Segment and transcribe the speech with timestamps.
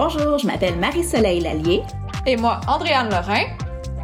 [0.00, 1.82] Bonjour, je m'appelle Marie-Soleil Lallier.
[2.24, 3.46] Et moi, Andréane Lorrain.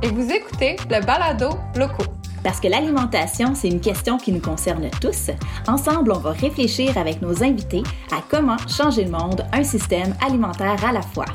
[0.02, 2.11] Et vous écoutez le balado locaux.
[2.43, 5.30] Parce que l'alimentation, c'est une question qui nous concerne tous.
[5.68, 10.84] Ensemble, on va réfléchir avec nos invités à comment changer le monde, un système alimentaire
[10.84, 11.27] à la fois.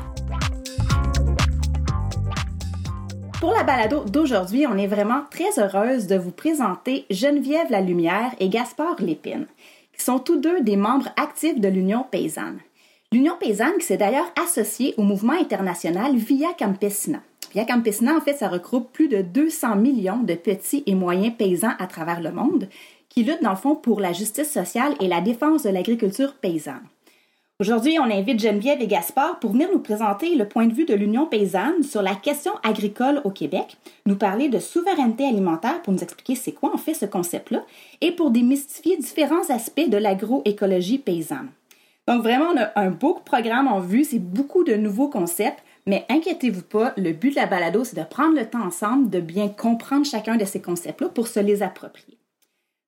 [3.40, 8.50] Pour la balado d'aujourd'hui, on est vraiment très heureuse de vous présenter Geneviève Lalumière et
[8.50, 9.46] Gaspard Lépine,
[9.96, 12.58] qui sont tous deux des membres actifs de l'Union paysanne.
[13.12, 17.18] L'Union paysanne qui s'est d'ailleurs associée au mouvement international Via Campesina.
[17.52, 21.72] Via Campesina, en fait, ça regroupe plus de 200 millions de petits et moyens paysans
[21.80, 22.68] à travers le monde
[23.08, 26.84] qui luttent, dans le fond, pour la justice sociale et la défense de l'agriculture paysanne.
[27.58, 30.94] Aujourd'hui, on invite Geneviève et Gaspard pour venir nous présenter le point de vue de
[30.94, 36.04] l'Union paysanne sur la question agricole au Québec, nous parler de souveraineté alimentaire pour nous
[36.04, 37.64] expliquer c'est quoi en fait ce concept-là
[38.00, 41.50] et pour démystifier différents aspects de l'agroécologie paysanne.
[42.10, 46.04] Donc vraiment, on a un beau programme en vue, c'est beaucoup de nouveaux concepts, mais
[46.08, 49.46] inquiétez-vous pas, le but de la balado, c'est de prendre le temps ensemble de bien
[49.46, 52.18] comprendre chacun de ces concepts-là pour se les approprier.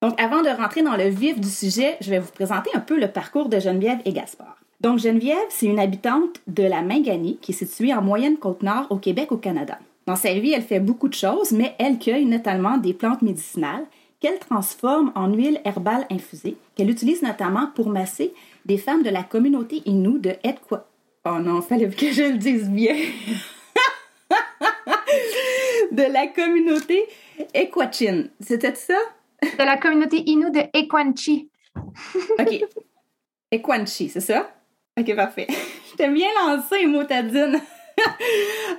[0.03, 2.98] Donc, avant de rentrer dans le vif du sujet, je vais vous présenter un peu
[2.98, 4.56] le parcours de Geneviève et Gaspard.
[4.81, 8.89] Donc, Geneviève, c'est une habitante de la Mingani, qui est située en moyenne côte nord
[8.91, 9.79] au Québec, au Canada.
[10.09, 13.84] Dans sa vie, elle fait beaucoup de choses, mais elle cueille notamment des plantes médicinales
[14.19, 18.33] qu'elle transforme en huile herbale infusée, qu'elle utilise notamment pour masser
[18.64, 20.88] des femmes de la communauté Innu de Edqua.
[21.24, 22.96] Oh non, fallait que je le dise bien.
[25.92, 27.05] de la communauté
[27.55, 28.24] Equachin.
[28.40, 28.98] C'était ça?
[29.42, 31.50] De la communauté Innu de Equanchi.
[32.38, 32.64] OK.
[33.50, 34.50] Equanchi, c'est ça?
[34.98, 35.46] OK, parfait.
[35.90, 37.60] Je t'ai bien lancé, motadine.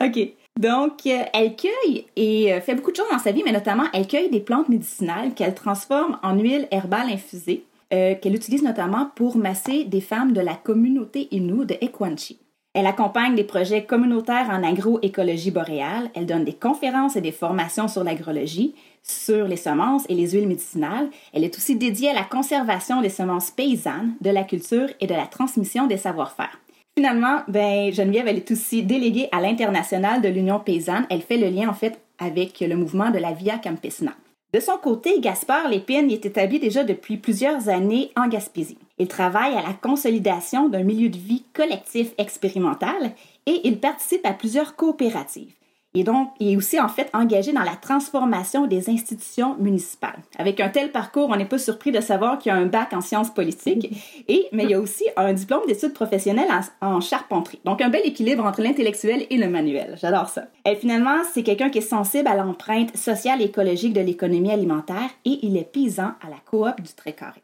[0.02, 0.34] OK.
[0.60, 3.86] Donc, euh, elle cueille et euh, fait beaucoup de choses dans sa vie, mais notamment,
[3.94, 9.12] elle cueille des plantes médicinales qu'elle transforme en huile herbale infusée, euh, qu'elle utilise notamment
[9.16, 12.40] pour masser des femmes de la communauté Innu de Equanchi.
[12.74, 16.10] Elle accompagne des projets communautaires en agroécologie boréale.
[16.16, 18.74] Elle donne des conférences et des formations sur l'agrologie,
[19.04, 21.10] sur les semences et les huiles médicinales.
[21.34, 25.14] Elle est aussi dédiée à la conservation des semences paysannes, de la culture et de
[25.14, 26.60] la transmission des savoir-faire.
[26.98, 31.06] Finalement, ben, Geneviève, elle est aussi déléguée à l'international de l'Union paysanne.
[31.12, 34.14] Elle fait le lien, en fait, avec le mouvement de la Via Campesina.
[34.54, 38.78] De son côté, Gaspard Lépine est établi déjà depuis plusieurs années en Gaspésie.
[39.00, 43.14] Il travaille à la consolidation d'un milieu de vie collectif expérimental
[43.48, 45.56] et il participe à plusieurs coopératives.
[45.96, 50.18] Et donc, il est aussi en fait engagé dans la transformation des institutions municipales.
[50.40, 52.94] Avec un tel parcours, on n'est pas surpris de savoir qu'il y a un bac
[52.94, 53.96] en sciences politiques,
[54.28, 56.50] et, mais il y a aussi un diplôme d'études professionnelles
[56.82, 57.60] en, charpenterie.
[57.64, 59.96] Donc, un bel équilibre entre l'intellectuel et le manuel.
[60.02, 60.46] J'adore ça.
[60.66, 65.12] Et finalement, c'est quelqu'un qui est sensible à l'empreinte sociale et écologique de l'économie alimentaire,
[65.26, 67.44] et il est paysan à la coop du Trécarré.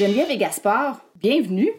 [0.00, 1.70] Geneviève et Gaspard, bienvenue.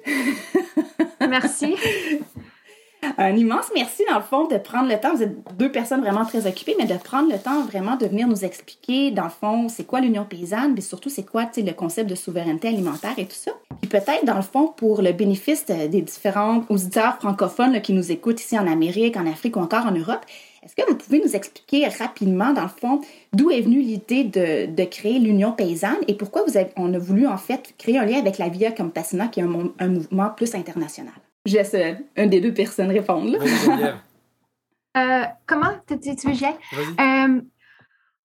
[1.28, 1.76] Merci.
[3.18, 5.16] Un immense merci, dans le fond, de prendre le temps.
[5.16, 8.28] Vous êtes deux personnes vraiment très occupées, mais de prendre le temps vraiment de venir
[8.28, 12.08] nous expliquer, dans le fond, c'est quoi l'Union paysanne, mais surtout, c'est quoi le concept
[12.10, 13.52] de souveraineté alimentaire et tout ça.
[13.82, 18.40] Puis peut-être, dans le fond, pour le bénéfice des différents auditeurs francophones qui nous écoutent
[18.40, 20.24] ici en Amérique, en Afrique ou encore en Europe,
[20.64, 23.02] est-ce que vous pouvez nous expliquer rapidement, dans le fond,
[23.34, 27.26] d'où est venue l'idée de, créer l'Union paysanne et pourquoi vous avez, on a voulu
[27.26, 31.14] en fait créer un lien avec la Via Campesina, qui est un, mouvement plus international?
[31.48, 33.40] Je laisse euh, un des deux personnes répondre.
[34.98, 37.42] euh, comment tu dis euh,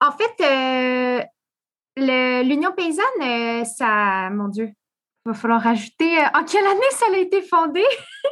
[0.00, 1.24] en fait,
[1.98, 4.72] euh, l'Union paysanne, ça, mon Dieu,
[5.24, 7.82] il va falloir rajouter en quelle année ça a été fondé?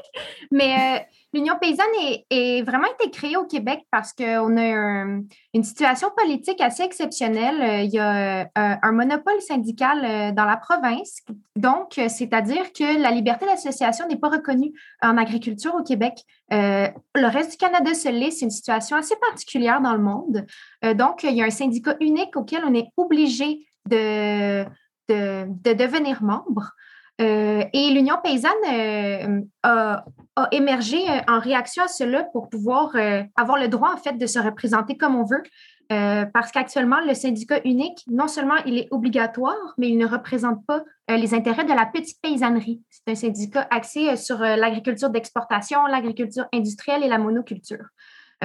[0.51, 1.85] Mais L'Union paysanne
[2.31, 5.05] est, vraiment été créée au Québec parce qu'on a
[5.53, 7.61] une situation politique assez exceptionnelle.
[7.61, 11.23] Euh, il y a euh, un, monopole syndical euh, dans la province.
[11.57, 14.73] Donc, c'est-à-dire que la liberté d'association n'est pas reconnue
[15.03, 16.23] en agriculture au Québec.
[16.51, 18.31] le reste du Canada se l'est.
[18.31, 20.47] C'est une situation assez particulière dans le monde.
[20.95, 24.65] donc, il y a un syndicat unique auquel on est obligé de,
[25.09, 26.75] de devenir membre.
[27.21, 30.05] Euh, et l'Union paysanne euh, a,
[30.51, 32.91] émergé euh, en réaction à cela pour pouvoir
[33.37, 35.43] avoir le droit, en fait, de se représenter comme on veut.
[35.89, 40.83] parce qu'actuellement, le syndicat unique, non seulement il est obligatoire, mais il ne représente pas
[41.09, 42.81] les intérêts de la petite paysannerie.
[42.91, 47.87] C'est un syndicat axé sur l'agriculture d'exportation, l'agriculture industrielle et la monoculture.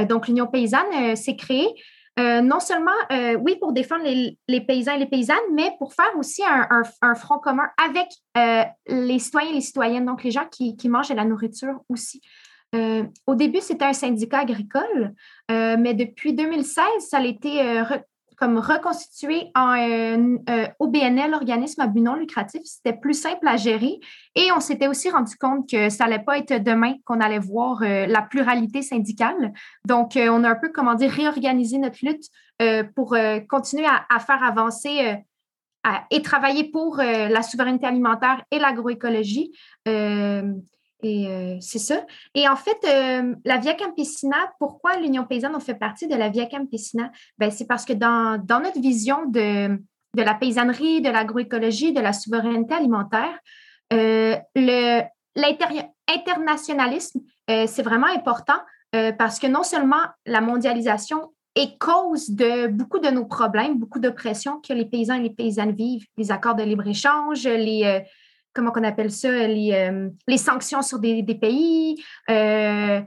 [0.07, 1.73] donc, l'Union paysanne s'est créée
[2.19, 6.11] euh, non seulement, euh, oui, pour défendre les, paysans et les paysannes, mais pour faire
[6.17, 8.07] aussi un, front commun avec
[8.37, 12.21] euh, les citoyens et les citoyennes, donc les gens qui, mangent de la nourriture aussi.
[12.73, 15.13] au début, c'était un syndicat agricole,
[15.49, 17.61] mais depuis 2016, ça a été
[18.39, 20.37] comme reconstituer en
[20.79, 22.61] OBNL, organisme à but non lucratif.
[22.63, 23.99] C'était plus simple à gérer.
[24.35, 27.81] Et on s'était aussi rendu compte que ça n'allait pas être demain qu'on allait voir
[27.81, 29.53] la pluralité syndicale.
[29.85, 32.29] Donc, on a un peu, comment dire, réorganisé notre lutte
[32.95, 33.15] pour
[33.49, 35.17] continuer à, faire avancer
[36.09, 39.51] et travailler pour la souveraineté alimentaire et l'agroécologie.
[41.01, 42.05] Et euh, c'est ça.
[42.35, 46.29] Et en fait, euh, la Via Campesina, pourquoi l'Union paysanne on fait partie de la
[46.29, 47.11] Via Campesina?
[47.37, 52.01] Ben, c'est parce que dans, dans, notre vision de, de la paysannerie, de l'agroécologie, de
[52.01, 53.39] la souveraineté alimentaire,
[53.93, 54.35] euh,
[55.35, 58.57] l'internationalisme, c'est vraiment important
[59.17, 64.09] parce que non seulement la mondialisation est cause de beaucoup de nos problèmes, beaucoup de
[64.09, 68.03] pression que les paysans et les paysannes vivent, les accords de libre-échange, les
[68.53, 73.01] comment qu'on appelle ça, les, euh, les, sanctions sur des, pays, euh,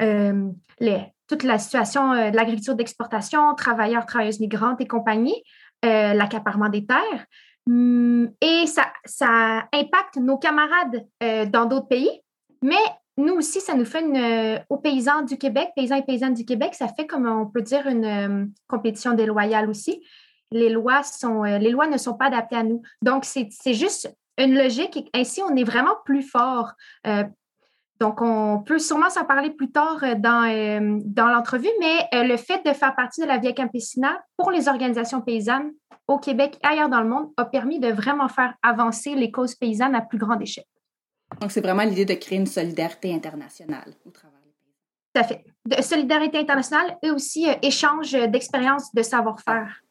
[0.00, 0.50] euh,
[0.80, 5.42] les, toute la situation de l'agriculture d'exportation, travailleurs, travailleuses migrantes et compagnie,
[5.82, 7.26] l'accaparement des terres.
[7.68, 11.06] Hum, et ça, ça impacte nos camarades
[11.52, 12.22] dans d'autres pays,
[12.62, 12.76] mais
[13.18, 16.74] nous aussi, ça nous fait une, aux paysans du Québec, paysans et paysannes du Québec,
[16.74, 20.02] ça fait, comme on peut dire, une compétition déloyale aussi.
[20.50, 22.80] Les lois, sont, les lois ne sont pas adaptées à nous.
[23.02, 25.10] Donc, c'est juste une logique.
[25.14, 26.72] ainsi, on est vraiment plus fort.
[27.06, 27.24] Euh,
[28.00, 32.36] donc, on peut sûrement s'en parler plus tard euh, dans, euh, dans l'entrevue, mais le
[32.36, 35.72] fait de faire partie de la Via Campesina pour les organisations paysannes
[36.06, 39.56] au Québec et ailleurs dans le monde a permis de vraiment faire avancer les causes
[39.56, 40.64] paysannes à plus grande échelle.
[41.40, 45.12] Donc, c'est vraiment l'idée de créer une solidarité internationale au travers des paysans.
[45.12, 45.44] Tout à fait.
[45.66, 49.82] De solidarité internationale et aussi échange d'expériences, de savoir-faire.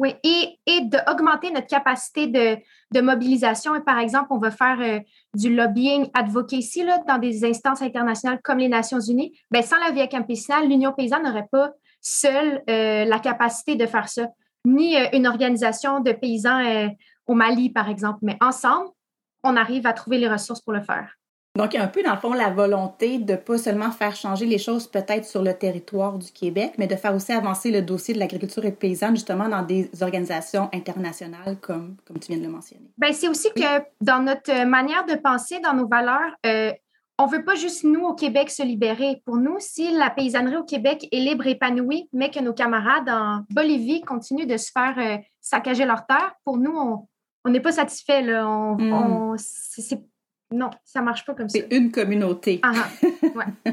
[0.00, 2.56] Oui, et, et d'augmenter notre capacité de,
[2.92, 3.74] de, mobilisation.
[3.74, 5.00] Et par exemple, on va faire euh,
[5.34, 9.32] du lobbying advocacy là, dans des instances internationales comme les Nations Unies.
[9.50, 14.08] Bien, sans la Via Campesina, l'Union paysanne n'aurait pas seule euh, la capacité de faire
[14.08, 14.28] ça,
[14.64, 16.88] ni euh, une organisation de paysans
[17.26, 18.20] au Mali, par exemple.
[18.22, 18.90] Mais ensemble,
[19.42, 21.18] on arrive à trouver les ressources pour le faire.
[21.58, 24.14] Donc, il y a un peu, dans le fond, la volonté de pas seulement faire
[24.14, 27.82] changer les choses peut-être sur le territoire du Québec, mais de faire aussi avancer le
[27.82, 32.46] dossier de l'agriculture et paysanne, justement, dans des organisations internationales, comme, comme tu viens de
[32.46, 32.88] le mentionner.
[32.96, 36.70] Bien, c'est aussi que dans notre manière de penser, dans nos valeurs, euh,
[37.18, 39.20] on veut pas juste nous au Québec se libérer.
[39.24, 43.08] Pour nous, si la paysannerie au Québec est libre et épanouie, mais que nos camarades
[43.08, 46.72] en Bolivie continuent de se faire euh, saccager leur terre, pour nous,
[47.44, 48.22] on n'est pas satisfait.
[48.22, 48.48] Là.
[48.48, 49.38] On, mm.
[49.38, 50.04] c'est
[50.50, 51.58] non, ça marche pas comme ça.
[51.58, 52.60] C'est une communauté.
[52.62, 52.72] Ah,
[53.22, 53.72] ouais.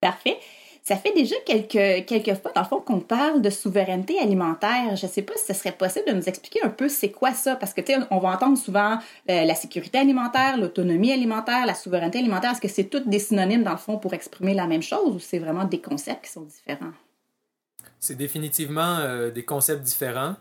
[0.00, 0.38] Parfait.
[0.84, 4.96] Ça fait déjà quelques, quelques fois, dans le fond, qu'on parle de souveraineté alimentaire.
[4.96, 7.34] Je ne sais pas si ce serait possible de nous expliquer un peu c'est quoi
[7.34, 8.98] ça, parce que, tu sais, on va entendre souvent
[9.28, 12.52] euh, la sécurité alimentaire, l'autonomie alimentaire, la souveraineté alimentaire.
[12.52, 15.18] Est-ce que c'est toutes des synonymes, dans le fond, pour exprimer la même chose ou
[15.18, 16.92] c'est vraiment des concepts qui sont différents?
[18.00, 20.36] C'est définitivement euh, des concepts différents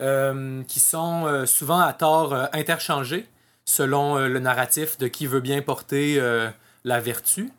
[0.00, 3.26] euh, qui sont souvent à tort interchangés
[3.64, 6.48] selon euh, le narratif de qui veut bien porter euh,
[6.84, 7.50] la vertu.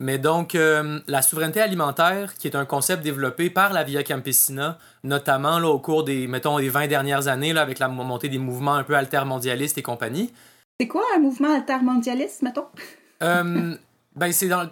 [0.00, 4.78] Mais donc, euh, la souveraineté alimentaire, qui est un concept développé par la Via Campesina,
[5.04, 8.38] notamment là, au cours des, mettons, des 20 dernières années, là, avec la montée des
[8.38, 10.32] mouvements un peu altermondialistes et compagnie.
[10.80, 12.66] C'est quoi un mouvement altermondialiste, mettons?
[13.20, 13.78] ben,
[14.32, 14.68] c'est dans,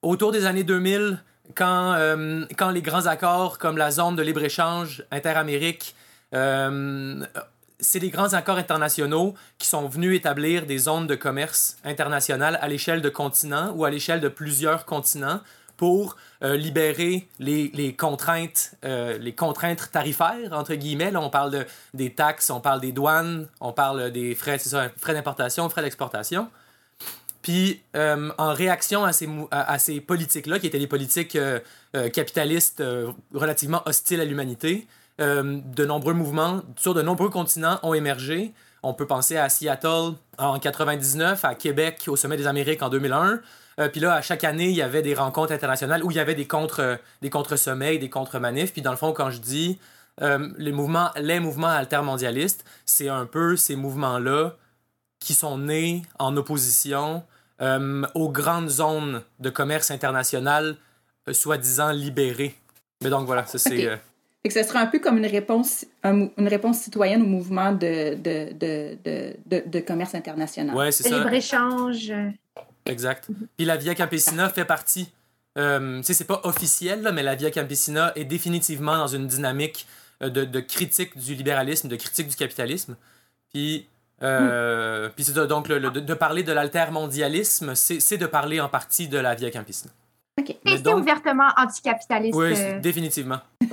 [0.00, 1.22] autour des années 2000,
[1.54, 1.94] quand,
[2.56, 5.94] quand les grands accords comme la zone de libre-échange interamérique
[7.80, 12.68] c'est les grands accords internationaux qui sont venus établir des zones de commerce international à
[12.68, 15.40] l'échelle de continents ou à l'échelle de plusieurs continents
[15.80, 21.10] pour euh, libérer les, contraintes, euh, les contraintes tarifaires, entre guillemets.
[21.10, 24.90] Là, on parle de, des taxes, on parle des douanes, on parle des frais, ça,
[24.98, 26.50] frais d'importation, frais d'exportation.
[27.40, 31.38] Puis, euh, en réaction à, ces politiques-là, qui étaient des politiques
[32.12, 32.82] capitalistes
[33.32, 34.86] relativement hostiles à l'humanité,
[35.20, 38.54] euh, de nombreux mouvements sur de nombreux continents ont émergé.
[38.82, 43.40] On peut penser à Seattle en 99, à Québec au sommet des Amériques en 2001.
[43.78, 46.20] Euh, puis là, à chaque année, il y avait des rencontres internationales où il y
[46.20, 48.72] avait des contre des contre-sommets, des contre-manifs.
[48.72, 49.78] Puis dans le fond, quand je dis
[50.22, 54.56] euh, les mouvements, les mouvements altermondialistes, c'est un peu ces mouvements-là
[55.18, 57.22] qui sont nés en opposition
[58.14, 60.76] aux grandes zones de commerce international
[61.30, 62.54] soi-disant libérées.
[63.02, 64.00] Mais donc voilà, ça c'est
[64.48, 68.52] que ce serait un peu comme une réponse, une réponse citoyenne au mouvement de, de,
[68.54, 68.96] de,
[69.46, 70.74] de, de commerce international.
[70.74, 71.18] Oui, c'est ça.
[71.18, 72.12] Libre-échange.
[72.86, 73.28] Exact.
[73.56, 75.12] Puis la Via Campesina fait partie.
[75.58, 79.86] Euh, c'est pas officiel, là, mais la Via Campesina est définitivement dans une dynamique
[80.22, 82.96] euh, de, de critique du libéralisme, de critique du capitalisme.
[83.52, 83.86] Puis,
[84.22, 89.18] euh, puis c'est donc le, de, parler de l'altermondialisme, c'est de parler en partie de
[89.18, 89.92] la Via Campesina.
[90.48, 92.36] Et c'est ouvertement anticapitaliste.
[92.36, 93.38] Oui, définitivement.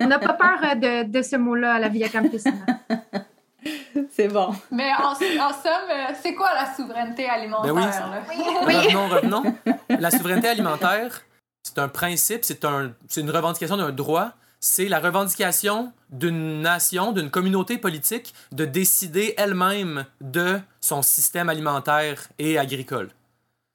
[0.00, 2.56] On n'a pas peur de, de ce mot-là à la Via Campesina.
[4.10, 4.54] C'est bon.
[4.70, 7.74] Mais en, somme, euh, c'est quoi la souveraineté alimentaire?
[7.74, 8.22] Ben
[8.66, 8.74] oui.
[8.76, 9.54] Revenons, revenons.
[9.88, 11.22] La souveraineté alimentaire,
[11.62, 14.30] c'est un principe, c'est un, une revendication d'un droit.
[14.60, 22.28] C'est la revendication d'une nation, d'une communauté politique de décider elle-même de son système alimentaire
[22.38, 23.10] et agricole.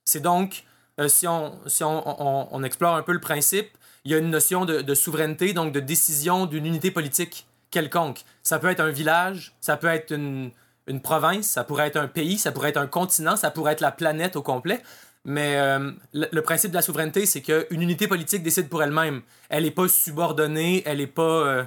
[0.05, 0.65] C'est donc,
[1.00, 3.69] euh, si, on, si on, on, explore un peu le principe,
[4.05, 8.21] il y a une notion de, de souveraineté, donc de décision d'une unité politique quelconque.
[8.43, 10.51] Ça peut être un village, ça peut être une,
[10.88, 13.81] une, province, ça pourrait être un pays, ça pourrait être un continent, ça pourrait être
[13.81, 14.81] la planète au complet.
[15.25, 19.21] Mais euh, le, principe de la souveraineté, c'est qu'une unité politique décide pour elle-même.
[19.50, 21.23] Elle n'est pas subordonnée, elle n'est pas.
[21.23, 21.63] Euh,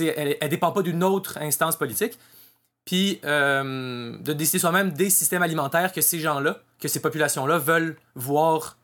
[0.00, 2.18] elle, elle dépend pas d'une autre instance politique.
[2.86, 7.96] Puis euh, de décider soi-même des systèmes alimentaires que ces gens-là, que ces populations-là veulent
[8.14, 8.78] voir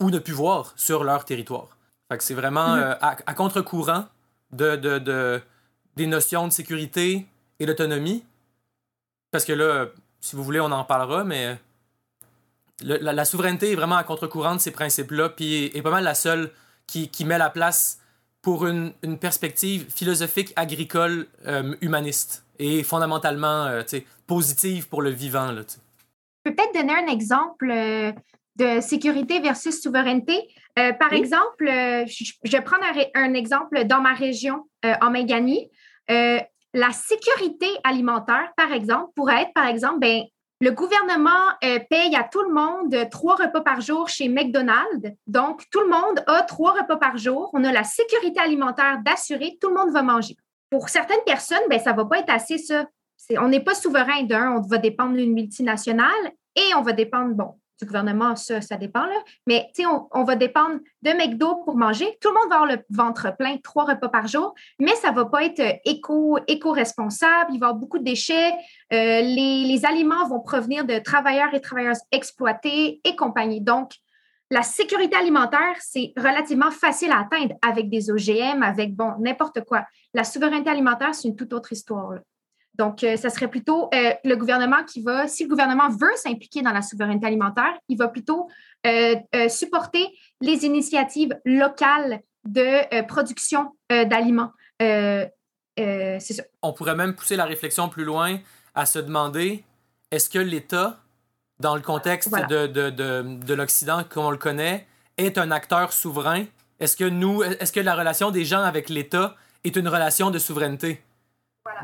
[0.00, 1.76] ou ne plus voir sur leur territoire.
[2.10, 3.22] Fait que c'est vraiment mm-hmm.
[3.24, 4.06] à, contre-courant
[4.52, 5.40] de, de, de,
[5.94, 7.28] des notions de sécurité
[7.60, 8.24] et d'autonomie.
[9.30, 9.86] Parce que là,
[10.20, 11.56] si vous voulez, on en parlera, mais
[12.82, 16.50] la, souveraineté est vraiment à contre-courant de ces principes-là, puis est, pas mal la seule
[16.88, 18.00] qui, qui met la place
[18.42, 23.82] pour une, une perspective philosophique, agricole, euh, humaniste et fondamentalement euh,
[24.26, 25.50] positive pour le vivant.
[25.50, 28.12] Là, je peux peut-être donner un exemple euh,
[28.56, 30.48] de sécurité versus souveraineté.
[30.74, 34.64] par exemple, je, vais prendre un, un, exemple dans ma région,
[35.00, 35.70] en Méganie.
[36.08, 40.22] la sécurité alimentaire, par exemple, pourrait être, par exemple, ben,
[40.62, 45.10] le gouvernement euh, paye à tout le monde trois repas par jour chez McDonald's.
[45.26, 47.48] Donc, tout le monde a trois repas par jour.
[47.54, 50.36] On a la sécurité alimentaire d'assurer, tout le monde va manger.
[50.70, 52.86] Pour certaines personnes, ben, ça ne va pas être assez ça.
[53.38, 57.54] on n'est pas souverain d'un, on va dépendre d'une multinationale et on va dépendre, bon,
[57.80, 59.16] du gouvernement, ça, ça dépend, là.
[59.46, 62.18] Mais on, on va dépendre de McDo pour manger.
[62.20, 65.16] Tout le monde va avoir le ventre plein, trois repas par jour, mais ça ne
[65.16, 67.52] va pas être éco, éco-responsable.
[67.54, 68.52] Il va y avoir beaucoup de déchets.
[68.92, 73.60] Euh, les, les, aliments vont provenir de travailleurs et travailleuses exploités et compagnie.
[73.60, 73.92] Donc,
[74.50, 79.84] la sécurité alimentaire, c'est relativement facile à atteindre avec des OGM, avec, bon, n'importe quoi.
[80.14, 82.12] La souveraineté alimentaire, c'est une toute autre histoire.
[82.12, 82.20] Là.
[82.74, 86.62] Donc, euh, ça serait plutôt euh, le gouvernement qui va, si le gouvernement veut s'impliquer
[86.62, 88.48] dans la souveraineté alimentaire, il va plutôt
[88.86, 89.16] euh,
[89.48, 90.06] supporter
[90.40, 94.52] les initiatives locales de production d'aliments.
[94.80, 95.30] c'est
[96.20, 96.42] ça.
[96.62, 98.38] On pourrait même pousser la réflexion plus loin
[98.74, 99.62] à se demander
[100.10, 101.00] est-ce que l'État,
[101.58, 104.86] dans le contexte de, de, de, de l'Occident comme on le connaît,
[105.18, 106.46] est un acteur souverain?
[106.78, 110.38] Est-ce que nous, est-ce que la relation des gens avec l'État est une relation de
[110.38, 111.02] souveraineté?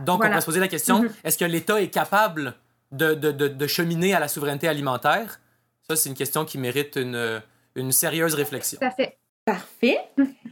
[0.04, 1.10] Donc, on peut se poser la question, mm-hmm.
[1.24, 2.54] est-ce que l'État est capable
[2.92, 5.40] de, de, de, cheminer à la souveraineté alimentaire?
[5.88, 7.42] Ça, c'est une question qui mérite une,
[7.74, 8.78] une sérieuse réflexion.
[8.80, 9.18] Tout fait.
[9.46, 9.98] Parfait.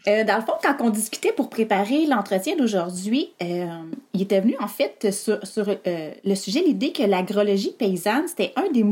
[0.07, 3.67] Euh, dans le fond, quand on discutait pour préparer l'entretien d'aujourd'hui, euh,
[4.13, 8.53] il était venu en fait sur, sur euh, le sujet l'idée que l'agrologie paysanne, c'était
[8.55, 8.85] un des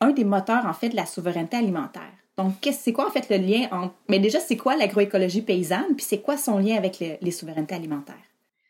[0.00, 2.02] un des moteurs en fait de la souveraineté alimentaire.
[2.36, 3.94] Donc, c'est quoi en fait le lien entre...
[4.08, 8.16] Mais déjà, c'est quoi l'agroécologie paysanne, puis c'est quoi son lien avec les souverainetés alimentaires?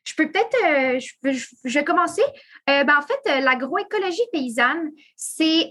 [0.05, 1.33] Je peux peut-être, euh,
[1.65, 2.23] je, vais commencer.
[2.69, 5.71] Euh, ben, en fait, euh, l'agroécologie paysanne, c'est,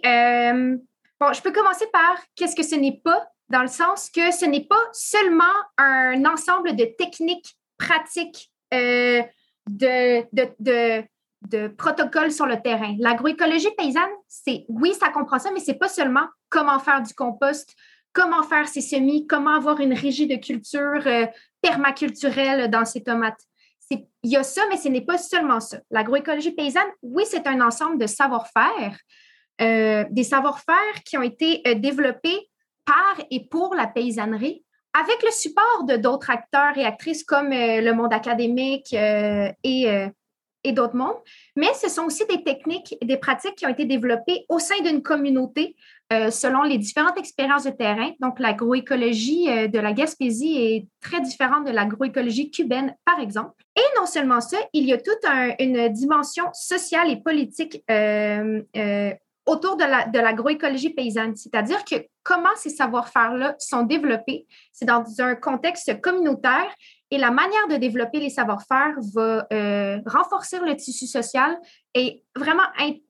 [1.19, 4.45] bon, je peux commencer par qu'est-ce que ce n'est pas, dans le sens que ce
[4.45, 5.43] n'est pas seulement
[5.77, 9.21] un ensemble de techniques pratiques de,
[9.69, 11.03] de,
[11.49, 12.95] de, protocoles sur le terrain.
[12.99, 17.75] L'agroécologie paysanne, c'est, oui, ça comprend ça, mais c'est pas seulement comment faire du compost,
[18.13, 21.03] comment faire ses semis, comment avoir une régie de culture
[21.61, 23.39] permaculturelle dans ses tomates
[24.23, 25.79] il y a ça, mais ce n'est pas seulement ça.
[25.91, 28.97] L'agroécologie paysanne, oui, c'est un ensemble de savoir-faire,
[29.61, 32.49] euh, des savoir-faire qui ont été euh, développés
[32.85, 37.81] par et pour la paysannerie, avec le support de d'autres acteurs et actrices comme euh,
[37.81, 40.09] le monde académique et,
[40.63, 41.17] et d'autres mondes.
[41.55, 44.79] Mais ce sont aussi des techniques et des pratiques qui ont été développées au sein
[44.83, 45.75] d'une communauté
[46.11, 48.11] euh, selon les différentes expériences de terrain.
[48.19, 53.53] Donc, l'agroécologie euh, de la Gaspésie est très différente de l'agroécologie cubaine, par exemple.
[53.75, 55.25] Et non seulement ça, il y a toute
[55.59, 58.61] une dimension sociale et politique euh,
[59.45, 65.99] autour de l'agroécologie paysanne, c'est-à-dire que comment ces savoir-faire-là sont développés, c'est dans un contexte
[66.01, 66.73] communautaire
[67.11, 69.47] et la manière de développer les savoir-faire va
[70.05, 71.57] renforcer le tissu social
[71.93, 72.63] et vraiment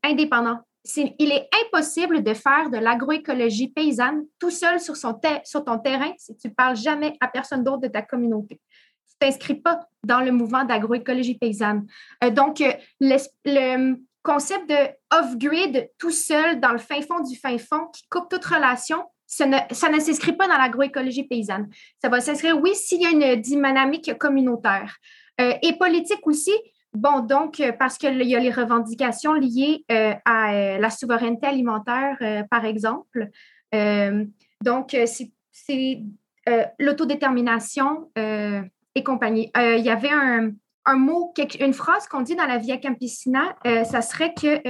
[0.03, 0.59] indépendant
[0.95, 6.11] il est impossible de faire de l'agroécologie paysanne tout seul sur, son sur ton terrain
[6.17, 8.59] si tu ne parles jamais à personne d'autre de ta communauté.
[9.07, 11.87] Tu ne t'inscris pas dans le mouvement d'agroécologie paysanne.
[12.23, 14.75] Euh, donc, euh, le, concept de
[15.15, 19.46] off-grid tout seul dans le fin fond du fin fond qui coupe toute relation, ça
[19.46, 21.70] ne, s'inscrit pas dans l'agroécologie paysanne.
[22.01, 24.96] Ça va s'inscrire, oui, s'il y a une dynamique communautaire.
[25.42, 26.53] Euh, et politique aussi,
[26.96, 32.46] Bon, donc, euh, parce qu'il y a les revendications liées euh, à la souveraineté alimentaire,
[32.51, 33.30] par exemple.
[34.62, 34.96] donc,
[35.51, 36.03] c'est
[36.77, 39.51] l'autodétermination et compagnie.
[39.56, 40.51] il y avait un,
[40.85, 44.61] un mot, une phrase qu'on dit dans la Via Campesina, ça serait que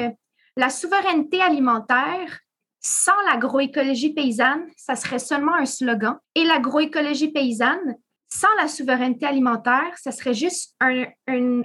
[0.56, 2.44] la souveraineté alimentaire
[2.84, 6.18] sans l'agroécologie paysanne, ça serait seulement un slogan.
[6.36, 7.96] Et l'agroécologie paysanne,
[8.28, 11.06] sans la souveraineté alimentaire, ça serait juste un,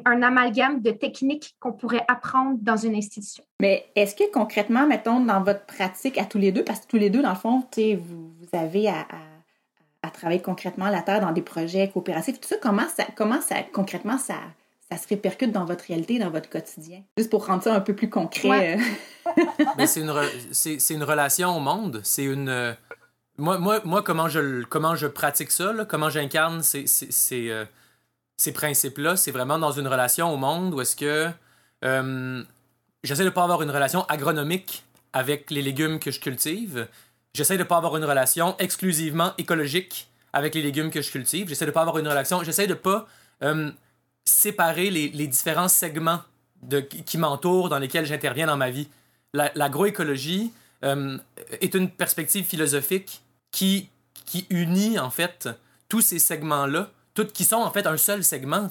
[0.04, 3.42] amalgame de techniques qu'on pourrait apprendre dans une institution.
[3.60, 6.98] Mais est-ce que concrètement, mettons, dans votre pratique à tous les deux, parce que tous
[6.98, 9.06] les deux, dans le fond, vous, vous avez à,
[10.10, 14.18] travailler concrètement la terre dans des projets coopératifs, tout ça, comment ça, comment ça concrètement,
[14.18, 14.36] ça,
[14.90, 17.02] ça se répercute dans votre réalité, dans votre quotidien?
[17.16, 18.78] Juste pour rendre ça un peu plus concret.
[19.26, 19.86] Euh.
[19.86, 20.12] c'est une,
[20.90, 22.00] une relation au monde.
[22.04, 22.48] C'est une.
[22.48, 22.72] Euh,
[23.36, 27.64] moi, moi, moi, comment, je, comment je pratique ça, comment j'incarne ces, ces, euh,
[28.36, 31.30] ces principes-là, c'est vraiment dans une relation au monde où est-ce que
[33.04, 36.88] j'essaie de ne pas avoir une relation agronomique avec les légumes que je cultive.
[37.38, 41.48] J'essaie de ne pas avoir une relation exclusivement écologique avec les légumes que je cultive.
[41.48, 42.42] J'essaie de ne pas avoir une relation.
[42.42, 43.06] J'essaie de pas
[44.24, 46.20] séparer les, différents segments
[46.62, 48.88] de, qui m'entourent, dans lesquels j'interviens dans ma vie.
[49.34, 50.52] L'agroécologie
[50.84, 51.16] euh,
[51.60, 53.88] est une perspective philosophique qui,
[54.26, 55.48] qui unit, en fait,
[55.88, 56.90] tous ces segments-là,
[57.32, 58.68] qui sont, en fait, un seul segment.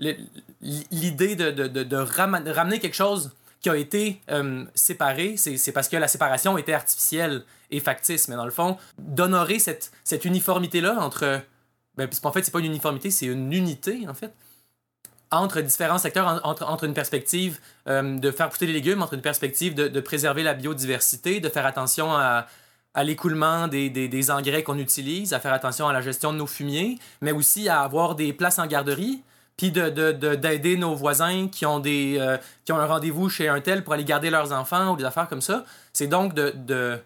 [0.00, 5.88] L'idée de, de, de, de, ramener quelque chose qui a été euh, séparé, c'est parce
[5.88, 8.28] que la séparation était artificielle et factice.
[8.28, 9.90] Mais dans le fond, d'honorer cette,
[10.24, 11.40] uniformité-là entre...
[11.96, 14.32] Ben, qu'en fait, c'est pas une uniformité, c'est une unité, en fait
[15.32, 19.74] entre différents secteurs, entre, une perspective euh, de faire pousser les légumes, entre une perspective
[19.74, 22.46] de, préserver la biodiversité, de faire attention à,
[23.04, 27.30] l'écoulement des, engrais qu'on utilise, à faire attention à la gestion de nos fumiers, mais
[27.30, 29.22] aussi à avoir des places en garderie,
[29.60, 33.60] puis d'aider de, nos voisins qui ont, des, euh, qui ont un rendez-vous chez un
[33.60, 35.64] tel pour aller garder leurs enfants ou des affaires comme ça.
[35.92, 36.98] C'est donc de, de,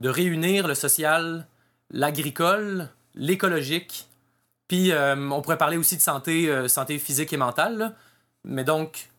[0.00, 1.46] de réunir le social,
[1.90, 4.08] l'agricole, l'écologique
[4.72, 7.94] puis euh, on pourrait parler aussi de santé, euh, santé physique et mentale.
[8.42, 9.10] Mais donc,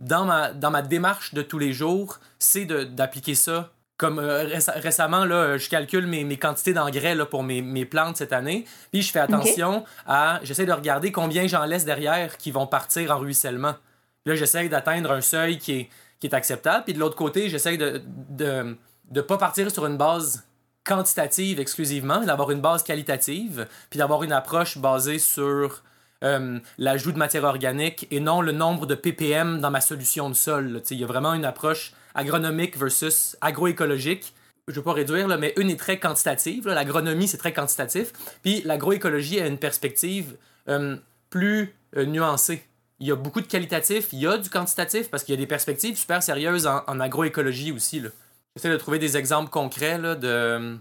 [0.00, 3.70] dans ma, dans ma démarche de tous les jours, c'est d'appliquer ça.
[4.02, 8.32] Comme euh, récemment, là, je calcule mes, mes quantités d'engrais pour mes, mes, plantes cette
[8.32, 8.64] année.
[8.90, 10.40] Puis je fais attention à.
[10.42, 13.76] J'essaie de regarder combien j'en laisse derrière qui vont partir en ruissellement.
[14.26, 15.88] Là, j'essaie d'atteindre un seuil qui est,
[16.18, 16.82] qui est acceptable.
[16.82, 18.02] Puis de l'autre côté, j'essaie de
[18.40, 18.74] ne
[19.12, 20.48] de, pas partir sur une base
[20.82, 25.84] quantitative exclusivement, d'avoir une base qualitative, puis d'avoir une approche basée sur
[26.24, 30.34] euh, l'ajout de matière organique et non le nombre de ppm dans ma solution de
[30.34, 30.82] sol.
[30.90, 34.34] Il y a vraiment une approche agronomique versus agroécologique.
[34.68, 36.68] Je ne veux pas réduire, mais une est très quantitative.
[36.68, 38.12] L'agronomie, c'est très quantitatif.
[38.42, 40.36] Puis l'agroécologie a une perspective
[40.68, 40.96] euh,
[41.30, 42.62] plus euh, nuancée.
[43.00, 45.40] Il y a beaucoup de qualitatif, il y a du quantitatif, parce qu'il y a
[45.40, 48.00] des perspectives super sérieuses en, agroécologie aussi.
[48.54, 50.78] J'essaie de trouver des exemples concrets de.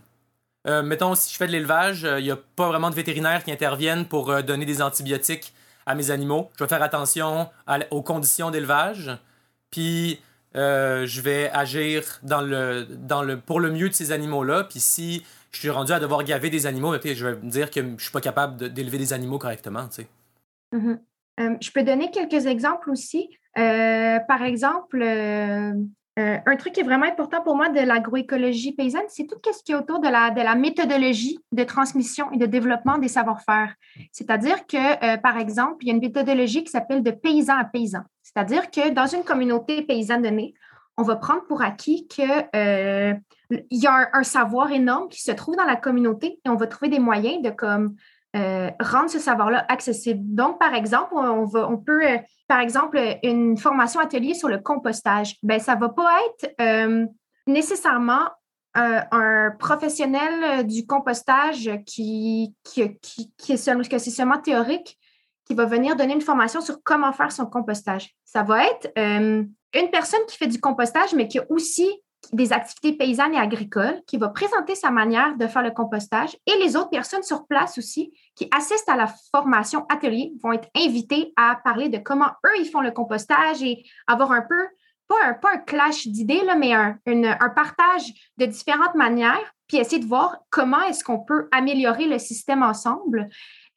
[0.67, 3.51] Euh, mettons, si je fais de l'élevage, il n'y a pas vraiment de vétérinaires qui
[3.51, 5.55] interviennent pour donner des antibiotiques
[5.87, 6.51] à mes animaux.
[6.59, 7.49] Je vais faire attention
[7.89, 9.09] aux conditions d'élevage,
[9.71, 10.19] puis
[10.53, 14.65] je vais agir dans le, dans le, pour le mieux de ces animaux-là.
[14.65, 17.81] Puis si je suis rendu à devoir gaver des animaux, je vais me dire que
[17.97, 19.89] je suis pas capable d'élever des animaux correctement.
[19.91, 20.07] Sais.
[20.73, 21.57] Mm-hmm.
[21.61, 23.29] je peux donner quelques exemples aussi.
[23.55, 25.03] par exemple,
[26.19, 29.63] euh, un truc qui est vraiment important pour moi de l'agroécologie paysanne, c'est tout ce
[29.63, 33.73] qui est autour de la, méthodologie de transmission et de développement des savoir-faire.
[34.11, 37.63] C'est-à-dire que, euh, par exemple, il y a une méthodologie qui s'appelle de paysan à
[37.63, 38.01] paysan.
[38.23, 40.53] C'est-à-dire que dans une communauté paysanne donnée,
[40.97, 43.13] on va prendre pour acquis qu'il euh,
[43.71, 46.89] y a un, savoir énorme qui se trouve dans la communauté et on va trouver
[46.89, 47.95] des moyens de comme
[48.33, 50.21] euh, rendre ce savoir-là accessible.
[50.23, 52.17] Donc, par exemple, on, va, on peut, euh,
[52.47, 55.35] par exemple, une formation atelier sur le compostage.
[55.43, 57.05] Ben, ça ne va pas être euh,
[57.45, 58.29] nécessairement
[58.73, 64.97] un professionnel du compostage qui, qui, qui, est seulement, que c'est seulement théorique
[65.43, 68.15] qui va venir donner une formation sur comment faire son compostage.
[68.23, 71.85] Ça va être une personne qui fait du compostage, mais qui a aussi
[72.33, 76.57] des activités paysannes et agricoles, qui va présenter sa manière de faire le compostage et
[76.63, 81.33] les autres personnes sur place aussi qui assistent à la formation atelier vont être invitées
[81.35, 84.67] à parler de comment eux, ils font le compostage et avoir un peu,
[85.07, 86.97] pas un, pas un clash d'idées, mais un,
[87.55, 92.63] partage de différentes manières, puis essayer de voir comment est-ce qu'on peut améliorer le système
[92.63, 93.27] ensemble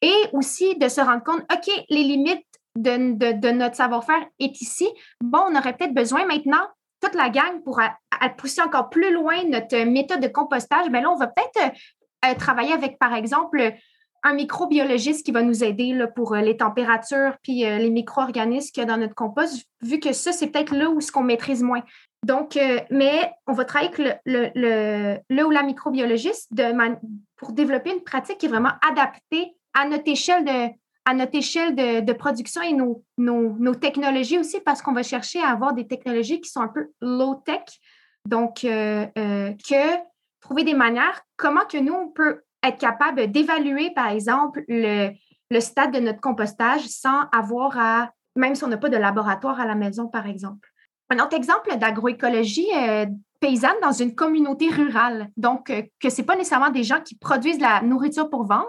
[0.00, 4.60] et aussi de se rendre compte, OK, les limites de, de, de notre savoir-faire est
[4.60, 4.88] ici.
[5.20, 6.66] Bon, on aurait peut-être besoin maintenant
[7.04, 7.80] toute la gang pour
[8.38, 11.74] pousser encore plus loin notre méthode de compostage, bien là, on va peut-être
[12.24, 13.72] euh, travailler avec, par exemple,
[14.22, 18.82] un microbiologiste qui va nous aider pour euh, les températures puis euh, les micro-organismes qu'il
[18.82, 21.62] y a dans notre compost, vu que ça, c'est peut-être là où ce qu'on maîtrise
[21.62, 21.82] moins.
[22.24, 22.58] Donc,
[22.90, 26.50] mais on va travailler avec le, le, ou la microbiologiste
[27.36, 30.70] pour développer une pratique qui est vraiment adaptée à notre échelle de,
[31.04, 35.74] à notre échelle de, production et nos, technologies aussi, parce qu'on va chercher à avoir
[35.74, 37.62] des technologies qui sont un peu low-tech.
[38.26, 39.96] Donc, que
[40.40, 45.12] trouver des manières, comment que nous, on peut être capable d'évaluer, par exemple, le,
[45.60, 49.66] stade de notre compostage sans avoir à, même si on n'a pas de laboratoire à
[49.66, 50.68] la maison, par exemple.
[51.10, 53.06] Un autre exemple d'agroécologie euh,
[53.38, 55.28] paysanne dans une communauté rurale.
[55.36, 58.68] Donc, euh, que ce n'est pas nécessairement des gens qui produisent la nourriture pour vendre.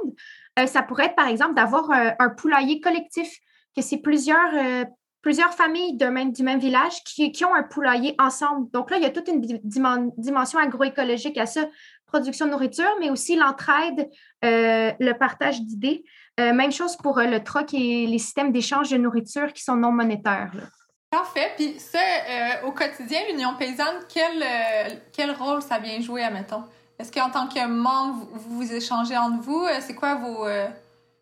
[0.60, 3.40] Euh, ça pourrait être, par exemple, d'avoir un poulailler collectif,
[3.76, 4.88] que c'est plusieurs
[5.26, 8.70] plusieurs familles même, du même village qui, qui, ont un poulailler ensemble.
[8.70, 11.66] Donc là, il y a toute une dimension agroécologique à ça,
[12.06, 14.10] production de nourriture, mais aussi l'entraide,
[14.44, 16.06] euh, le partage d'idées.
[16.40, 19.76] Euh, même chose pour euh, le troc et les systèmes d'échange de nourriture qui sont
[19.76, 20.52] non monétaires.
[21.10, 21.54] Parfait.
[21.56, 22.00] Puis ça,
[22.66, 24.44] au quotidien, l'Union paysanne, quel,
[25.12, 26.66] quel rôle ça vient jouer, admettons?
[27.00, 29.66] Est-ce qu'en tant que membre, vous, vous échangez entre vous?
[29.82, 30.48] C'est quoi vos...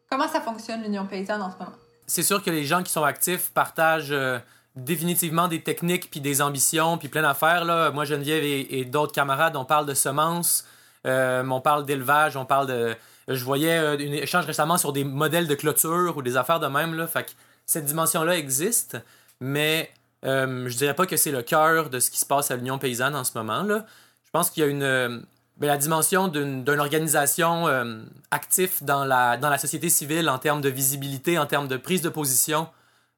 [0.09, 1.73] comment ça fonctionne, l'Union paysanne, en ce moment?
[2.07, 4.39] c'est sûr que les gens qui sont actifs partagent euh,
[4.75, 7.65] définitivement des techniques, puis des ambitions, puis plein d'affaires.
[7.93, 10.65] Moi, Geneviève et, d'autres camarades, on parle de semences,
[11.05, 12.95] euh, on parle d'élevage, on parle de...
[13.27, 16.67] Je voyais euh, un échange récemment sur des modèles de clôture ou des affaires de
[16.67, 16.93] même.
[16.95, 17.07] Là.
[17.07, 18.97] Fait cette dimension-là existe,
[19.39, 19.91] mais
[20.23, 23.15] je dirais pas que c'est le cœur de ce qui se passe à l'Union paysanne
[23.15, 23.63] en ce moment.
[23.65, 25.25] Je pense qu'il y a une
[25.57, 30.61] ben, la dimension d'une organisation euh, active dans la, dans la société civile en termes
[30.61, 32.67] de visibilité, en termes de prise de position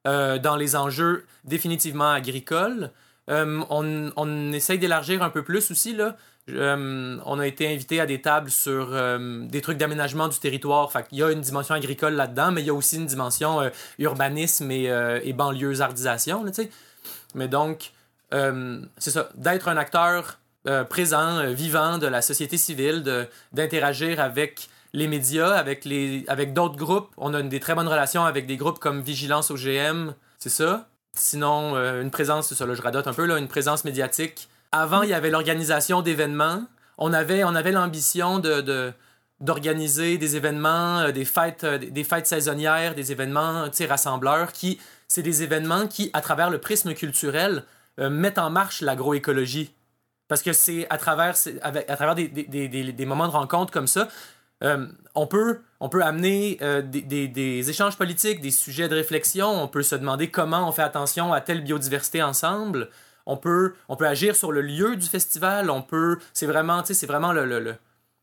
[0.06, 2.92] euh, dans les enjeux définitivement agricoles.
[3.30, 5.96] Euh, on, on, essaye d'élargir un peu plus aussi.
[5.96, 6.18] Là.
[6.50, 8.90] on a été invité à des tables sur
[9.48, 10.92] des trucs d'aménagement du territoire.
[10.92, 13.72] Fait il y a une dimension agricole là-dedans, mais il y a aussi une dimension
[13.98, 14.92] urbanisme et,
[15.24, 16.44] et banlieusardisation.
[16.44, 16.52] Là,
[17.34, 17.94] mais donc,
[18.32, 23.04] c'est ça, d'être un acteur euh, présent, euh, vivant de la société civile,
[23.54, 25.88] d'interagir avec les médias, avec,
[26.28, 27.10] avec d'autres groupes.
[27.18, 30.88] On a des très bonnes relations avec des groupes comme Vigilance OGM, c'est ça?
[31.14, 34.50] Sinon, euh, une présence, c'est ça, là, je radote un peu, là, une présence médiatique.
[34.72, 36.64] Avant, il y avait l'organisation d'événements.
[36.98, 38.42] On avait, on avait l'ambition
[39.40, 45.88] d'organiser des événements, des fêtes, des fêtes saisonnières, des événements rassembleurs qui, c'est des événements
[45.88, 47.66] qui, à travers le prisme culturel,
[47.98, 49.72] mettent en marche l'agroécologie.
[50.28, 53.88] Parce que c'est à travers, à travers des, des, des, des, moments de rencontre comme
[53.88, 54.08] ça,
[54.64, 59.48] euh, on, peut, on peut amener euh, des, échanges politiques, des sujets de réflexion.
[59.48, 62.90] On peut se demander comment on fait attention à telle biodiversité ensemble.
[63.26, 65.70] On peut, on peut agir sur le lieu du festival.
[65.70, 66.18] On peut.
[66.34, 67.76] C'est vraiment, c'est vraiment le, le,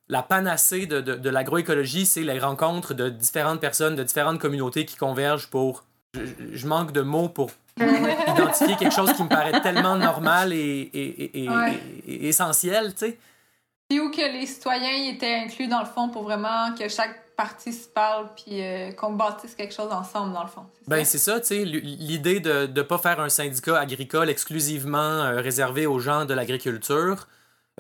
[0.09, 4.85] la panacée de, de, de l'agroécologie, c'est les rencontres de différentes personnes, de différentes communautés
[4.87, 5.85] qui convergent pour.
[6.15, 7.51] je manque de mots pour
[8.37, 11.49] identifier quelque chose qui me paraît tellement normal et, et,
[12.07, 13.19] et, essentiel, tu sais.
[13.89, 17.73] Puis où que les citoyens étaient inclus dans le fond pour vraiment que chaque partie
[17.73, 20.65] se parle puis euh, qu'on bâtisse quelque chose ensemble dans le fond.
[20.87, 25.41] Ben c'est ça, tu sais, l'idée de ne pas faire un syndicat agricole exclusivement euh,
[25.41, 27.27] réservé aux gens de l'agriculture,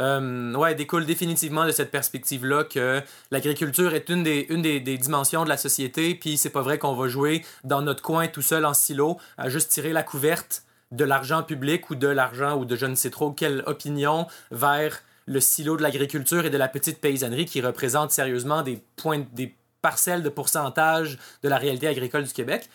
[0.00, 5.44] euh, ouais, découle définitivement de cette perspective-là que l'agriculture est une des, une des, dimensions
[5.44, 8.64] de la société, puis c'est pas vrai qu'on va jouer dans notre coin tout seul
[8.64, 12.76] en silo à juste tirer la couverte de l'argent public ou de l'argent ou de
[12.76, 17.00] je ne sais trop quelle opinion vers le silo de l'agriculture et de la petite
[17.00, 22.32] paysannerie qui représente sérieusement des points, des parcelles de pourcentage de la réalité agricole du
[22.32, 22.68] Québec.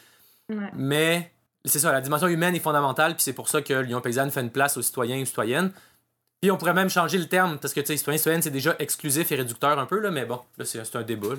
[0.74, 1.32] Mais
[1.66, 4.42] c'est ça, la dimension humaine est fondamentale, puis c'est pour ça que l'Union paysanne fait
[4.42, 5.72] une place aux citoyens et aux citoyennes.
[6.42, 8.76] Puis on pourrait même changer le terme, parce que tu sais, citoyen, citoyenne, c'est déjà
[8.80, 11.30] exclusif et réducteur un peu, là, mais bon, là, c'est un débat.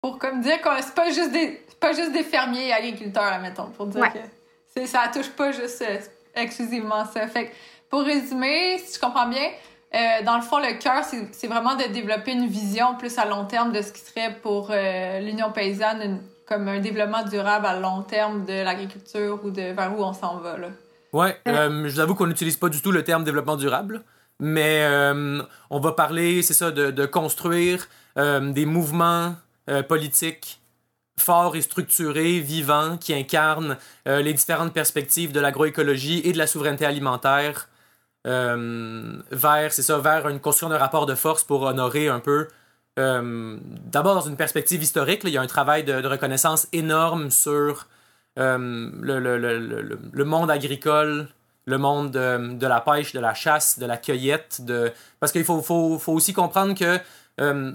[0.00, 3.70] Pour comme dire que c'est pas juste des pas juste des fermiers et agriculteurs, mettons,
[3.70, 4.12] pour dire
[4.74, 5.98] que ça touche pas juste euh,
[6.34, 7.26] exclusivement ça.
[7.26, 7.52] Fait
[7.90, 9.50] pour résumer, si je comprends bien,
[9.94, 13.44] euh, dans le fond, le cœur, c'est vraiment de développer une vision plus à long
[13.44, 18.02] terme de ce qui serait pour euh, l'Union paysanne comme un développement durable à long
[18.02, 20.56] terme de l'agriculture ou de vers où on s'en va.
[20.56, 20.68] Là.
[21.16, 24.02] Ouais, euh, je vous avoue qu'on n'utilise pas du tout le terme développement durable,
[24.38, 29.34] mais euh, on va parler, c'est ça, de, de construire euh, des mouvements
[29.88, 30.60] politiques
[31.18, 36.86] forts et structurés, vivants, qui incarnent les différentes perspectives de l'agroécologie et de la souveraineté
[36.86, 37.68] alimentaire
[38.24, 42.46] vers, c'est ça, vers une construction d'un rapport de force pour honorer un peu
[42.96, 47.88] d'abord dans une perspective historique, il y a un travail de, de reconnaissance énorme sur
[48.38, 51.28] euh, le, le, le, le, monde agricole
[51.64, 54.64] le monde de, la pêche, de la chasse, de la cueillette.
[54.64, 54.92] De...
[55.18, 57.00] Parce qu'il faut, faut, faut, aussi comprendre que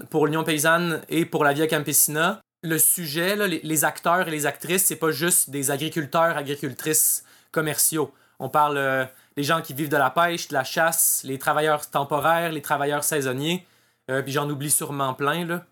[0.06, 4.86] pour l'Union paysanne et pour la Via Campesina, le sujet, les, acteurs et les actrices,
[4.86, 8.14] c'est pas juste des agriculteurs, agricultrices commerciaux.
[8.38, 12.50] On parle des gens qui vivent de la pêche, de la chasse, les travailleurs temporaires,
[12.50, 13.66] les travailleurs saisonniers.
[14.06, 15.64] puis j'en oublie sûrement plein, là.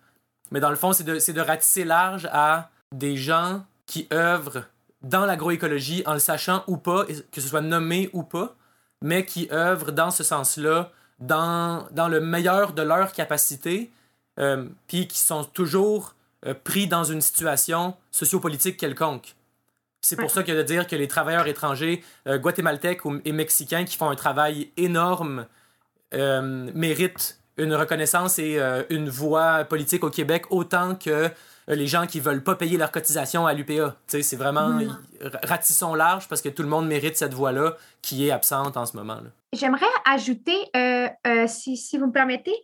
[0.51, 4.65] Mais dans le fond, c'est de, de ratisser large à des gens qui œuvrent
[5.03, 8.55] dans l'agroécologie en le sachant ou pas, que ce soit nommé ou pas,
[9.03, 13.91] mais qui œuvrent dans ce sens-là, dans, dans le meilleur de leur capacité,
[14.39, 16.15] euh, puis qui sont toujours
[16.47, 19.35] euh, pris dans une situation sociopolitique quelconque.
[20.03, 23.97] C'est pour ça que de dire que les travailleurs étrangers euh, guatémaltèques et mexicains qui
[23.97, 25.47] font un travail énorme
[26.13, 28.59] méritent une reconnaissance et
[28.89, 31.31] une voix politique au Québec autant que euh,
[31.75, 33.97] les gens qui veulent pas payer leur cotisation à l'UPA.
[34.07, 34.99] C'est vraiment mm.
[35.43, 38.97] ratissons large parce que tout le monde mérite cette voix-là qui est absente en ce
[38.97, 39.19] moment.
[39.53, 42.55] J'aimerais ajouter, euh, euh, si, si, vous me permettez,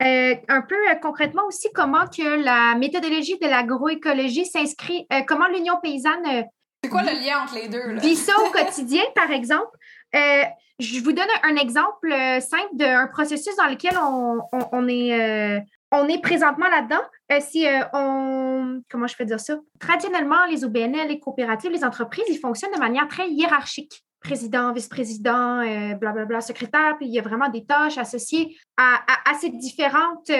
[0.00, 6.44] un peu concrètement aussi comment que la méthodologie de l'agroécologie s'inscrit, comment l'Union paysanne
[6.82, 7.94] c'est quoi le lien entre les deux?
[7.94, 8.00] Là?
[8.02, 9.70] Vit ça au quotidien, par exemple?
[10.12, 16.20] je vous donne un exemple simple d'un processus dans lequel on, on est, on est
[16.20, 17.02] présentement là-dedans.
[17.32, 18.82] Euh, si euh, on.
[18.90, 19.58] Comment je peux dire ça?
[19.78, 24.04] Traditionnellement, les OBNL, les coopératives, les entreprises, ils fonctionnent de manière très hiérarchique.
[24.20, 28.98] Président, vice-président, euh, blablabla, secrétaire, puis il y a vraiment des tâches associées à,
[29.38, 30.30] ces différentes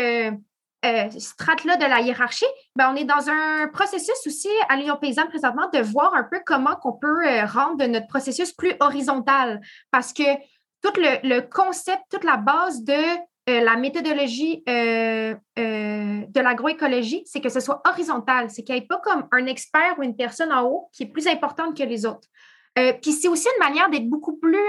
[1.19, 2.47] strates-là de la hiérarchie.
[2.77, 6.40] Ben, on est dans un processus aussi à l'Union paysanne présentement de voir un peu
[6.47, 10.35] comment on peut rendre notre processus plus horizontal parce que
[10.83, 17.42] tout le concept, toute la base de euh, la méthodologie euh, euh, de l'agroécologie, c'est
[17.42, 20.50] que ce soit horizontal, c'est qu'il n'y ait pas comme un expert ou une personne
[20.50, 22.26] en haut qui est plus importante que les autres.
[22.74, 24.66] puis c'est aussi une manière d'être beaucoup plus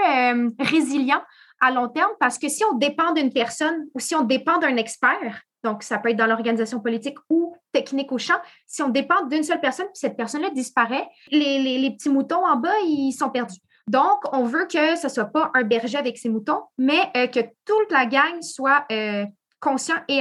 [0.60, 1.22] résilient
[1.60, 4.76] à long terme parce que si on dépend d'une personne ou si on dépend d'un
[4.76, 9.24] expert, donc ça peut être dans l'organisation politique ou technique au champ, si on dépend
[9.24, 13.30] d'une seule personne, puis cette personne-là disparaît, les, les petits moutons en bas, ils sont
[13.30, 13.58] perdus.
[13.88, 17.28] Donc, on veut que ce ne soit pas un berger avec ses moutons, mais euh,
[17.28, 19.24] que toute la gang soit euh,
[19.60, 20.20] conscient et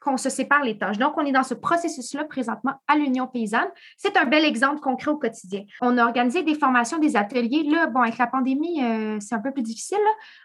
[0.00, 0.96] qu'on se sépare les tâches.
[0.96, 3.68] Donc, on est dans ce processus-là présentement à l'Union paysanne.
[3.98, 5.64] C'est un bel exemple concret au quotidien.
[5.82, 7.64] On a organisé des formations, des ateliers.
[7.64, 9.98] Là, bon, avec la pandémie, euh, c'est un peu plus difficile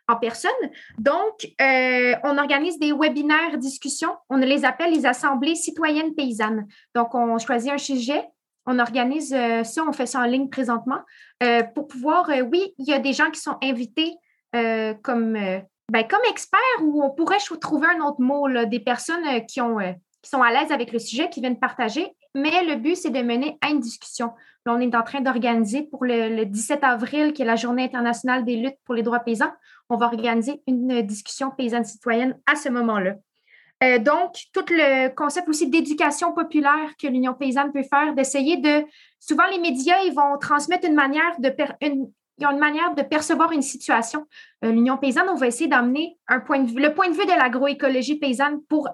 [0.10, 0.52] en personne.
[0.98, 4.14] Donc, on organise des webinaires, discussions.
[4.30, 6.68] On les appelle les assemblées citoyennes paysannes.
[6.94, 8.28] Donc, on choisit un sujet,
[8.66, 11.00] on organise euh, ça, on fait ça en ligne présentement
[11.44, 14.16] euh, pour pouvoir, euh, oui, il y a des gens qui sont invités
[15.04, 19.80] comme, ben, experts ou on pourrait trouver un autre mot, des personnes qui, ont,
[20.22, 22.08] qui sont à l'aise avec le sujet, qui viennent partager.
[22.36, 24.32] Mais le but, c'est de mener à une discussion.
[24.66, 28.46] On est en train d'organiser pour le, le, 17 avril, qui est la Journée internationale
[28.46, 29.52] des luttes pour les droits paysans,
[29.90, 33.16] on va organiser une discussion paysanne citoyenne à ce moment-là.
[33.84, 38.86] Euh, donc, tout le concept aussi d'éducation populaire que l'Union paysanne peut faire, d'essayer de.
[39.20, 41.54] Souvent, les médias, ils vont transmettre une manière de.
[42.42, 44.28] Une manière de percevoir une situation.
[44.64, 48.90] Euh, L'Union paysanne, on va essayer d'amener le point de vue de l'agroécologie paysanne pour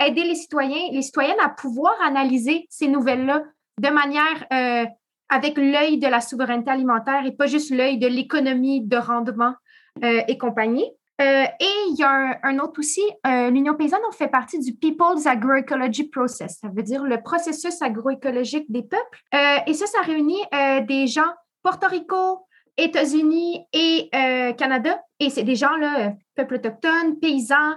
[0.00, 3.42] aider les citoyens, les citoyennes à pouvoir analyser ces nouvelles-là
[3.78, 4.86] de manière euh,
[5.28, 9.54] avec l'œil de la souveraineté alimentaire et pas juste l'œil de l'économie de rendement
[10.02, 10.90] et compagnie.
[11.20, 14.74] Euh, et il y a un, autre aussi, euh, l'Union paysanne, on fait partie du
[14.74, 19.18] People's Agroecology Process, ça veut dire le processus agroécologique des peuples.
[19.34, 20.42] Euh, et ça, ça réunit
[20.86, 24.10] des gens Porto Rico, États-Unis et
[24.58, 25.00] Canada.
[25.18, 27.74] Et c'est des gens, là, peuples autochtones, paysans,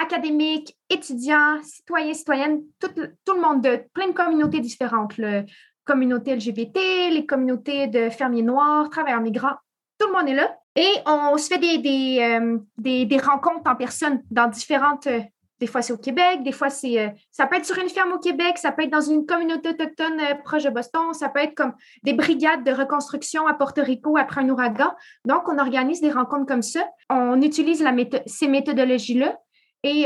[0.00, 2.88] académiques, étudiants, citoyens, citoyennes, tout,
[3.24, 5.16] tout, le monde de plein de communautés différentes.
[5.16, 5.44] Le
[5.84, 9.56] communauté LGBT, les communautés de fermiers noirs, travailleurs migrants,
[9.98, 10.56] tout le monde est là.
[10.74, 15.06] Et on se fait des, des, euh, des, rencontres en personne dans différentes.
[15.06, 15.20] Euh,
[15.60, 16.98] des fois, c'est au Québec, des fois, c'est.
[16.98, 19.68] Euh, ça peut être sur une ferme au Québec, ça peut être dans une communauté
[19.68, 24.16] autochtone proche de Boston, ça peut être comme des brigades de reconstruction à Porto Rico
[24.16, 24.92] après un ouragan.
[25.26, 26.80] Donc, on organise des rencontres comme ça.
[27.10, 27.92] On utilise la
[28.26, 29.36] ces méthodologies-là.
[29.84, 30.04] Et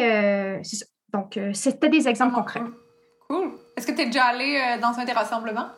[0.63, 0.85] ça.
[1.13, 2.63] Donc, c'était des exemples concrets.
[3.29, 3.53] Cool.
[3.77, 5.69] Est-ce que tu es déjà allé dans un des rassemblements?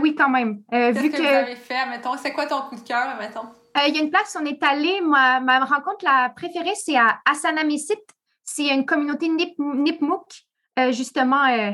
[0.00, 0.62] oui, quand même.
[0.70, 2.16] Qu'est-ce que, vous avez fait, mettons?
[2.18, 3.48] C'est quoi ton coup de cœur, mettons?
[3.76, 5.00] Euh, il y a une place où on est allé.
[5.00, 8.00] Ma, rencontre la préférée, c'est à Assanamisit.
[8.44, 10.44] C'est une communauté Nipmuk,
[10.78, 11.70] euh, justement euh,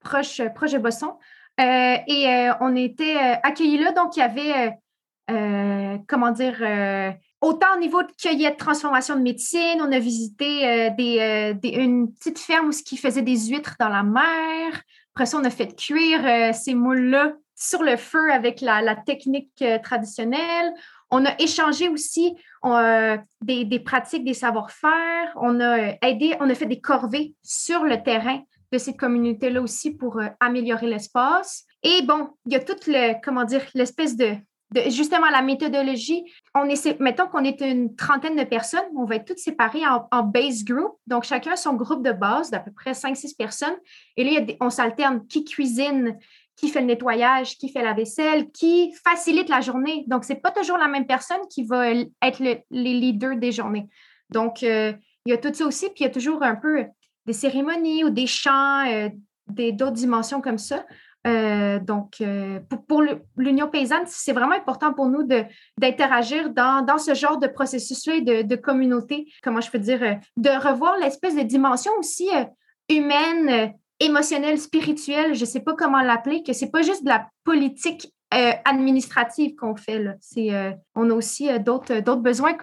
[0.00, 1.16] proche, proche de Bosson.
[1.58, 3.92] et on était accueillis là.
[3.92, 4.78] Donc, il y avait,
[6.06, 6.62] comment dire,
[7.40, 9.80] autant au niveau de cueillette, transformation de médecine.
[9.80, 10.90] On a visité
[11.62, 14.82] une petite ferme où qui faisait des huîtres dans la mer.
[15.14, 20.72] Après ça, on a fait cuire ces moules-là sur le feu avec la technique traditionnelle.
[21.10, 22.34] On a échangé aussi
[23.42, 25.32] des, des, pratiques, des savoir-faire.
[25.36, 28.42] On a aidé, on a fait des corvées sur le terrain
[28.72, 31.64] de cette communauté-là aussi pour améliorer l'espace.
[31.82, 33.14] Et bon, il y a toute le,
[33.74, 34.36] l'espèce de
[34.88, 36.24] justement la méthodologie.
[36.54, 40.22] On est, mettons qu'on est une trentaine de personnes, on va être toutes séparées en,
[40.22, 40.98] base group.
[41.06, 43.76] Donc, chacun son groupe de base d'à peu près 5-6 personnes.
[44.16, 46.18] Et là, on s'alterne qui cuisine,
[46.58, 50.04] qui fait le nettoyage, qui fait la vaisselle, qui facilite la journée.
[50.08, 53.88] Donc, ce n'est pas toujours la même personne qui va être les leaders des journées.
[54.28, 54.92] Donc, euh,
[55.24, 55.86] il y a tout ça aussi.
[55.86, 56.84] Puis, il y a toujours un peu
[57.26, 59.08] des cérémonies ou des chants, euh,
[59.46, 60.84] d'autres dimensions comme ça.
[61.28, 62.22] Euh, donc,
[62.88, 63.04] pour,
[63.36, 65.22] l'Union paysanne, c'est vraiment important pour nous
[65.78, 70.50] d'interagir dans, dans, ce genre de processus-là de, de, communauté, comment je peux dire, de
[70.50, 72.28] revoir l'espèce de dimension aussi
[72.88, 77.08] humaine, émotionnelle, spirituelle, je ne sais pas comment l'appeler, que ce n'est pas juste de
[77.08, 79.98] la politique administrative qu'on fait.
[79.98, 80.14] Là.
[80.94, 82.54] on a aussi d'autres besoins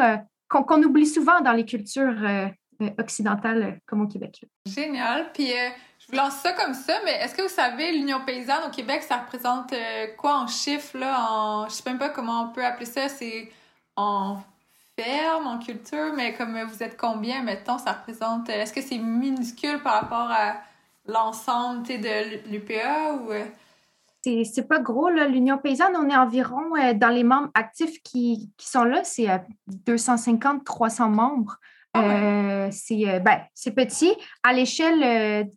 [0.47, 2.15] qu'on oublie souvent dans les cultures
[2.99, 4.45] occidentales comme au Québec.
[4.67, 5.31] Génial.
[5.33, 5.51] Puis
[6.05, 9.01] je vous lance ça comme ça, mais est-ce que vous savez, l'Union paysanne au Québec,
[9.01, 11.31] ça représente euh, quoi en chiffres, là?
[11.31, 13.49] En, je sais même pas comment on peut appeler ça, c'est
[13.95, 14.37] en
[14.99, 18.49] ferme, en culture, mais comme vous êtes combien, mettons, ça représente...
[18.49, 20.61] Euh, est-ce que c'est minuscule par rapport à
[21.07, 23.31] l'ensemble de l'UPA ou...
[23.31, 23.45] Euh?
[24.43, 25.27] C'est pas gros, là.
[25.27, 29.27] L'Union paysanne, on est environ, dans les membres actifs qui, qui sont là, c'est
[29.85, 31.59] 250-300 membres.
[31.93, 34.11] Ah c'est ben, petit.
[34.41, 35.47] À l'échelle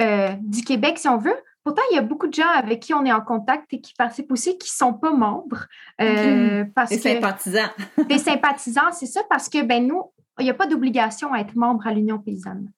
[0.00, 1.36] euh, du Québec, si on veut.
[1.64, 3.92] Pourtant, il y a beaucoup de gens avec qui on est en contact et qui
[3.94, 5.66] participent aussi qui ne sont pas membres.
[6.00, 7.70] Euh, des sympathisants.
[8.08, 10.02] des sympathisants, c'est ça, parce que ben, nous,
[10.38, 12.70] il n'y a pas d'obligation à être membre à l'Union paysanne.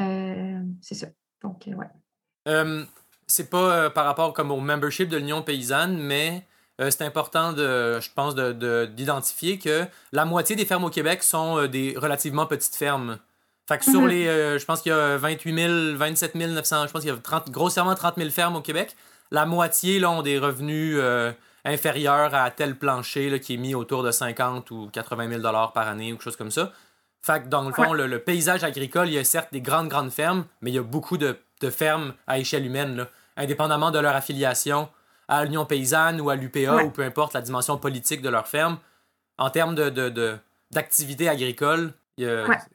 [0.00, 1.06] Euh, c'est ça.
[1.42, 2.86] Donc, ouais.
[3.26, 6.46] c'est pas par rapport comme au membership de l'Union paysanne, mais
[6.78, 11.66] c'est important, de, je pense, d'identifier de, que la moitié des fermes au Québec sont
[11.66, 13.18] des relativement petites fermes.
[13.68, 14.08] Fait que sur mhm.
[14.08, 14.26] les.
[14.26, 15.54] Euh, je pense qu'il y a 28
[15.92, 18.96] 000, 27 900, je pense qu'il y a 30, grossièrement 30 000 fermes au Québec.
[19.30, 21.32] La moitié là, ont des revenus euh,
[21.64, 25.88] inférieurs à tel plancher là, qui est mis autour de 50 ou 80 000 par
[25.88, 26.72] année ou quelque chose comme ça.
[27.24, 30.10] Fait que dans le fond, le, paysage agricole, il y a certes des grandes, grandes
[30.10, 31.36] fermes, mais il y a beaucoup de,
[31.70, 34.88] fermes à échelle humaine, là, indépendamment de leur affiliation
[35.28, 38.78] à l'Union paysanne ou à l'UPA ou peu importe la dimension politique de leur ferme.
[39.38, 41.92] En termes d'activité de, agricole,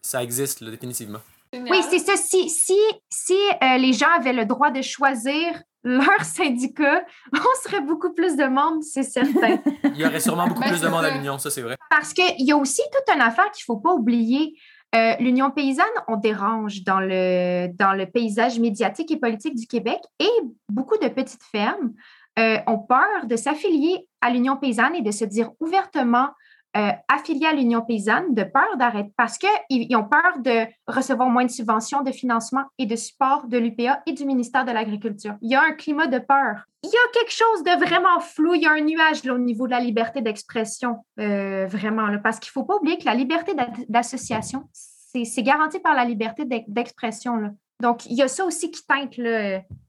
[0.02, 1.20] ça existe définitivement.
[1.54, 2.16] Oui, c'est ça.
[2.16, 2.78] Si, si,
[3.10, 8.36] si euh, les gens avaient le droit de choisir leur syndicat, on serait beaucoup plus
[8.36, 9.60] de monde, c'est certain.
[9.84, 11.78] Il y aurait sûrement beaucoup ben, plus de monde à l'Union, ça c'est vrai.
[11.89, 14.56] Parce qu'il y a aussi toute une affaire qu'il ne faut pas oublier.
[14.95, 20.00] Euh, L'Union paysanne, on dérange dans le, dans le paysage médiatique et politique du Québec
[20.19, 20.30] et
[20.69, 21.93] beaucoup de petites fermes
[22.39, 26.30] euh, ont peur de s'affilier à l'Union paysanne et de se dire ouvertement
[26.78, 31.46] euh, affiliés à l'Union paysanne de peur d'arrêter parce qu'ils ont peur de recevoir moins
[31.46, 35.36] de subventions, de financement et de support de l'UPA et du ministère de l'Agriculture.
[35.42, 36.66] Il y a un climat de peur.
[36.84, 38.54] Il y a quelque chose de vraiment flou.
[38.54, 42.50] Il y a un nuage au niveau de la liberté d'expression, euh, vraiment, parce qu'il
[42.50, 43.54] ne faut pas oublier que la liberté
[43.90, 47.56] d'association, c'est garanti par la liberté d'expression.
[47.80, 49.20] Donc, il y a ça aussi qui teinte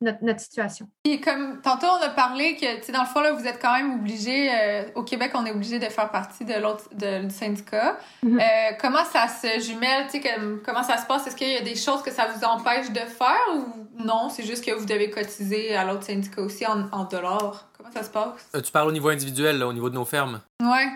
[0.01, 0.89] notre, situation.
[1.05, 3.95] Et comme tantôt, on a parlé que, dans le fond, là, vous êtes quand même
[3.95, 7.99] obligé, euh, au Québec, on est obligé de faire partie de l'autre du syndicat.
[8.23, 8.41] Mm-hmm.
[8.41, 10.07] Euh, comment ça se jumelle?
[10.13, 11.27] Comme, comment ça se passe?
[11.27, 14.29] Est-ce qu'il y a des choses que ça vous empêche de faire ou non?
[14.29, 17.71] C'est juste que vous devez cotiser à l'autre syndicat aussi en, dollars.
[17.75, 18.49] Comment ça se passe?
[18.55, 20.43] Euh, tu parles au niveau individuel, au niveau de nos fermes.
[20.61, 20.89] Ouais.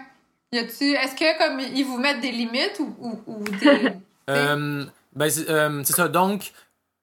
[0.53, 3.95] Y a-tu, est-ce que comme ils vous mettent des limites ou, ou, des.
[5.15, 6.09] ben, c'est ça.
[6.09, 6.53] Donc,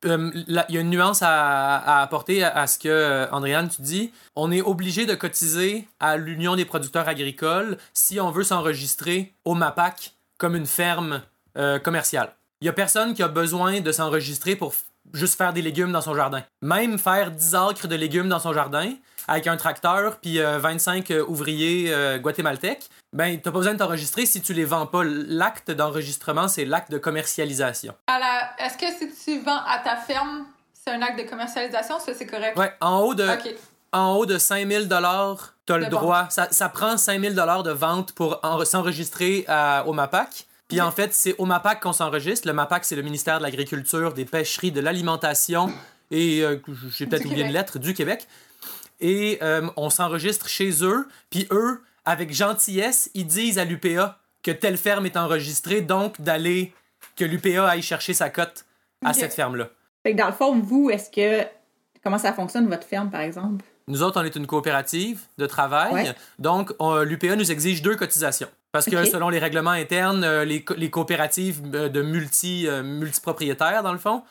[0.05, 4.11] euh, il y a une nuance à, apporter à, ce que, euh, Andréane, tu dis.
[4.35, 9.55] On est obligé de cotiser à l'Union des producteurs agricoles si on veut s'enregistrer au
[9.55, 11.21] MAPAC comme une ferme
[11.57, 12.33] euh, commerciale.
[12.61, 14.73] Il y a personne qui a besoin de s'enregistrer pour
[15.13, 16.43] juste faire des légumes dans son jardin.
[16.61, 18.93] Même faire 10 acres de légumes dans son jardin
[19.29, 24.53] avec un tracteur puis 25 ouvriers guatémaltèques, ben, t'as pas besoin de t'enregistrer si tu
[24.53, 25.03] les vends pas.
[25.03, 27.93] L'acte d'enregistrement, c'est l'acte de commercialisation.
[28.59, 32.25] Est-ce que si tu vends à ta ferme, c'est un acte de commercialisation, ça c'est
[32.25, 32.57] correct?
[32.57, 33.27] Ouais, en haut de,
[33.91, 36.27] en haut de 5000 t'as le droit.
[36.29, 39.45] Ça, ça, prend 5000 de vente pour s'enregistrer
[39.85, 40.47] au MAPAC.
[40.67, 42.47] Puis en fait, c'est au MAPAC qu'on s'enregistre.
[42.47, 45.71] Le MAPAC, c'est le ministère de l'Agriculture, des Pêcheries, de l'Alimentation
[46.11, 46.57] et, euh,
[46.91, 48.27] j'ai peut-être oublié une lettre, du Québec.
[48.99, 51.07] Et euh, on s'enregistre chez eux.
[51.29, 56.73] Puis eux, avec gentillesse, ils disent à l'UPA que telle ferme est enregistrée, donc d'aller,
[57.15, 58.65] que l'UPA aille chercher sa cote
[59.03, 59.69] à cette ferme-là.
[60.03, 61.47] Fait que dans le fond, vous, est-ce que.
[62.01, 63.65] Comment ça fonctionne, votre ferme, par exemple?
[63.89, 66.13] Nous autres, on est une coopérative de travail.
[66.37, 68.47] Donc, l'UPA nous exige deux cotisations.
[68.71, 73.81] Parce que selon les règlements internes, euh, les, les coopératives euh, de multi, euh, multipropriétaires,
[73.81, 74.23] dans le fond,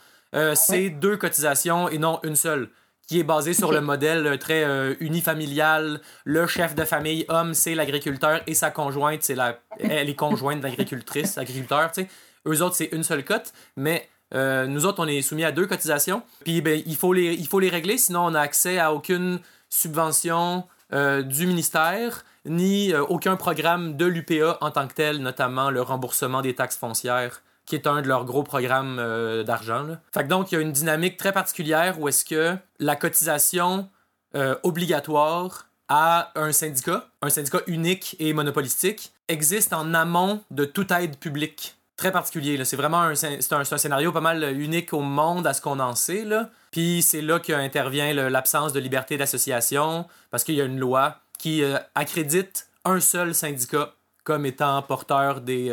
[0.55, 2.69] c'est deux cotisations et non une seule
[3.09, 4.65] qui est basée sur le modèle très
[5.01, 6.01] unifamilial.
[6.25, 10.61] Le chef de famille, homme, c'est l'agriculteur et sa conjointe, c'est la, elle est conjointe
[10.61, 12.09] d'agricultrice, agriculteur, tu sais.
[12.47, 16.23] Eux autres, c'est une seule cote, mais nous autres, on est soumis à deux cotisations.
[16.45, 19.41] Puis ben, il, faut les, il faut les régler, sinon on n'a accès à aucune
[19.71, 25.83] subvention du ministère ni euh, aucun programme de l'UPA en tant que tel, notamment le
[25.83, 29.87] remboursement des taxes foncières, qui est un de leurs gros programmes euh, d'argent.
[30.27, 33.91] Donc, il y a une dynamique très particulière où est-ce que la cotisation
[34.35, 40.91] euh, obligatoire à un syndicat, un syndicat unique et monopolistique, existe en amont de toute
[40.93, 41.77] aide publique.
[41.97, 42.65] Très particulier.
[42.65, 46.25] C'est vraiment un, scénario pas mal unique au monde à ce qu'on en sait.
[46.71, 51.63] Puis c'est là qu'intervient l'absence de liberté d'association, parce qu'il y a une loi qui
[51.63, 53.95] euh, accrédite un seul syndicat
[54.25, 55.71] comme étant porteur des,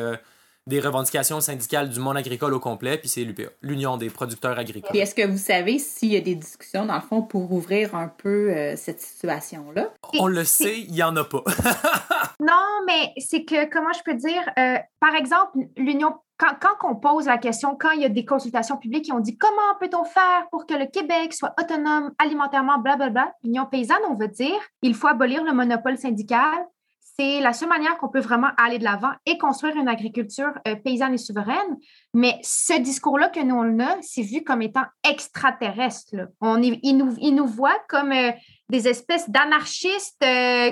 [0.67, 4.95] des revendications syndicales du monde agricole au complet, puis c'est l'UPA, l'Union des producteurs agricoles.
[4.97, 8.07] est-ce que vous savez s'il y a des discussions, dans le fond, pour ouvrir un
[8.07, 9.93] peu euh, cette situation-là?
[10.19, 11.43] On le sait, il n'y en a pas.
[12.39, 14.43] non, mais c'est que, comment je peux dire,
[14.99, 18.77] par exemple, l'Union quand, quand on pose la question, quand il y a des consultations
[18.77, 23.33] publiques et on dit comment peut-on faire pour que le Québec soit autonome alimentairement, blablabla,
[23.43, 26.67] l'Union paysanne, on veut dire, il faut abolir le monopole syndical.
[27.17, 30.75] C'est la seule manière qu'on peut vraiment aller de l'avant et construire une agriculture euh,
[30.75, 31.77] paysanne et souveraine.
[32.13, 36.15] Mais ce discours-là que nous, on a, c'est vu comme étant extraterrestre.
[36.41, 38.31] On, il, nous, il nous voit comme euh,
[38.69, 40.71] des espèces d'anarchistes euh,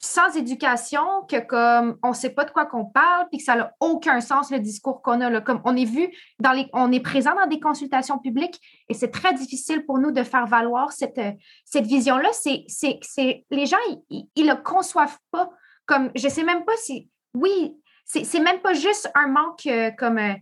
[0.00, 3.74] sans éducation, que comme on sait pas de quoi qu'on parle, puis que ça n'a
[3.80, 5.28] aucun sens le discours qu'on a.
[5.28, 5.40] Là.
[5.42, 9.10] Comme on est vu dans les, on est présent dans des consultations publiques et c'est
[9.10, 11.20] très difficile pour nous de faire valoir cette,
[11.66, 12.30] cette vision-là.
[12.32, 13.76] C'est, c'est, c'est, les gens,
[14.08, 15.50] ils, ne le conçoivent pas.
[15.90, 20.18] Comme, je sais même pas si, oui, c'est, même pas juste un manque euh, comme
[20.18, 20.34] euh,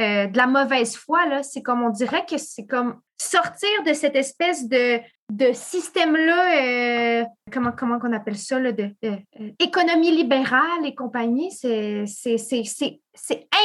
[0.00, 1.44] de la mauvaise foi, là.
[1.44, 5.00] C'est comme, on dirait que c'est comme sortir de cette espèce de,
[5.32, 9.16] de système-là, euh, comment, comment on appelle ça, là, de, euh,
[9.58, 12.04] économie libérale et compagnie, c'est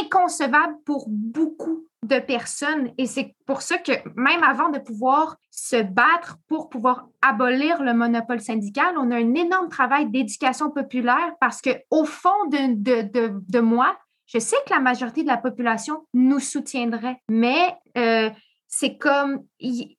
[0.02, 2.92] inconcevable pour beaucoup de personnes.
[2.98, 7.94] Et c'est pour ça que même avant de pouvoir se battre pour pouvoir abolir le
[7.94, 13.02] monopole syndical, on a un énorme travail d'éducation populaire parce que au fond de, de,
[13.04, 13.96] de, de, moi,
[14.26, 18.30] je sais que la majorité de la population nous soutiendrait, mais euh,
[18.72, 19.96] c'est comme il,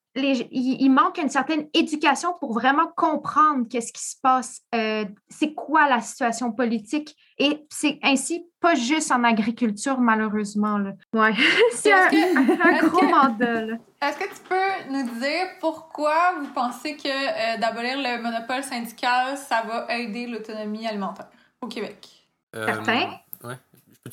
[0.91, 6.01] manque une certaine éducation pour vraiment comprendre qu'est-ce qui se passe, euh, c'est quoi la
[6.01, 7.15] situation politique.
[7.39, 10.79] Et c'est ainsi pas juste en agriculture, malheureusement.
[10.79, 10.93] Là.
[11.13, 11.35] Ouais.
[11.73, 13.77] c'est un, gros mandat.
[14.01, 19.37] Est-ce que tu peux nous dire pourquoi vous pensez que euh, d'abolir le monopole syndical,
[19.37, 21.29] ça va aider l'autonomie alimentaire
[21.61, 22.09] au Québec?
[22.57, 23.22] Euh, Certain.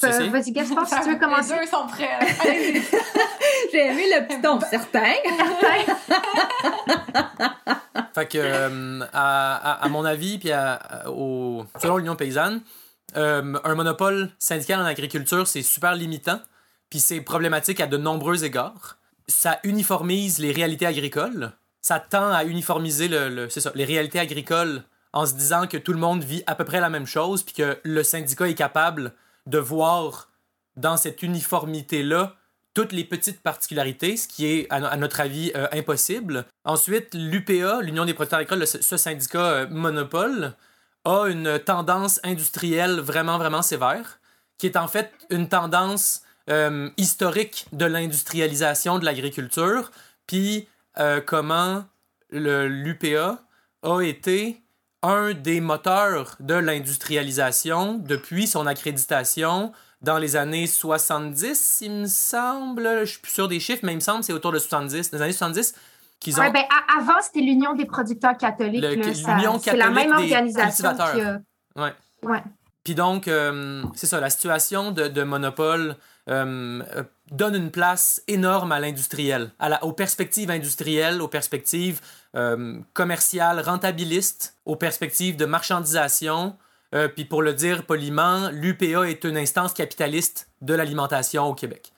[0.04, 1.54] Euh, vas-y, Gaspard, si tu veux commencer.
[1.54, 2.20] Les deux sont prêts.
[3.72, 5.02] J'ai aimé le petit ton certain.
[8.14, 10.52] fait que, euh, à, à, mon avis, puis
[11.08, 12.62] au, selon l'Union paysanne,
[13.18, 16.40] euh, un monopole syndical en agriculture, c'est super limitant,
[16.90, 18.98] puis c'est problématique à de nombreux égards.
[19.28, 21.52] Ça uniformise les réalités agricoles.
[21.82, 24.84] Ça tend à uniformiser le, ça, les réalités agricoles
[25.14, 27.56] en se disant que tout le monde vit à peu près la même chose, puis
[27.56, 29.14] que le syndicat est capable
[29.50, 30.30] de voir
[30.76, 32.36] dans cette uniformité-là
[32.74, 36.46] toutes les petites particularités, ce qui est, à, notre avis, euh, impossible.
[36.64, 40.54] Ensuite, l'UPA, l'Union des producteurs agricoles, ce syndicat euh, monopole,
[41.04, 44.20] a une tendance industrielle vraiment, vraiment sévère,
[44.58, 49.92] qui est en fait une tendance euh, historique de l'industrialisation de l'agriculture,
[50.28, 50.68] puis
[51.26, 51.86] comment
[52.30, 53.42] l'UPA
[53.84, 54.62] a été
[55.02, 59.72] un des moteurs de l'industrialisation depuis son accréditation
[60.02, 63.02] dans les années 70, il me semble.
[63.02, 65.12] Je suis plus sûr des chiffres, mais il me semble que c'est autour de 70,
[65.12, 65.76] des années 70.
[66.20, 66.50] Qu'ils ont...
[66.52, 66.64] ben,
[66.98, 68.84] avant, c'était l'Union des producteurs catholiques.
[68.84, 71.42] L'Union catholique C'est la même organisation qui a...
[71.76, 71.94] ouais.
[72.24, 72.44] Ouais.
[72.84, 75.96] Puis donc, euh, c'est ça, la situation de, de monopole
[76.30, 79.52] euh, euh, donne une place énorme à l'industriel,
[79.82, 82.02] aux perspectives industrielles, aux perspectives
[82.36, 86.56] euh, commerciales rentabilistes, aux perspectives de marchandisation.
[87.16, 91.94] puis pour le dire poliment, l'UPA est une instance capitaliste de l'alimentation au Québec.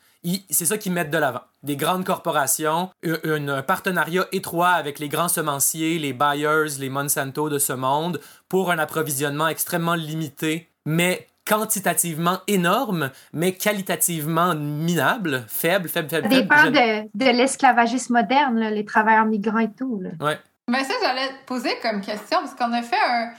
[0.50, 1.42] C'est ça qu'ils mettent de l'avant.
[1.64, 7.58] Des grandes corporations, un, partenariat étroit avec les grands semenciers, les Bayers, les Monsanto de
[7.58, 16.10] ce monde, pour un approvisionnement extrêmement limité, mais quantitativement énorme, mais qualitativement minable, faible, faible,
[16.10, 16.30] faible.
[16.32, 20.02] Ça dépend de, de l'esclavagisme moderne, les travailleurs migrants et tout.
[20.20, 20.40] Ouais.
[20.68, 23.32] Mais ça, j'allais te poser comme question, parce qu'on a fait un,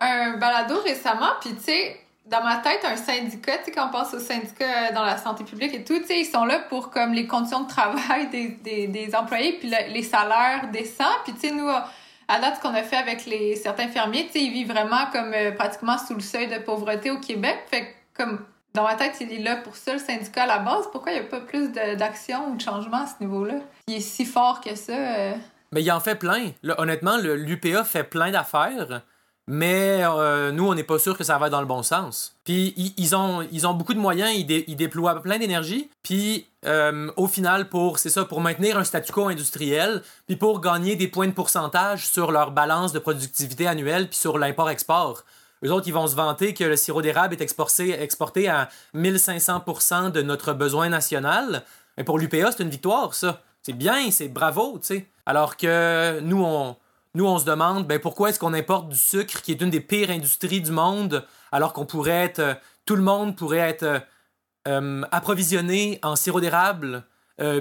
[0.00, 3.90] un balado récemment, puis tu sais, dans ma tête, un syndicat, tu sais, quand on
[3.90, 6.90] pense aux syndicats dans la santé publique et tout, tu sais, ils sont là pour
[6.90, 11.04] comme les conditions de travail des, des, des employés, puis les salaires décents.
[11.24, 11.68] Puis tu sais, nous,
[12.30, 15.06] à date, ce qu'on a fait avec les certains fermiers, tu sais, ils vivent vraiment
[15.12, 17.58] comme euh, pratiquement sous le seuil de pauvreté au Québec.
[17.68, 18.40] Fait que, comme
[18.72, 20.84] dans ma tête, il est là pour ça, le syndicat à la base.
[20.92, 23.54] Pourquoi il n'y a pas plus d'action ou de changement à ce niveau-là?
[23.88, 24.92] Il est si fort que ça.
[24.92, 25.32] Euh.
[25.72, 26.52] Mais il en fait plein.
[26.78, 29.02] honnêtement, l'UPA fait plein d'affaires
[29.52, 32.36] mais euh, nous, on n'est pas sûr que ça va dans le bon sens.
[32.44, 37.26] Puis ils, ont, ils ont beaucoup de moyens, ils, déploient plein d'énergie, puis euh, au
[37.26, 41.26] final, pour c'est ça, pour maintenir un statu quo industriel, puis pour gagner des points
[41.26, 45.24] de pourcentage sur leur balance de productivité annuelle, puis sur l'import-export.
[45.64, 50.10] Eux autres, ils vont se vanter que le sirop d'érable est exporté, exporté à 1500
[50.10, 51.64] de notre besoin national.
[51.98, 53.42] Mais pour l'UPA, c'est une victoire, ça.
[53.62, 55.06] C'est bien, c'est bravo, tu sais.
[55.26, 56.76] Alors que nous, on,
[57.14, 59.80] nous, on se demande ben, pourquoi est-ce qu'on importe du sucre, qui est une des
[59.80, 62.38] pires industries du monde, alors qu'on pourrait être.
[62.38, 62.54] Euh,
[62.86, 64.00] tout le monde pourrait être euh,
[64.68, 67.04] euh, approvisionné en sirop d'érable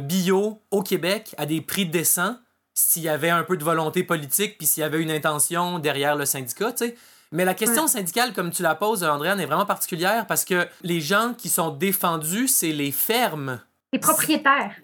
[0.02, 2.36] bio au Québec à des prix décents
[2.74, 6.18] s'il y avait un peu de volonté politique puis s'il y avait une intention derrière
[6.18, 6.98] le syndicat, tu sais.
[7.32, 11.00] Mais la question syndicale, comme tu la poses, Andréane, est vraiment particulière parce que les
[11.00, 13.62] gens qui sont défendus, c'est les fermes.
[13.94, 14.76] Les propriétaires.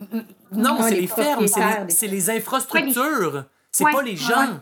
[0.54, 1.48] Non, c'est les, fermes,
[1.90, 3.44] c'est les, infrastructures.
[3.76, 4.62] C'est pas les gens.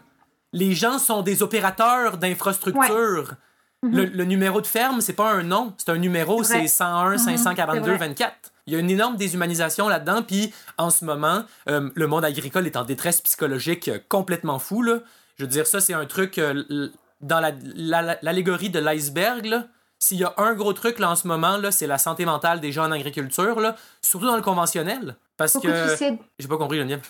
[0.53, 3.35] Les gens sont des opérateurs d'infrastructures.
[3.83, 4.11] Mhm.
[4.13, 8.33] le, numéro de ferme, c'est pas un nom, c'est un numéro, c'est 101 542 24.
[8.65, 12.65] Il y a une énorme déshumanisation là-dedans, puis en ce moment, euh, le monde agricole
[12.65, 14.83] est en détresse psychologique euh, complètement fou.
[14.83, 14.99] Là.
[15.35, 16.89] Je veux dire, ça, c'est un truc euh,
[17.19, 19.65] dans l'allégorie de l'iceberg.
[19.99, 22.71] S'il y a un gros truc là, en ce moment, c'est la santé mentale des
[22.71, 25.17] gens en agriculture, là, surtout dans le conventionnel.
[25.35, 25.97] Parce que.
[26.39, 27.01] J'ai pas compris, Geneviève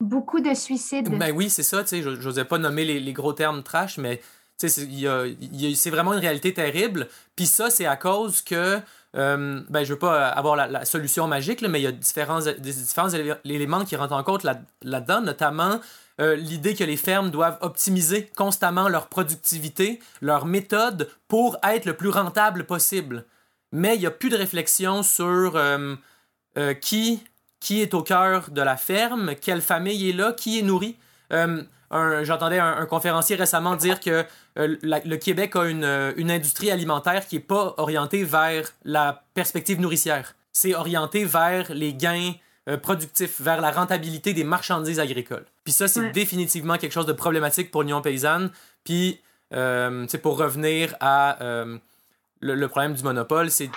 [0.00, 1.08] beaucoup de suicides.
[1.16, 4.20] Ben oui, c'est ça, tu sais, j'osais pas nommer les, gros termes trash, mais
[4.56, 7.08] c'est vraiment une réalité terrible.
[7.36, 8.80] Puis ça, c'est à cause que,
[9.16, 12.72] euh, ben je veux pas avoir la, solution magique, mais il y a différents, des,
[12.72, 13.10] différents
[13.44, 15.80] éléments qui rentrent en compte là-dedans, notamment
[16.20, 21.94] euh, l'idée que les fermes doivent optimiser constamment leur productivité, leur méthode pour être le
[21.94, 23.24] plus rentable possible.
[23.70, 25.94] Mais il n'y a plus de réflexion sur euh,
[26.80, 27.22] qui
[27.60, 30.96] qui est au cœur de la ferme, quelle famille est là, qui est nourri.
[31.92, 34.24] Euh, j'entendais un, conférencier récemment dire que
[34.58, 39.24] euh, le Québec a une, euh, une industrie alimentaire qui n'est pas orientée vers la
[39.34, 40.34] perspective nourricière.
[40.52, 42.32] C'est orienté vers les gains
[42.82, 45.46] productifs, vers la rentabilité des marchandises agricoles.
[45.64, 48.50] Puis ça, c'est définitivement quelque chose de problématique pour l'Union paysanne.
[48.84, 51.38] Puis, c'est pour revenir à
[52.40, 53.70] le, problème du monopole, c'est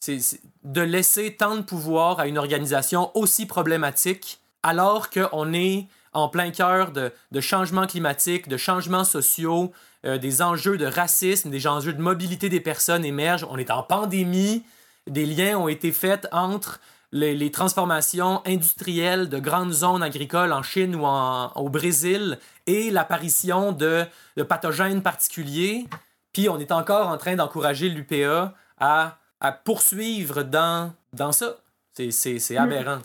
[0.00, 6.28] c'est de laisser tant de pouvoir à une organisation aussi problématique alors qu'on est en
[6.28, 9.72] plein cœur de, de changements climatiques, de changements sociaux,
[10.04, 13.46] euh, des enjeux de racisme, des enjeux de mobilité des personnes émergent.
[13.50, 14.64] On est en pandémie,
[15.06, 16.80] des liens ont été faits entre
[17.12, 24.04] les, transformations industrielles de grandes zones agricoles en Chine ou au Brésil et l'apparition de,
[24.36, 25.86] de pathogènes particuliers.
[26.32, 31.56] Puis on est encore en train d'encourager l'UPA à à poursuivre dans, dans ça.
[31.92, 32.58] C'est mm.
[32.58, 32.98] aberrant.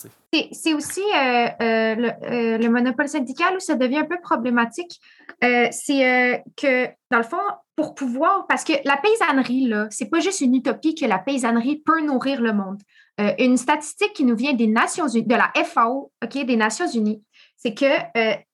[0.51, 4.99] C'est aussi euh, euh, le, euh, le, monopole syndical où ça devient un peu problématique.
[5.41, 7.38] c'est que, dans le fond,
[7.75, 11.81] pour pouvoir, parce que la paysannerie, là, c'est pas juste une utopie que la paysannerie
[11.86, 12.81] peut nourrir le monde.
[13.39, 17.23] une statistique qui nous vient des Nations Unies, de la FAO, OK, des Nations Unies,
[17.57, 17.86] c'est que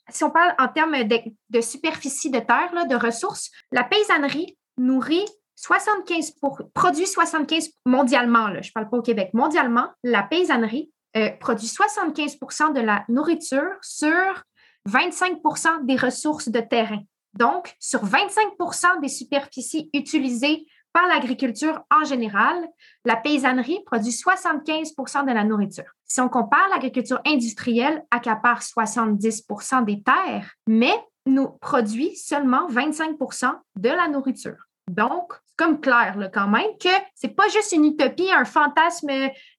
[0.10, 1.20] si on parle en termes de,
[1.50, 5.26] de superficie de terre, là, de ressources, la paysannerie nourrit
[5.62, 11.30] 75 pour, produit 75 mondialement, je ne parle pas au Québec, mondialement, la paysannerie euh,
[11.40, 14.44] produit 75% de la nourriture sur
[14.90, 17.02] 25% des ressources de terrain.
[17.34, 22.68] Donc, sur 25% des superficies utilisées par l'agriculture en général,
[23.06, 25.92] la paysannerie produit 75% de la nourriture.
[26.06, 30.94] Si on compare, l'agriculture industrielle accapare 70% des terres, mais
[31.26, 34.68] nous produit seulement 25% de la nourriture.
[34.90, 39.08] Donc, comme clair là, quand même que c'est pas juste une utopie, un fantasme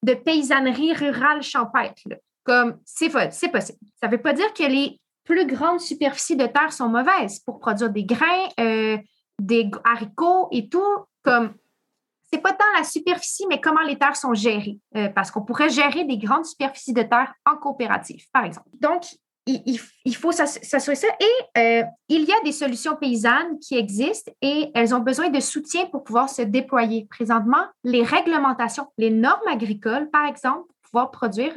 [0.02, 2.02] de paysannerie rurale champêtre.
[2.44, 3.78] Comme c'est possible.
[4.00, 7.60] Ça ne veut pas dire que les plus grandes superficies de terre sont mauvaises pour
[7.60, 8.98] produire des grains, euh,
[9.40, 10.96] des haricots et tout.
[11.22, 11.54] Comme
[12.32, 14.78] c'est pas tant la superficie, mais comment les terres sont gérées.
[14.96, 18.68] Euh, parce qu'on pourrait gérer des grandes superficies de terre en coopérative, par exemple.
[18.80, 19.04] Donc,
[19.46, 21.08] il, faut s'assurer ça.
[21.20, 25.40] Et euh, il y a des solutions paysannes qui existent et elles ont besoin de
[25.40, 27.06] soutien pour pouvoir se déployer.
[27.10, 31.54] Présentement, les réglementations, les normes agricoles, par exemple, pouvoir produire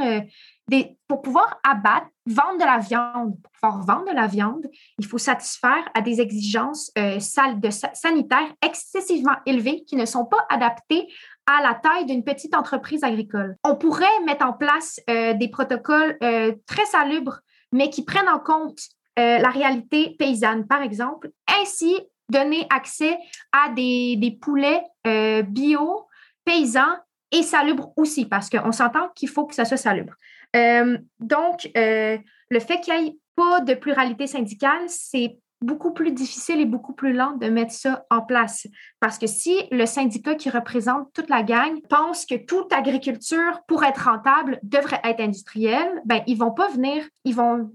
[0.69, 3.35] des, pour pouvoir abattre, vendre de la viande.
[3.41, 4.65] Pour pouvoir vendre de la viande,
[4.97, 11.07] il faut satisfaire à des exigences de, sanitaires excessivement élevées qui ne sont pas adaptées
[11.45, 13.57] à la taille d'une petite entreprise agricole.
[13.63, 16.17] On pourrait mettre en place des protocoles
[16.65, 17.41] très salubres,
[17.75, 18.79] mais qui prennent en compte
[19.17, 21.29] la réalité paysanne, par exemple.
[21.61, 21.95] Ainsi,
[22.29, 23.17] donner accès
[23.51, 26.07] à des, poulets euh, bio,
[26.43, 26.97] paysans
[27.31, 30.13] et salubres aussi, parce qu'on s'entend qu'il faut que ça soit salubre.
[30.55, 32.17] Euh, donc, euh,
[32.49, 36.93] le fait qu'il n'y ait pas de pluralité syndicale, c'est beaucoup plus difficile et beaucoup
[36.93, 38.67] plus lent de mettre ça en place.
[38.99, 43.83] Parce que si le syndicat qui représente toute la gang pense que toute agriculture, pour
[43.83, 47.71] être rentable, devrait être industrielle, ben, ils vont pas venir, ils vont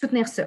[0.00, 0.44] soutenir ça.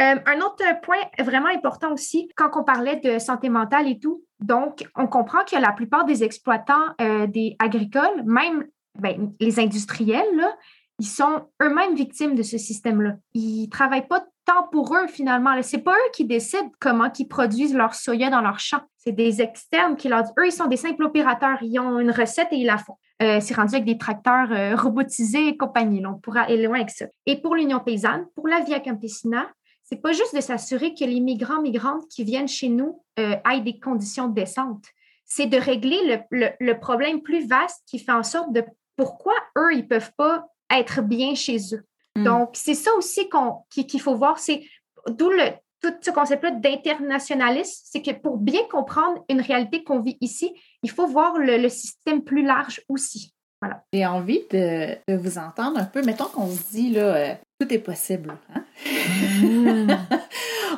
[0.00, 4.24] Euh, un autre point vraiment important aussi, quand on parlait de santé mentale et tout,
[4.38, 8.66] donc on comprend que la plupart des exploitants euh, des agricoles, même
[8.98, 10.56] ben, les industriels, là,
[10.98, 13.16] ils sont eux-mêmes victimes de ce système-là.
[13.34, 15.60] Ils ne travaillent pas tant pour eux finalement.
[15.62, 18.80] Ce n'est pas eux qui décident comment ils produisent leur soya dans leur champ.
[18.96, 20.34] C'est des externes qui leur disent.
[20.38, 21.58] Eux, ils sont des simples opérateurs.
[21.62, 22.96] Ils ont une recette et ils la font.
[23.22, 26.04] Euh, c'est rendu avec des tracteurs robotisés et compagnie.
[26.06, 27.06] on pourra aller loin avec ça.
[27.26, 29.46] Et pour l'Union paysanne, pour la Via Campesina,
[29.90, 33.60] c'est pas juste de s'assurer que les migrants, migrantes qui viennent chez nous euh, aient
[33.60, 34.84] des conditions décentes.
[35.24, 38.62] C'est de régler le, problème plus vaste qui fait en sorte de
[38.96, 41.84] pourquoi eux, ils peuvent pas être bien chez eux.
[42.16, 42.24] Hmm.
[42.24, 43.28] Donc, c'est ça aussi
[43.70, 44.38] qu'il faut voir.
[44.38, 44.62] C'est
[45.08, 45.50] d'où le,
[45.80, 50.52] tout ce concept-là d'internationalisme, c'est que pour bien comprendre une réalité qu'on vit ici,
[50.82, 53.34] il faut voir le, système plus large aussi.
[53.62, 53.82] Voilà.
[53.92, 56.02] J'ai envie de, vous entendre un peu.
[56.02, 58.34] Mettons qu'on se dit, là, euh, tout est possible.
[58.54, 58.64] Hein?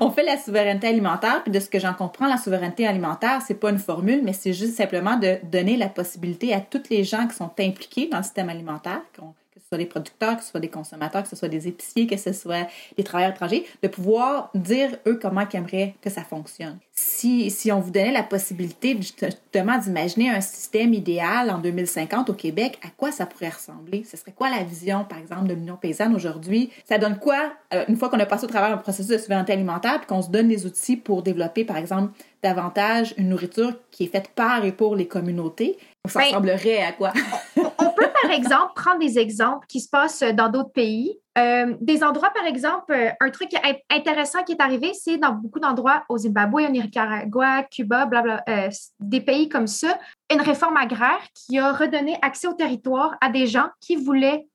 [0.00, 3.54] on fait la souveraineté alimentaire, puis de ce que j'en comprends, la souveraineté alimentaire, c'est
[3.54, 7.28] pas une formule, mais c'est juste simplement de donner la possibilité à toutes les gens
[7.28, 9.02] qui sont impliqués dans le système alimentaire,
[9.72, 12.34] soit des producteurs, que ce soit des consommateurs, que ce soit des épiciers, que ce
[12.34, 12.68] soit
[12.98, 16.78] des travailleurs étrangers, de pouvoir dire, eux, comment ils aimeraient que ça fonctionne.
[16.92, 22.34] Si, si on vous donnait la possibilité justement d'imaginer un système idéal en 2050 au
[22.34, 24.04] Québec, à quoi ça pourrait ressembler?
[24.04, 26.70] Ce serait quoi la vision, par exemple, de l'Union paysanne aujourd'hui?
[26.86, 29.54] Ça donne quoi, euh, une fois qu'on a passé au travers un processus de souveraineté
[29.54, 32.12] alimentaire, puis qu'on se donne les outils pour développer, par exemple,
[32.42, 35.78] davantage une nourriture qui est faite par et pour les communautés?
[36.06, 37.12] Ça ben, ressemblerait à quoi?
[38.32, 41.18] Exemple, prendre des exemples qui se passent dans d'autres pays.
[41.38, 43.50] Euh, des endroits, par exemple, euh, un truc
[43.90, 48.68] intéressant qui est arrivé, c'est dans beaucoup d'endroits au Zimbabwe, au Nicaragua, Cuba, blabla, euh,
[49.00, 49.98] des pays comme ça,
[50.30, 54.46] une réforme agraire qui a redonné accès au territoire à des gens qui voulaient,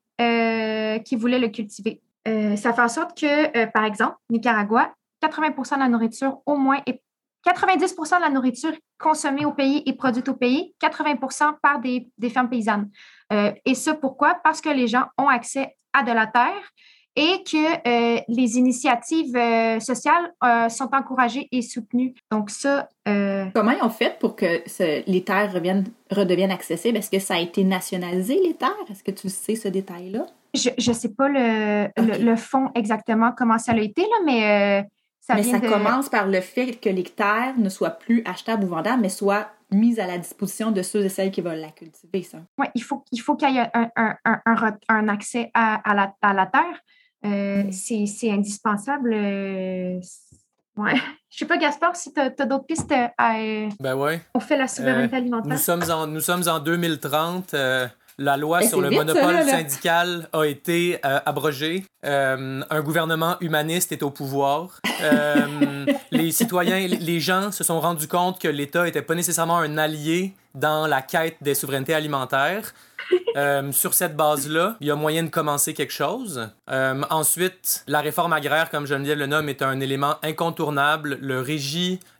[1.04, 2.00] qui voulaient le cultiver.
[2.26, 7.00] ça fait en sorte que, par exemple, Nicaragua, 80% de la nourriture au moins est
[7.46, 12.30] 90% de la nourriture consommée au pays est produite au pays, 80% par des, des
[12.30, 12.90] fermes paysannes.
[13.32, 14.38] Euh, et ça, pourquoi?
[14.42, 16.72] Parce que les gens ont accès à de la terre
[17.16, 20.32] et que euh, les initiatives euh, sociales
[20.70, 22.14] sont encouragées et soutenues.
[22.30, 22.88] Donc ça...
[23.04, 24.62] Comment ils ont fait pour que
[25.10, 26.98] les terres reviennent, redeviennent accessibles?
[26.98, 28.70] Est-ce que ça a été nationalisé, les terres?
[28.90, 30.26] Est-ce que tu sais ce détail-là?
[30.54, 34.88] Je ne sais pas le, le, fond exactement, comment ça a été, là, mais...
[35.28, 38.68] ça mais ça commence par le fait que les terres ne soient plus achetables ou
[38.68, 42.22] vendables, mais soient mise à la disposition de ceux et celles qui veulent la cultiver,
[42.22, 42.38] ça.
[42.56, 45.94] Oui, il faut, il faut qu'il y ait un, un, un, un accès à, à,
[45.94, 46.80] la, à, la, terre.
[47.26, 47.72] Euh, mm.
[47.72, 49.12] C'est indispensable.
[49.12, 50.00] Euh,
[50.78, 50.94] ouais.
[51.28, 53.38] Je sais pas, Gaspard, si tu as, d'autres pistes à.
[53.38, 54.22] Euh, ben ouais.
[54.32, 55.52] On fait la souveraineté alimentaire.
[55.52, 57.54] Nous sommes en, nous sommes en 2030
[58.18, 61.84] la loi ben, sur le monopole syndical a été euh, abrogée.
[62.04, 64.80] Euh, un gouvernement humaniste est au pouvoir.
[65.02, 69.78] Euh, les citoyens, les gens se sont rendus compte que l'État n'était pas nécessairement un
[69.78, 72.74] allié dans la quête des souverainetés alimentaires.
[73.70, 76.50] sur cette base-là, il y a moyen de commencer quelque chose.
[76.68, 81.18] ensuite, la réforme agraire, comme Geneviève le nomme, est un élément incontournable.
[81.20, 81.44] Le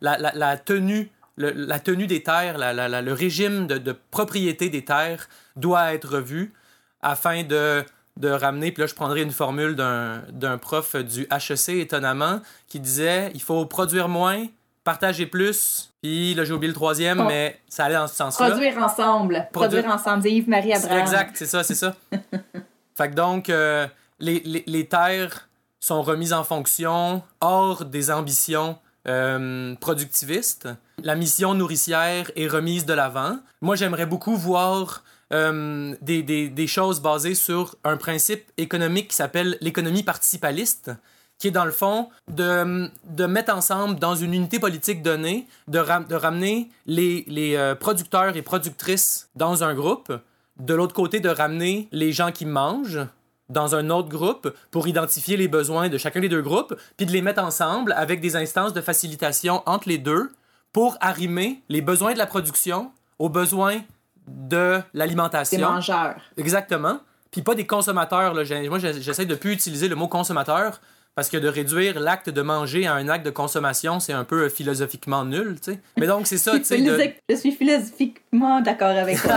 [0.00, 5.94] la, la, la tenue la tenue des terres, le régime de, propriété des terres doit
[5.94, 6.52] être revu
[7.00, 7.84] afin de,
[8.16, 13.30] de ramener, puis là je prendrai une formule d'un prof du HEC étonnamment, qui disait
[13.34, 14.46] il faut produire moins,
[14.84, 18.50] partager plus, puis là j'ai oublié le troisième, mais ça allait dans ce sens-là.
[18.50, 19.48] Produire ensemble.
[19.52, 20.98] Produire, ensemble, Yves-Marie Abraham.
[20.98, 21.94] Exact, c'est ça, c'est ça.
[22.96, 23.86] fait que donc, euh,
[24.18, 25.48] les, les, les terres
[25.80, 28.76] sont remises en fonction hors des ambitions
[29.06, 30.68] euh, productiviste.
[31.02, 33.38] La mission nourricière est remise de l'avant.
[33.60, 39.58] Moi, j'aimerais beaucoup voir euh, des, des, choses basées sur un principe économique qui s'appelle
[39.60, 40.90] l'économie participaliste,
[41.38, 45.78] qui est dans le fond de, de mettre ensemble dans une unité politique donnée, de,
[46.08, 50.12] de ramener les, les euh, producteurs et productrices dans un groupe,
[50.58, 53.06] de l'autre côté, de ramener les gens qui mangent
[53.48, 57.12] dans un autre groupe pour identifier les besoins de chacun des deux groupes, puis de
[57.12, 60.30] les mettre ensemble avec des instances de facilitation entre les deux
[60.72, 63.80] pour arrimer les besoins de la production aux besoins
[64.26, 65.58] de l'alimentation.
[65.58, 66.20] Des mangeurs.
[66.36, 67.00] Exactement.
[67.30, 68.34] Puis pas des consommateurs.
[68.34, 68.44] Là.
[68.68, 70.80] Moi, j'essaie de plus utiliser le mot consommateur
[71.18, 74.48] parce que de réduire l'acte de manger à un acte de consommation, c'est un peu
[74.48, 75.80] philosophiquement nul, tu sais.
[75.98, 77.16] Mais donc, c'est ça, tu sais.
[77.28, 79.34] Je suis philosophiquement d'accord avec toi.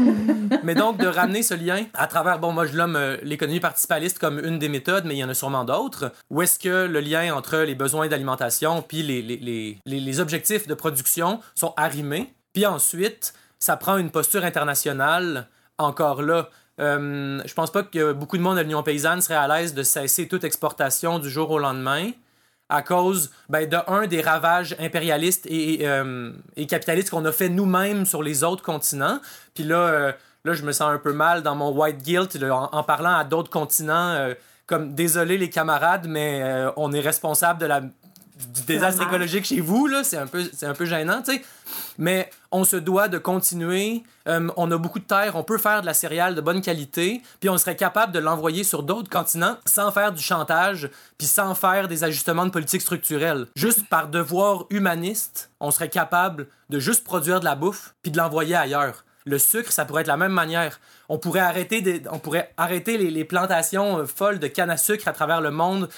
[0.64, 4.18] mais donc, de ramener ce lien à travers, bon, moi, je nomme euh, l'économie participaliste
[4.18, 6.10] comme une des méthodes, mais il y en a sûrement d'autres.
[6.30, 10.66] Où est-ce que le lien entre les besoins d'alimentation puis les, les, les, les, objectifs
[10.68, 12.32] de production sont arrimés?
[12.54, 16.48] Puis ensuite, ça prend une posture internationale, encore là,
[16.80, 19.82] euh, je pense pas que beaucoup de monde de l'Union paysanne serait à l'aise de
[19.82, 22.10] cesser toute exportation du jour au lendemain
[22.70, 27.48] à cause, ben, de un, des ravages impérialistes et, euh, et capitalistes qu'on a fait
[27.48, 29.18] nous-mêmes sur les autres continents.
[29.54, 30.12] Puis là, euh,
[30.44, 33.50] là, je me sens un peu mal dans mon white guilt en, parlant à d'autres
[33.50, 34.34] continents, euh,
[34.66, 36.44] comme désolé les camarades, mais
[36.76, 37.82] on est responsable de la
[38.48, 41.42] du désastre écologique chez vous, là, c'est un peu, c'est un peu gênant, tu sais.
[41.98, 44.02] Mais on se doit de continuer.
[44.26, 47.22] Euh, on a beaucoup de terre, on peut faire de la céréale de bonne qualité,
[47.40, 51.54] puis on serait capable de l'envoyer sur d'autres continents sans faire du chantage, puis sans
[51.54, 53.46] faire des ajustements de politique structurelle.
[53.54, 58.18] Juste par devoir humaniste, on serait capable de juste produire de la bouffe, puis de
[58.18, 59.04] l'envoyer ailleurs.
[59.26, 60.80] Le sucre, ça pourrait être la même manière.
[61.10, 64.78] On pourrait arrêter, des, on pourrait arrêter les, les plantations euh, folles de canne à
[64.78, 65.90] sucre à travers le monde,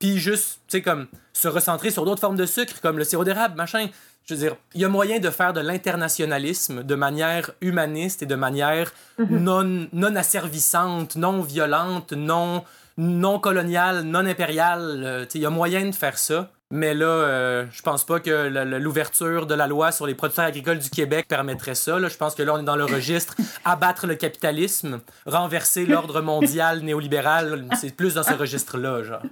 [0.00, 3.22] puis juste, tu sais, comme se recentrer sur d'autres formes de sucre, comme le sirop
[3.22, 3.88] d'érable, machin.
[4.26, 8.26] Je veux dire, il y a moyen de faire de l'internationalisme de manière humaniste et
[8.26, 9.38] de manière mhm.
[9.38, 12.64] non, non asservissante, non violente, non,
[12.96, 15.02] non coloniale, non impériale.
[15.04, 16.50] Euh, il y a moyen de faire ça.
[16.72, 18.48] Mais là, euh, je pense pas que
[18.78, 21.98] l'ouverture de la loi sur les producteurs agricoles du Québec permettrait ça.
[21.98, 22.08] Là.
[22.08, 23.34] Je pense que là, on est dans le registre
[23.64, 27.66] abattre le capitalisme, renverser l'ordre mondial néolibéral.
[27.80, 29.22] C'est plus dans ce registre-là, genre.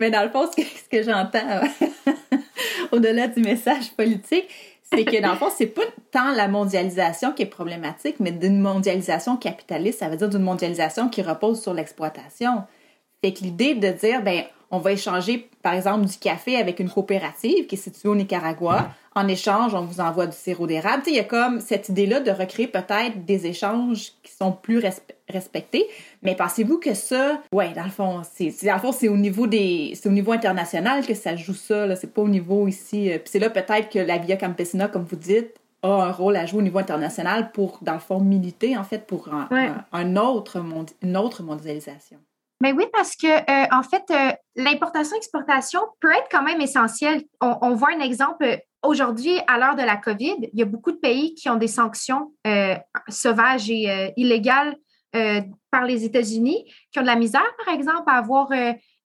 [0.00, 1.60] Mais dans le fond, ce que, j'entends
[2.92, 4.48] au-delà du message politique,
[4.82, 8.60] c'est que dans le fond, c'est pas tant la mondialisation qui est problématique, mais d'une
[8.60, 12.64] mondialisation capitaliste, ça veut dire d'une mondialisation qui repose sur l'exploitation.
[13.22, 16.90] Fait que l'idée de dire, ben, on va échanger, par exemple, du café avec une
[16.90, 18.90] coopérative qui est située au Nicaragua.
[19.14, 21.04] En échange, on vous envoie du sirop d'érable.
[21.06, 24.82] Il y a comme cette idée-là de recréer peut-être des échanges qui sont plus
[25.28, 25.86] respectés.
[26.22, 30.32] Mais pensez-vous que ça, ouais, dans le fond, c'est, au niveau des, c'est au niveau
[30.32, 31.94] international que ça joue ça.
[31.94, 33.12] C'est pas au niveau ici.
[33.12, 35.54] Euh, puis c'est là peut-être que la Via Campesina, comme vous dites,
[35.84, 39.06] a un rôle à jouer au niveau international pour, dans le fond, militer en fait
[39.06, 40.64] pour un, autre
[41.02, 42.18] une autre mondialisation.
[42.60, 47.22] Mais oui, parce que euh, en fait, euh, l'importation-exportation peut être quand même essentielle.
[47.40, 50.96] On, voit un exemple aujourd'hui, à l'heure de la COVID, il y a beaucoup de
[50.96, 52.74] pays qui ont des sanctions euh,
[53.08, 54.76] sauvages et illégales
[55.70, 58.48] par les États-Unis, qui ont de la misère, par exemple, à avoir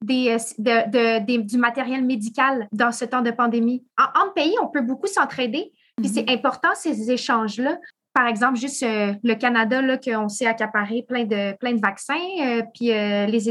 [0.01, 3.85] des, du matériel médical dans ce temps de pandémie.
[3.95, 5.71] En, entre pays, on peut beaucoup s'entraider.
[5.97, 6.33] Puis c'est mm-hmm.
[6.33, 7.77] important, ces échanges-là,
[8.13, 12.15] par exemple, juste euh, le Canada, là, qu'on s'est accaparé plein de, plein de vaccins,
[12.41, 13.49] euh, puis euh, les,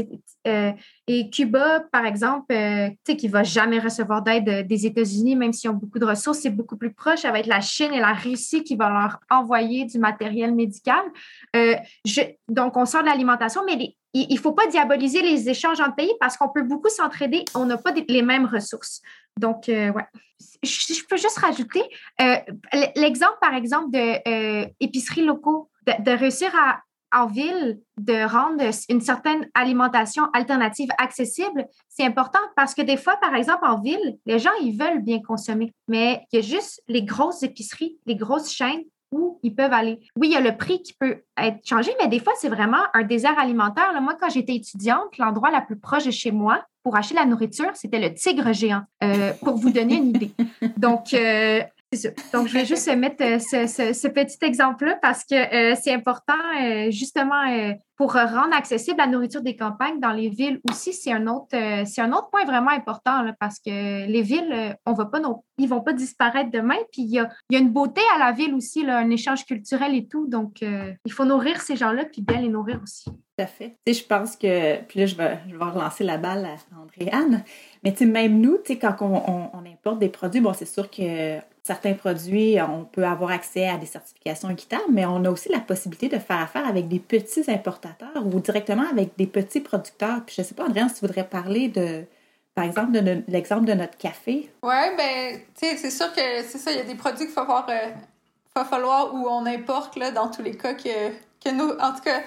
[1.11, 5.53] et Cuba, par exemple, tu sais, qui ne va jamais recevoir d'aide des États-Unis, même
[5.53, 7.25] s'ils ont beaucoup de ressources, c'est beaucoup plus proche.
[7.25, 11.01] Être la Chine et la Russie qui vont leur envoyer du matériel médical.
[11.53, 15.95] Je, donc, on sort de l'alimentation, mais il ne faut pas diaboliser les échanges entre
[15.95, 17.43] pays parce qu'on peut beaucoup s'entraider.
[17.55, 19.01] On n'a pas les mêmes ressources.
[19.35, 20.05] Donc, ouais
[20.63, 21.83] je, peux juste rajouter
[22.21, 22.35] euh,
[22.95, 26.81] l'exemple, par exemple, de euh, locaux, de, réussir à,
[27.11, 33.17] en ville de rendre une certaine alimentation alternative accessible, c'est important parce que des fois,
[33.17, 36.81] par exemple, en ville, les gens, ils veulent bien consommer, mais il y a juste
[36.87, 39.99] les grosses épiceries, les grosses chaînes où ils peuvent aller.
[40.15, 42.83] Oui, il y a le prix qui peut être changé, mais des fois, c'est vraiment
[42.93, 43.99] un désert alimentaire.
[44.01, 47.71] moi, quand j'étais étudiante, l'endroit la plus proche de chez moi pour acheter la nourriture,
[47.73, 50.31] c'était le tigre géant, euh, pour vous donner une idée.
[50.77, 51.61] Donc, euh,
[52.33, 56.91] donc, je vais juste mettre euh, ce, petit exemple-là parce que euh, c'est important, euh,
[56.91, 60.93] justement, pour rendre accessible la nourriture des campagnes dans les villes aussi.
[60.93, 65.19] C'est un autre, un autre point vraiment important parce que les villes, on va pas
[65.57, 66.77] ils vont pas disparaître demain.
[66.93, 70.27] Puis il y a, une beauté à la ville aussi, un échange culturel et tout.
[70.27, 73.05] Donc, il faut nourrir ces gens-là puis bien les nourrir aussi.
[73.05, 73.75] Tout à fait.
[73.85, 77.43] Je pense que, puis là, je vais, je vais relancer la balle à Andréane.
[77.83, 82.57] Mais même nous, quand on, on importe des produits, bon, c'est sûr que certains produits,
[82.61, 86.17] on peut avoir accès à des certifications équitables, mais on a aussi la possibilité de
[86.17, 90.21] faire affaire avec des petits importateurs ou directement avec des petits producteurs.
[90.25, 92.05] Puis je ne sais pas, Andréane, si tu voudrais parler de,
[92.55, 94.49] par exemple, de, l'exemple de notre café.
[94.63, 97.39] Oui, ben, tu sais, c'est sûr que c'est ça, il y a des produits qu'il
[97.39, 97.69] avoir.
[97.69, 97.89] Euh,
[98.55, 101.09] va falloir où on importe, là, dans tous les cas, que,
[101.43, 102.21] que nous, en tout cas,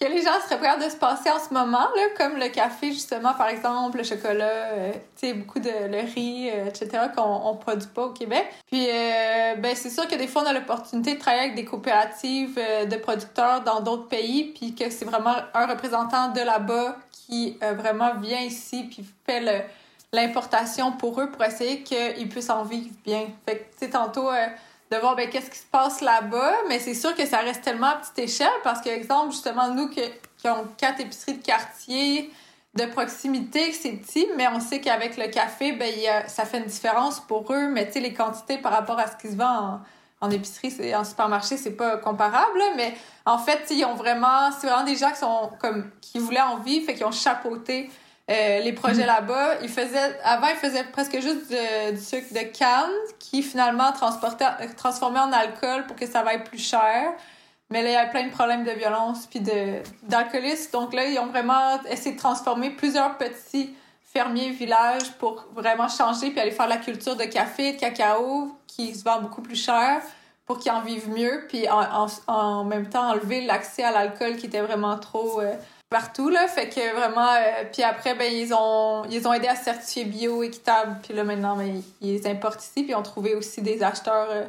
[0.00, 2.92] que les gens seraient prêts de se passer en ce moment, là, comme le café,
[2.92, 7.52] justement, par exemple, le chocolat, euh, tu sais, beaucoup de le riz, euh, etc., qu'on
[7.52, 8.46] ne produit pas au Québec.
[8.66, 11.64] Puis, euh, ben, c'est sûr que des fois, on a l'opportunité de travailler avec des
[11.64, 17.58] coopératives de producteurs dans d'autres pays, puis que c'est vraiment un représentant de là-bas qui
[17.60, 19.68] vraiment vient ici, puis fait
[20.12, 23.26] l'importation pour eux pour essayer qu'ils puissent en vivre bien.
[23.46, 24.30] Fait que, tu sais, tantôt
[24.90, 27.88] de voir ben, qu'est-ce qui se passe là-bas, mais c'est sûr que ça reste tellement
[27.88, 30.00] à petite échelle parce que, exemple, justement, nous qui,
[30.44, 32.32] avons quatre épiceries de quartier,
[32.74, 35.92] de proximité, c'est petit, mais on sait qu'avec le café, ben,
[36.26, 39.36] ça fait une différence pour eux, mais les quantités par rapport à ce qui se
[39.36, 39.80] vend
[40.20, 44.66] en, épicerie, c'est, en supermarché, c'est pas comparable, mais en fait, ils ont vraiment, c'est
[44.66, 47.90] vraiment des gens qui sont comme, qui voulaient en vivre, fait qu'ils ont chapeauté
[48.30, 49.06] euh, les projets mm.
[49.06, 49.54] là-bas.
[49.62, 55.20] Ils faisaient, avant, ils faisaient presque juste du sucre de canne qui finalement transportait, transformait
[55.20, 57.12] en alcool pour que ça vaille plus cher.
[57.70, 60.70] Mais là, il y avait plein de problèmes de violence puis de, d'alcoolisme.
[60.72, 63.74] Donc là, ils ont vraiment essayé de transformer plusieurs petits
[64.04, 68.94] fermiers villages pour vraiment changer puis aller faire la culture de café, de cacao qui
[68.94, 70.00] se vend beaucoup plus cher
[70.46, 74.46] pour qu'ils en vivent mieux puis en, en, même temps enlever l'accès à l'alcool qui
[74.46, 75.52] était vraiment trop euh,
[75.90, 76.46] partout là.
[76.48, 80.42] Fait que vraiment euh, puis après ben ils ont ils ont aidé à certifier bio
[80.42, 84.44] équitable puis là maintenant ben, ils importent ici puis ont trouvé aussi des acheteurs euh,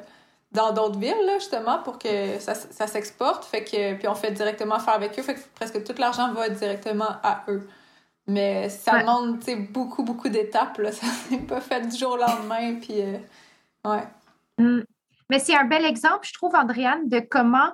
[0.51, 3.45] dans d'autres villes là justement pour que ça, ça s'exporte.
[3.45, 5.23] Fait que puis on fait directement affaire avec eux.
[5.23, 7.67] Fait que presque tout l'argent va directement à eux.
[8.27, 9.39] Mais ça demande
[9.71, 10.91] beaucoup beaucoup d'étapes là.
[10.91, 13.17] Ça n'est pas fait du jour au lendemain puis euh,
[13.85, 14.03] ouais.
[14.59, 14.83] Mm.
[15.29, 17.71] mais c'est un bel exemple je trouve Andréane de comment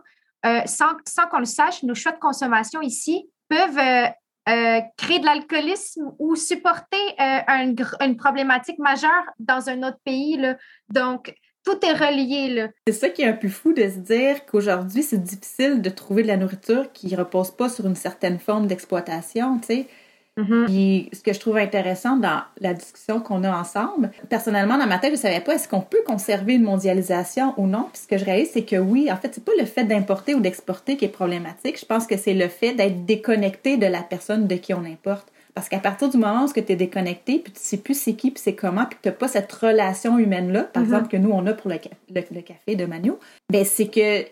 [0.67, 4.07] sans, sans qu'on le sache, nos choix de consommation ici peuvent euh,
[4.49, 10.39] euh, créer de l'alcoolisme ou supporter euh, une problématique majeure dans un autre pays.
[10.89, 11.33] Donc,
[11.63, 12.67] tout est relié.
[12.87, 16.21] C'est ça qui est un peu fou de se dire qu'aujourd'hui, c'est difficile de trouver
[16.21, 19.59] de la nourriture qui ne repose pas sur une certaine forme d'exploitation.
[20.37, 20.65] Mm-hmm.
[20.65, 24.97] Puis ce que je trouve intéressant dans la discussion qu'on a ensemble, personnellement, dans ma
[24.97, 27.87] tête, je savais pas est-ce qu'on peut conserver une mondialisation ou non.
[27.93, 30.35] Puis ce que je réalise, c'est que oui, en fait, c'est pas le fait d'importer
[30.35, 31.79] ou d'exporter qui est problématique.
[31.79, 35.31] Je pense que c'est le fait d'être déconnecté de la personne de qui on importe.
[35.53, 38.29] Parce qu'à partir du moment où tu es déconnecté, puis tu sais plus c'est qui,
[38.29, 40.85] puis c'est comment, puis tu n'as pas cette relation humaine-là, par mm-hmm.
[40.85, 41.77] exemple, que nous, on a pour le,
[42.13, 43.13] le café de Manu,
[43.49, 44.25] ben c'est que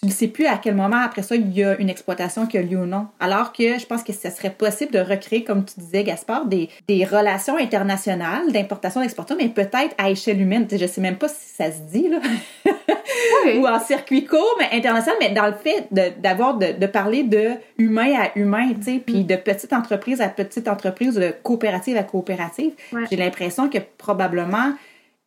[0.00, 2.58] tu ne sais plus à quel moment après ça il y a une exploitation qui
[2.58, 3.06] a lieu ou non.
[3.20, 6.68] Alors que je pense que ce serait possible de recréer, comme tu disais, Gaspard, des,
[6.88, 10.66] des relations internationales d'importation d'exportation, mais peut-être à échelle humaine.
[10.70, 12.18] Je sais même pas si ça se dit, là.
[13.56, 15.88] ou en circuit court, mais international, mais dans le fait
[16.20, 20.28] d'avoir, de, de, parler de humain à humain, tu sais, puis de petite entreprise à
[20.28, 22.72] petite entreprise, de coopérative à coopérative.
[23.10, 24.72] J'ai l'impression que probablement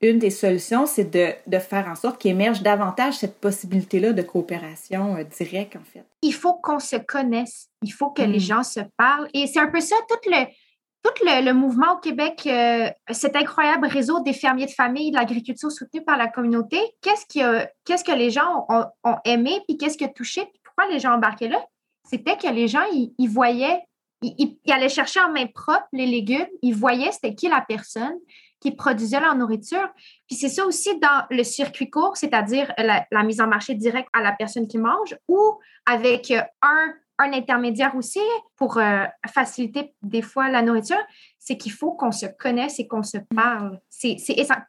[0.01, 5.23] une des solutions, c'est de, faire en sorte qu'émerge davantage cette possibilité-là de coopération euh,
[5.23, 6.05] directe, en fait.
[6.21, 8.41] Il faut qu'on se connaisse, il faut que les mm.
[8.41, 9.27] gens se parlent.
[9.33, 10.45] Et c'est un peu ça, tout le,
[11.03, 15.71] tout le, mouvement au Québec, euh, cet incroyable réseau des fermiers de famille, de l'agriculture
[15.71, 17.41] soutenue par la communauté, qu'est-ce, qui
[17.85, 21.13] qu'est-ce que les gens ont, aimé, puis qu'est-ce qui a touché, puis pourquoi les gens
[21.13, 21.63] embarquaient là?
[22.09, 23.81] C'était que les gens, ils, voyaient,
[24.21, 28.15] ils, allaient chercher en main propre les légumes, ils voyaient c'était qui la personne,
[28.59, 29.87] qui produisaient leur nourriture.
[30.27, 34.21] Puis c'est ça aussi dans le circuit court, c'est-à-dire la, mise en marché directe à
[34.21, 38.19] la personne qui mange ou avec euh, un, un intermédiaire aussi
[38.55, 40.99] pour euh, faciliter des fois la nourriture,
[41.37, 43.79] c'est qu'il faut qu'on se connaisse et qu'on se parle.
[43.89, 44.17] C'est,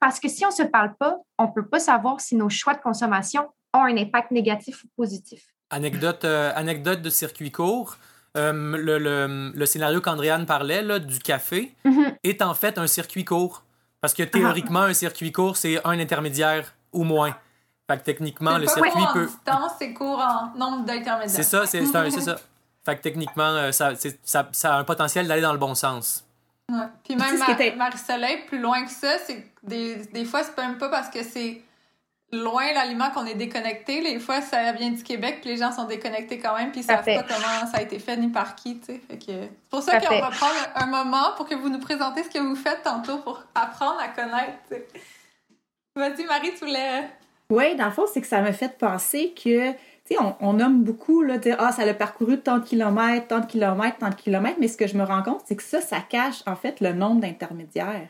[0.00, 2.48] parce que si on ne se parle pas, on ne peut pas savoir si nos
[2.48, 5.44] choix de consommation ont un impact négatif ou positif.
[5.70, 7.98] Anecdote, euh, anecdote de circuit court.
[8.34, 12.16] le, le, le, scénario qu'Andréane parlait là, du café mm-hmm.
[12.24, 13.64] est en fait un circuit court.
[14.00, 17.36] Parce que théoriquement, un circuit court, c'est un intermédiaire ou moins.
[17.88, 19.26] Fait que techniquement, le circuit peut.
[19.26, 21.30] distance, c'est court en nombre d'intermédiaires.
[21.30, 22.36] C'est ça, c'est ça.
[22.84, 23.92] Fait que techniquement, euh, ça,
[24.24, 26.24] ça, ça, a un potentiel d'aller dans le bon sens.
[26.70, 26.86] Ouais.
[27.04, 27.38] Puis même
[27.76, 31.62] Marie-Soleil, plus loin que ça, c'est des, des fois, c'est même pas parce que c'est
[32.32, 34.00] loin l'aliment qu'on est déconnecté.
[34.00, 36.84] Les fois, ça vient du Québec, puis les gens sont déconnectés quand même, puis ils
[36.84, 39.00] savent pas comment ça a été fait ni par qui, tu sais.
[39.08, 42.38] C'est pour ça, qu'on va prendre un moment pour que vous nous présentez ce que
[42.38, 44.58] vous faites tantôt pour apprendre à connaître,
[45.96, 47.08] Vas-y, Marie, tu voulais...
[47.50, 50.84] Oui, dans le fond, c'est que ça m'a fait penser que, tu sais, on, nomme
[50.84, 54.14] beaucoup, là, dire, ah, ça a parcouru tant de kilomètres, tant de kilomètres, tant de
[54.14, 56.80] kilomètres, mais ce que je me rends compte, c'est que ça, ça cache, en fait,
[56.80, 58.08] le nombre d'intermédiaires.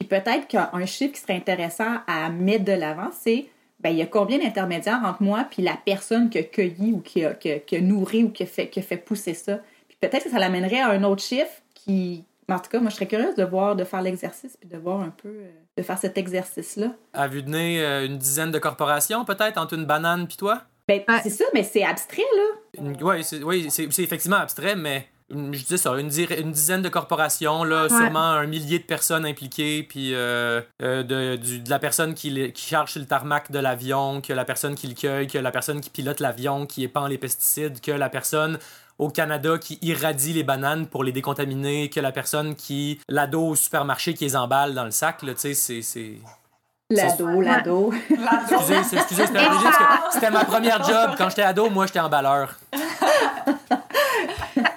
[0.00, 3.46] Puis peut-être qu'un chiffre qui serait intéressant à mettre de l'avant, c'est
[3.80, 7.00] ben, il y a combien d'intermédiaires entre moi puis la personne qui a cueilli ou
[7.00, 9.60] qui a, qui nourri ou qui a, fait, qui fait pousser ça?
[9.88, 12.96] Puis peut-être que ça l'amènerait à un autre chiffre qui, en tout cas, moi, je
[12.96, 15.98] serais curieuse de voir, de faire l'exercice, puis de voir un peu, euh, de faire
[15.98, 16.92] cet exercice-là.
[17.14, 20.62] À vue de nez, euh, une dizaine de corporations, peut-être, entre une banane puis toi?
[20.86, 22.92] Ben, c'est ça, mais c'est abstrait, là.
[23.00, 28.46] Oui, c'est effectivement abstrait, mais je dis ça, une, dizaine de corporations, là, sûrement un
[28.46, 31.02] millier de personnes impliquées, puis euh, de,
[31.36, 34.94] de, la personne qui, qui charge le tarmac de l'avion, que la personne qui le
[34.94, 38.58] cueille, que la personne qui pilote l'avion, qui épand les pesticides, que la personne
[39.00, 43.56] au Canada qui irradie les bananes pour les décontaminer que la personne qui l'ado au
[43.56, 45.22] supermarché qui les emballe dans le sac.
[45.22, 46.18] Là, tu sais, c'est.
[46.90, 47.92] L'ado, l'ado.
[48.10, 49.26] Excusez, excusez
[50.12, 51.12] c'était ma première job.
[51.16, 52.58] Quand j'étais ado, moi, j'étais emballeur.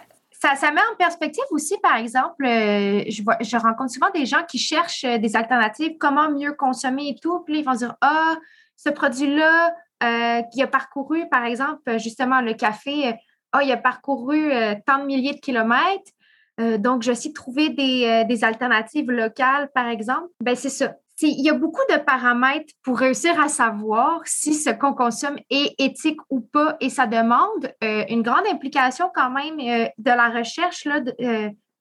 [0.43, 5.05] Ça, met en perspective aussi, par exemple, euh, je, rencontre souvent des gens qui cherchent
[5.05, 7.39] euh, des alternatives, comment mieux consommer et tout.
[7.45, 8.35] Puis ils vont dire Ah,
[8.75, 9.73] ce produit-là
[10.03, 13.15] euh, qui a parcouru, par exemple, justement, le café,
[13.53, 14.51] ah, il a parcouru
[14.85, 16.11] tant de milliers de kilomètres.
[16.57, 20.27] Donc, je suis trouver des, des, alternatives locales, par exemple.
[20.41, 20.95] Ben, c'est ça.
[21.27, 25.73] Il y a beaucoup de paramètres pour réussir à savoir si ce qu'on consomme est
[25.79, 26.75] éthique ou pas.
[26.81, 30.99] Et ça demande une grande implication quand même de la recherche là,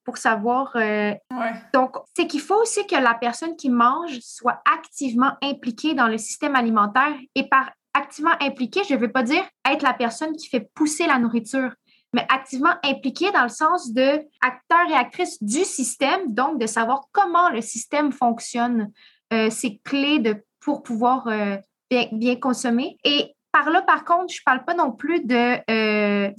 [0.05, 0.77] pour savoir.
[1.73, 6.19] Donc, c'est qu'il faut aussi que la personne qui mange soit activement impliquée dans le
[6.19, 7.15] système alimentaire.
[7.35, 11.07] Et par activement impliqué, je ne veux pas dire être la personne qui fait pousser
[11.07, 11.73] la nourriture,
[12.15, 17.05] mais activement impliqué dans le sens de acteur et actrice du système, donc de savoir
[17.13, 18.91] comment le système fonctionne,
[19.33, 21.57] euh, c'est clé de, pour pouvoir euh,
[21.91, 22.97] bien, consommer.
[23.05, 26.31] Et par là, par contre, je ne parle pas non plus de euh,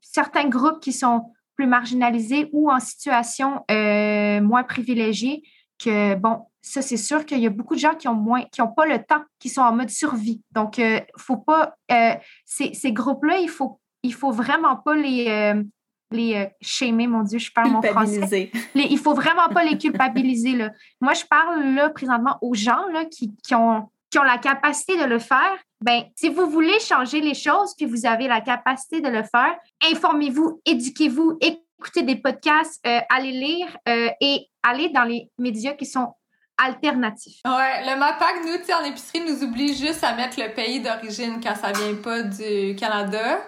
[0.00, 5.42] certains groupes qui sont plus marginalisés ou en situation moins privilégiée
[5.78, 8.60] que, bon, ça, c'est sûr qu'il y a beaucoup de gens qui ont moins, qui
[8.60, 10.42] n'ont pas le temps, qui sont en mode survie.
[10.50, 11.76] Donc, il euh, faut pas.
[11.92, 12.14] Euh,
[12.44, 15.28] ces, ces groupes-là, il faut, il faut vraiment pas les.
[15.28, 15.62] Euh,
[16.10, 18.50] les shamer, mon Dieu, je parle mon français.
[18.74, 20.52] Les, il faut vraiment pas les culpabiliser.
[20.52, 20.70] Là.
[21.00, 24.96] Moi, je parle là présentement aux gens là, qui, qui, ont, qui ont la capacité
[24.96, 25.56] de le faire.
[25.80, 29.56] Ben, si vous voulez changer les choses, puis vous avez la capacité de le faire,
[29.90, 32.80] informez-vous, éduquez-vous, écoutez des podcasts,
[33.10, 33.76] allez lire
[34.20, 36.14] et allez dans les médias qui sont
[36.58, 37.40] alternatif.
[37.44, 41.40] Ouais, le MAPAC, nous, tu en épicerie, nous oublie juste à mettre le pays d'origine
[41.42, 43.40] quand ça vient pas du Canada.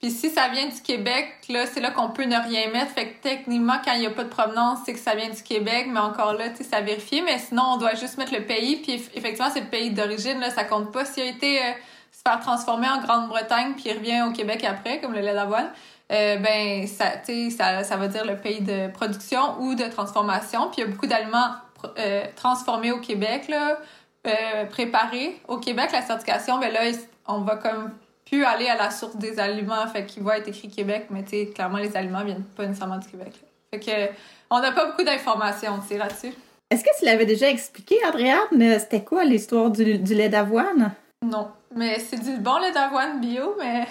[0.00, 2.92] Puis si ça vient du Québec, là, c'est là qu'on peut ne rien mettre.
[2.92, 5.42] Fait que techniquement, quand il n'y a pas de provenance, c'est que ça vient du
[5.42, 7.22] Québec, mais encore là, tu sais, ça vérifier.
[7.22, 8.76] Mais sinon, on doit juste mettre le pays.
[8.76, 11.04] Puis effectivement, c'est le pays d'origine, là, ça compte pas.
[11.04, 11.72] S'il a été euh,
[12.12, 15.70] se faire transformer en Grande-Bretagne, puis il revient au Québec après, comme le lait d'avoine,
[16.12, 17.22] euh, ben, ça,
[17.56, 20.68] ça, ça va dire le pays de production ou de transformation.
[20.70, 21.54] Puis il y a beaucoup d'aliments
[21.98, 23.78] euh, transformé au Québec, là,
[24.26, 26.80] euh, préparé au Québec, la certification, ben là,
[27.26, 27.92] on va comme
[28.26, 31.46] plus aller à la source des aliments, fait qu'il va être écrit Québec, mais tu
[31.46, 33.32] clairement, les aliments viennent pas nécessairement du Québec.
[33.72, 34.12] Fait que,
[34.50, 36.32] on n'a pas beaucoup d'informations, là-dessus.
[36.70, 38.78] Est-ce que tu l'avais déjà expliqué, Adrienne?
[38.78, 40.92] C'était quoi l'histoire du, du lait d'avoine?
[41.22, 43.86] Non, mais c'est du bon lait d'avoine bio, mais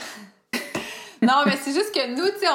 [1.21, 2.47] non, mais c'est juste que nous, tu sais,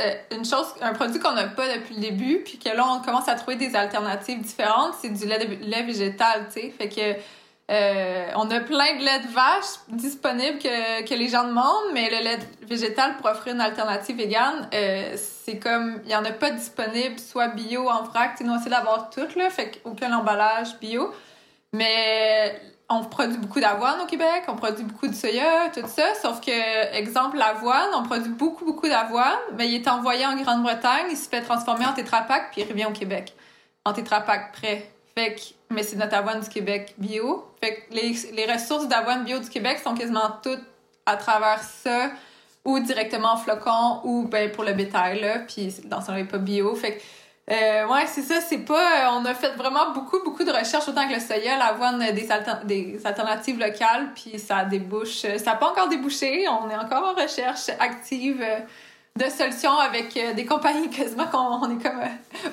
[0.00, 3.00] euh, une chose, un produit qu'on n'a pas depuis le début, puis que là, on
[3.04, 6.70] commence à trouver des alternatives différentes, c'est du lait, lait végétal, tu sais.
[6.70, 7.20] Fait que
[7.70, 12.24] euh, on a plein de lait de vache disponible que, les gens demandent, mais le
[12.24, 16.50] lait végétal pour offrir une alternative végane, euh, c'est comme, il n'y en a pas
[16.50, 21.12] disponible, soit bio en vrac, nous, on essaie d'avoir tout, là, fait aucun emballage bio.
[21.74, 22.58] Mais
[22.88, 26.96] on produit beaucoup d'avoine au Québec, on produit beaucoup de soya, tout ça, sauf que,
[26.96, 31.28] exemple, l'avoine, on produit beaucoup, beaucoup d'avoine, mais il est envoyé en Grande-Bretagne, il se
[31.28, 33.34] fait transformer en tétrapac, puis il revient au Québec,
[33.84, 34.90] en tétrapac prêt.
[35.14, 35.40] Fait que,
[35.70, 37.44] mais c'est notre avoine du Québec bio.
[37.60, 40.64] Fait que les, les ressources d'avoine bio du Québec sont quasiment toutes
[41.06, 42.10] à travers ça,
[42.64, 46.38] ou directement en flocon, ou ben, pour le bétail, là, puis dans ce n'est pas
[46.38, 46.74] bio.
[46.74, 47.02] Fait que,
[47.50, 49.06] euh, ouais, c'est ça, c'est pas.
[49.06, 52.28] Euh, on a fait vraiment beaucoup, beaucoup de recherches, autant que le soya, l'avoine, des,
[52.64, 55.24] des alternatives locales, puis ça débouche.
[55.24, 56.46] Euh, ça n'a pas encore débouché.
[56.48, 58.58] On est encore en recherche active euh,
[59.18, 62.00] de solutions avec des compagnies quasiment qu'on on est comme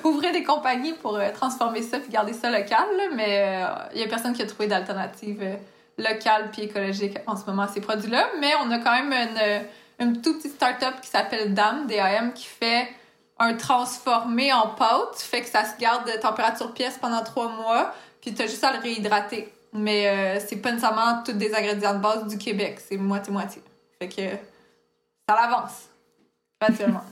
[0.04, 3.62] ouvrir des compagnies pour transformer ça puis garder ça local, mais
[3.94, 5.42] il y a personne qui a trouvé d'alternative
[5.98, 8.26] locale puis écologique en ce moment à ces produits-là.
[8.40, 12.46] Mais on a quand même une, une toute petite start-up qui s'appelle DAM, DAM, qui
[12.46, 12.88] fait
[13.38, 17.94] un transformé en pâte, fait que ça se garde de température pièce pendant trois mois,
[18.20, 19.52] puis tu as juste à le réhydrater.
[19.72, 23.62] Mais euh, c'est pas nécessairement tous des ingrédients de base du Québec, c'est moitié-moitié.
[23.98, 24.22] Fait que
[25.28, 25.88] ça l'avance,
[26.60, 27.04] graduellement.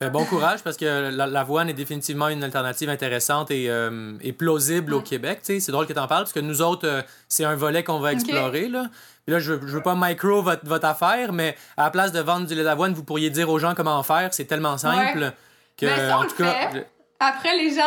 [0.00, 5.00] Ben, bon courage parce que l'avoine est définitivement une alternative intéressante et, euh, plausible au
[5.00, 5.40] Québec.
[5.42, 7.98] C'est drôle que tu en parles parce que nous autres, euh, c'est un volet qu'on
[7.98, 8.68] va explorer.
[8.68, 8.86] Là.
[9.26, 12.46] là, je, je veux pas micro votre, votre affaire, mais à la place de vendre
[12.46, 14.32] du lait d'avoine, vous pourriez dire aux gens comment faire.
[14.32, 15.32] C'est tellement simple
[15.76, 15.88] que.
[15.88, 16.86] Ça, on le fait.
[17.20, 17.82] après, les gens,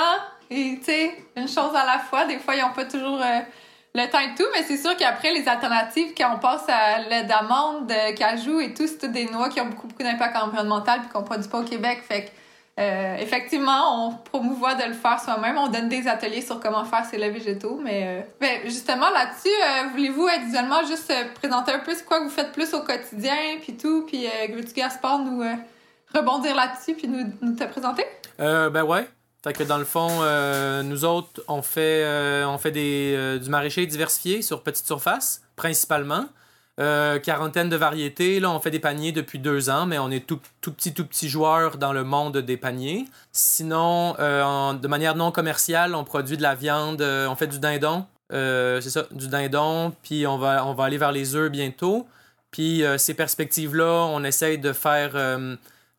[0.50, 3.40] tu sais, une chose à la fois, des fois, ils n'ont pas toujours euh,
[3.94, 7.28] le temps et tout, mais c'est sûr qu'après, les alternatives, quand on passe à l'aide
[7.28, 11.10] d'amande, de cajou et tout, c'est des noix qui ont beaucoup, beaucoup d'impact environnemental puis
[11.10, 12.02] qu'on produit pas au Québec.
[12.08, 12.30] Fait que,
[12.80, 15.58] euh, effectivement, on promouvoit de le faire soi-même.
[15.58, 17.80] On donne des ateliers sur comment faire ces laits végétaux.
[17.84, 22.30] Mais euh, ben, justement, là-dessus, euh, voulez-vous visuellement juste présenter un peu ce que vous
[22.30, 25.44] faites plus au quotidien, puis tout, puis veux-tu, Gaspard, nous
[26.14, 28.06] rebondir là-dessus, puis nous, nous te présenter?
[28.38, 29.06] ben ouais.
[29.44, 30.10] Fait que dans le fond,
[30.84, 32.06] nous autres, on fait,
[32.46, 36.28] on fait des, du maraîcher diversifié sur petite surface, principalement.
[36.80, 38.40] Euh, quarantaine de variétés.
[38.40, 41.06] Là, on fait des paniers depuis deux ans, mais on est tout, tout petit, tout
[41.06, 43.06] petit joueur dans le monde des paniers.
[43.34, 47.60] Sinon, euh, de manière non commerciale, on produit de la viande, euh, on fait du
[47.60, 48.06] dindon.
[48.32, 52.08] c'est ça, du dindon, puis on va, on va aller vers les œufs bientôt.
[52.52, 55.12] Puis ces perspectives-là, on essaye de faire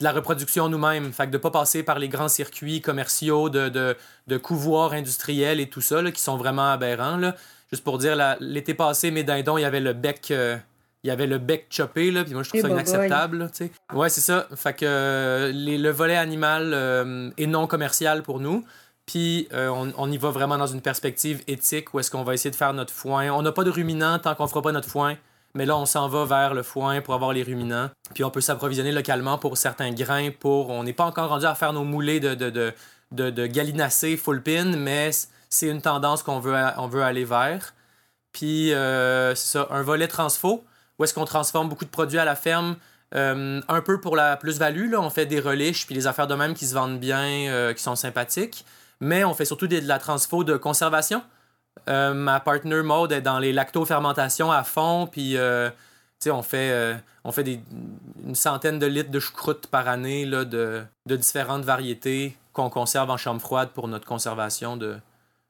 [0.02, 1.12] de la reproduction nous-mêmes.
[1.12, 3.96] Fait que de pas passer par les grands circuits commerciaux de, de,
[4.26, 7.16] de couvoirs industriels et tout ça, qui sont vraiment aberrants.
[7.16, 7.36] Là.
[7.70, 10.30] Juste pour dire, l'été passé, mes dindons, il y avait le bec.
[10.30, 10.56] Euh,
[11.04, 13.72] il y avait le bec chopé, là, puis moi, je trouve ça inacceptable, tu sais.
[13.92, 14.46] Ouais, c'est ça.
[14.54, 18.64] Fait que euh, le volet animal euh, est non commercial pour nous.
[19.04, 22.56] Puis on, y va vraiment dans une perspective éthique où est-ce qu'on va essayer de
[22.56, 23.30] faire notre foin.
[23.30, 25.16] On n'a pas de ruminants tant qu'on fera pas notre foin.
[25.54, 27.90] Mais là, on s'en va vers le foin pour avoir les ruminants.
[28.14, 30.30] Puis on peut s'approvisionner localement pour certains grains.
[30.30, 30.70] Pour...
[30.70, 32.72] On n'est pas encore rendu à faire nos moulées de, de,
[33.10, 35.10] de, de, full pin, mais
[35.50, 37.74] c'est une tendance qu'on veut, on veut aller vers.
[38.32, 40.64] Puis, euh, ça, un volet transfo,
[40.98, 42.76] où est-ce qu'on transforme beaucoup de produits à la ferme,
[43.14, 44.94] euh, un peu pour la plus-value.
[44.94, 47.82] On fait des reliches, puis les affaires de même qui se vendent bien, euh, qui
[47.82, 48.64] sont sympathiques.
[49.00, 51.22] Mais on fait surtout de la transfo de conservation.
[51.86, 57.60] Ma partner mode est dans les lacto-fermentations à fond, puis on fait, on fait des,
[58.24, 63.10] une centaine de litres de choucroute par année là, de, de différentes variétés qu'on conserve
[63.10, 64.96] en chambre froide pour notre conservation de,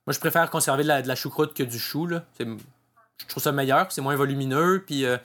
[0.06, 2.06] moi, je préfère conserver de la, choucroute que du chou.
[2.06, 2.24] Là.
[2.40, 5.16] Je trouve ça meilleur, c'est moins volumineux, puis euh,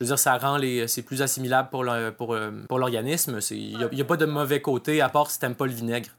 [0.00, 0.88] je veux dire, ça rend les.
[0.88, 3.38] C'est plus assimilable pour, euh, pour l'organisme.
[3.50, 6.10] Il n'y a, pas de mauvais côté, à part si t'aimes pas le vinaigre.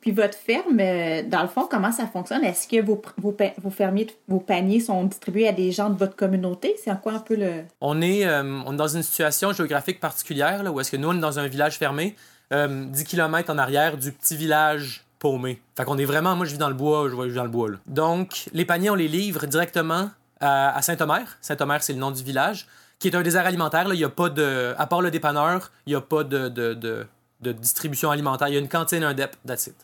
[0.00, 2.44] Puis, votre ferme, euh, dans le fond, comment ça fonctionne?
[2.44, 6.16] Est-ce que vos, vos, vos, fermiers, vos paniers sont distribués à des gens de votre
[6.16, 6.74] communauté?
[6.82, 7.64] C'est en quoi un peu le.
[7.80, 11.14] On est, on est dans une situation géographique particulière, là, où est-ce que nous, on
[11.14, 12.14] est dans un village fermé,
[12.52, 15.62] 10 km en arrière du petit village paumé.
[15.76, 17.70] Fait qu'on est vraiment, moi je vis dans le bois, je vis dans le bois.
[17.86, 20.10] Donc, les paniers, on les livre directement
[20.40, 21.38] à, Saint-Omer.
[21.40, 22.66] Saint-Omer, c'est le nom du village,
[22.98, 23.86] qui est un désert alimentaire.
[23.86, 23.94] Là.
[23.94, 26.74] Il y a pas de, à part le dépanneur, il n'y a pas de, de,
[26.74, 27.06] de,
[27.50, 28.46] distribution alimentaire.
[28.46, 29.76] Il y a une cantine, un dep, that's it.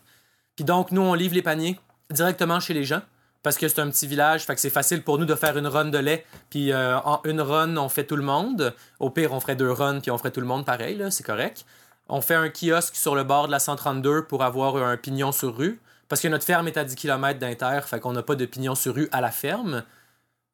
[0.55, 1.79] Puis donc, nous, on livre les paniers
[2.11, 3.03] directement chez les gens
[3.43, 5.67] parce que c'est un petit village, fait que c'est facile pour nous de faire une
[5.67, 6.25] run de lait.
[6.51, 8.75] Puis euh, en une run, on fait tout le monde.
[9.01, 11.25] Au pire, on ferait deux runs, puis on ferait tout le monde pareil, là, c'est
[11.25, 11.65] correct.
[12.09, 15.57] On fait un kiosque sur le bord de la 132 pour avoir un pignon sur
[15.57, 15.81] rue.
[16.09, 18.75] Parce que notre ferme est à 10 km d'Inter, fait qu'on n'a pas de pignon
[18.75, 19.85] sur rue à la ferme.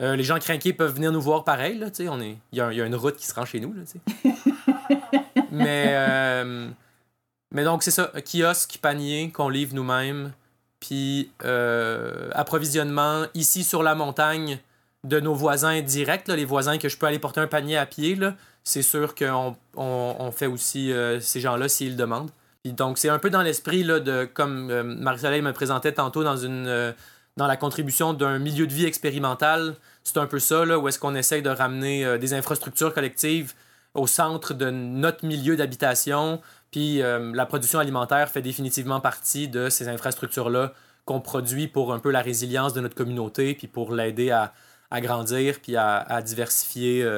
[0.02, 2.36] Euh, les gens craqués peuvent venir nous voir pareil, là, on est...
[2.50, 3.72] il, y a, une route qui se rend chez nous.
[3.72, 3.82] Là,
[5.52, 6.68] mais, euh,
[7.54, 10.32] mais donc, c'est ça, kiosque, panier qu'on livre nous-mêmes,
[10.80, 14.58] puis euh, approvisionnement ici sur la montagne
[15.04, 18.18] de nos voisins directs, les voisins que je peux aller porter un panier à pied.
[18.64, 22.30] C'est sûr qu'on on, fait aussi euh, ces gens-là s'ils demandent.
[22.64, 26.94] donc, c'est un peu dans l'esprit de, comme euh, Marie-Soleil me présentait tantôt dans une
[27.36, 29.74] dans la contribution d'un milieu de vie expérimental.
[30.04, 33.54] C'est un peu ça, là, où est-ce qu'on essaye de ramener des infrastructures collectives
[33.94, 36.40] au centre de notre milieu d'habitation.
[36.74, 40.72] Puis la production alimentaire fait définitivement partie de ces infrastructures-là
[41.04, 44.52] qu'on produit pour un peu la résilience de notre communauté, puis pour l'aider à,
[44.90, 47.08] à, grandir, puis à, diversifier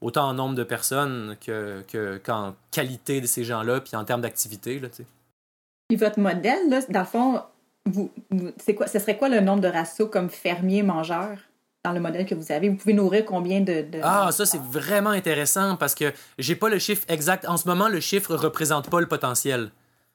[0.00, 4.22] autant en nombre de personnes que, que, qu'en qualité de ces gens-là, puis en termes
[4.22, 4.80] d'activité.
[5.88, 7.42] Puis votre modèle, là, dans le fond,
[7.84, 8.10] vous,
[8.56, 11.36] c'est quoi, ce serait quoi le nombre de ratios comme fermier-mangeur
[11.84, 12.70] dans le modèle que vous avez?
[12.70, 13.84] Vous pouvez nourrir combien de...
[14.02, 17.46] Ah, ça, c'est vraiment intéressant parce que j'ai pas le chiffre exact.
[17.46, 19.70] En ce moment, le chiffre représente pas le potentiel.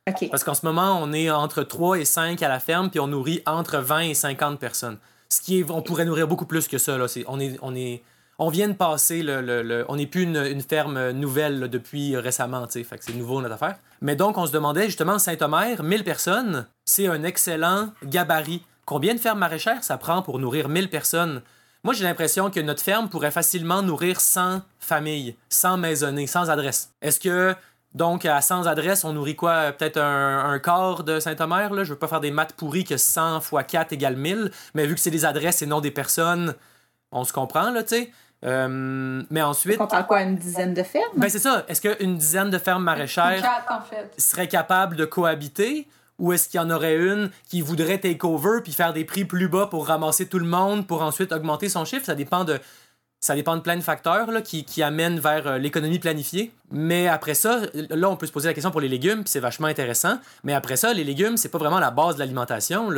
[0.09, 0.29] OK.
[0.31, 3.07] Parce qu'en ce moment, on est entre 3 et 5 à la ferme, puis on
[3.07, 4.97] nourrit entre 20 et 50 personnes.
[5.29, 5.69] Ce qui est...
[5.69, 6.97] On pourrait nourrir beaucoup plus que ça.
[6.97, 7.05] Là.
[7.27, 7.57] On est...
[7.61, 8.01] On est
[8.41, 9.83] on vient de passer le.
[9.89, 12.83] on n'est plus une, ferme nouvelle depuis récemment, tu sais.
[12.85, 13.75] Fait que c'est nouveau notre affaire.
[13.99, 18.63] Mais donc, on se demandait justement, Saint-Omer, 1000 personnes, c'est un excellent gabarit.
[18.85, 21.41] Combien de fermes maraîchères ça prend pour nourrir 1000 personnes?
[21.83, 26.91] Moi, j'ai l'impression que notre ferme pourrait facilement nourrir 100 familles, 100 maisonnées, sans adresse.
[27.01, 27.55] Est-ce que,
[27.93, 29.71] donc, à 100 adresses, on nourrit quoi?
[29.71, 31.83] Peut-être un, quart de Saint-Omer, là?
[31.85, 34.95] Je veux pas faire des maths pourris que 100 x 4 égale 1000, mais vu
[34.95, 36.53] que c'est des adresses et non des personnes,
[37.13, 38.11] on se comprend, là, tu sais.
[38.45, 39.79] Euh, mais ensuite.
[39.79, 41.11] On parle quoi, une dizaine de fermes?
[41.15, 41.65] Ben, c'est ça.
[41.67, 44.13] Est-ce qu'une dizaine de fermes maraîchères en fait.
[44.17, 45.87] seraient capables de cohabiter?
[46.19, 49.25] Ou est-ce qu'il y en aurait une qui voudrait take over puis faire des prix
[49.25, 52.05] plus bas pour ramasser tout le monde pour ensuite augmenter son chiffre?
[52.05, 52.59] Ça dépend de,
[53.19, 56.51] ça dépend de plein de facteurs là, qui, amènent vers euh, l'économie planifiée.
[56.71, 59.39] Mais après ça, là, on peut se poser la question pour les légumes, puis c'est
[59.39, 60.19] vachement intéressant.
[60.43, 62.89] Mais après ça, les légumes, c'est pas vraiment la base de l'alimentation.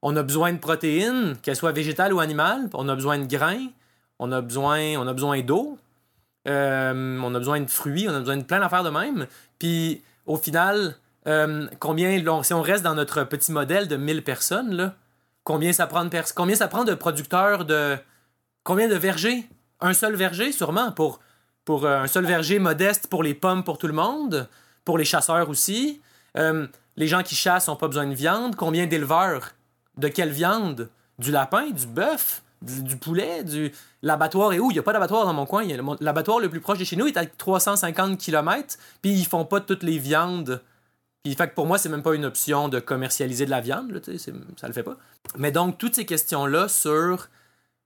[0.00, 2.68] On a besoin de protéines, qu'elles soient végétales ou animales.
[2.74, 3.66] On a besoin de grains.
[4.18, 5.78] On a besoin, on a besoin d'eau.
[6.48, 8.08] Euh, on a besoin de fruits.
[8.08, 9.26] On a besoin de plein d'affaires de même.
[9.58, 10.96] Puis au final,
[11.26, 14.94] euh, combien, si on reste dans notre petit modèle de 1000 personnes, là,
[15.44, 17.96] combien, ça prend de combien ça prend de producteurs de.
[18.64, 19.48] Combien de vergers?
[19.80, 21.20] Un seul verger, sûrement, pour,
[21.64, 24.48] pour euh, un seul verger modeste pour les pommes pour tout le monde,
[24.84, 26.00] pour les chasseurs aussi.
[26.36, 26.66] Euh,
[26.96, 28.54] les gens qui chassent n'ont pas besoin de viande.
[28.54, 29.52] Combien d'éleveurs
[29.96, 30.90] De quelle viande?
[31.18, 33.72] Du lapin, du bœuf, du, poulet, du.
[34.02, 34.70] L'abattoir est où?
[34.70, 35.64] Il n'y a pas d'abattoir dans mon coin.
[36.00, 39.60] L'abattoir le plus proche de chez nous est à 350 km, puis ils font pas
[39.60, 40.60] toutes les viandes
[41.22, 44.00] puis fait pour moi, c'est même pas une option de commercialiser de la viande, là,
[44.56, 44.96] ça le fait pas.
[45.36, 47.28] Mais donc, toutes ces questions-là sur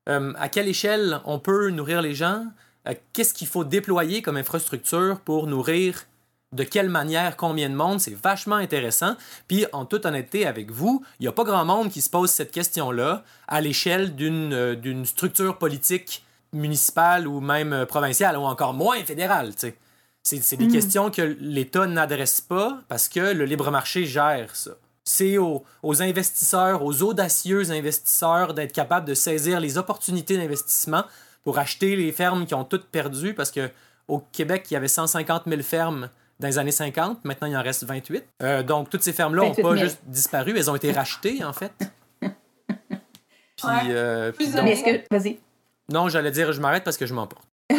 [0.08, 2.46] euh, à quelle échelle on peut nourrir les gens,
[2.88, 6.04] euh, qu'est-ce qu'il faut déployer comme infrastructure pour nourrir
[6.52, 9.16] de quelle manière, combien de monde, c'est vachement intéressant.
[9.48, 12.30] Puis, en toute honnêteté avec vous, il n'y a pas grand monde qui se pose
[12.30, 18.96] cette question-là à l'échelle d'une euh, structure politique municipale ou même provinciale, ou encore moins
[19.04, 19.52] fédérale.
[19.56, 19.76] sais.
[20.26, 20.72] C'est des mm.
[20.72, 24.72] questions que l'État n'adresse pas parce que le libre marché gère ça.
[25.04, 31.04] C'est aux, investisseurs, aux audacieux investisseurs d'être capables de saisir les opportunités d'investissement
[31.44, 33.70] pour acheter les fermes qui ont toutes perdu parce que
[34.08, 36.08] au Québec, il y avait 150 000 fermes
[36.40, 37.24] dans les années 50.
[37.24, 38.24] Maintenant, il en reste 28.
[38.42, 41.72] Euh, donc, toutes ces fermes-là n'ont pas juste disparu, elles ont été rachetées, en fait.
[42.20, 44.32] Puis, euh,
[45.10, 45.38] Vas-y.
[45.88, 47.46] Non, j'allais dire, je m'arrête parce que je m'emporte.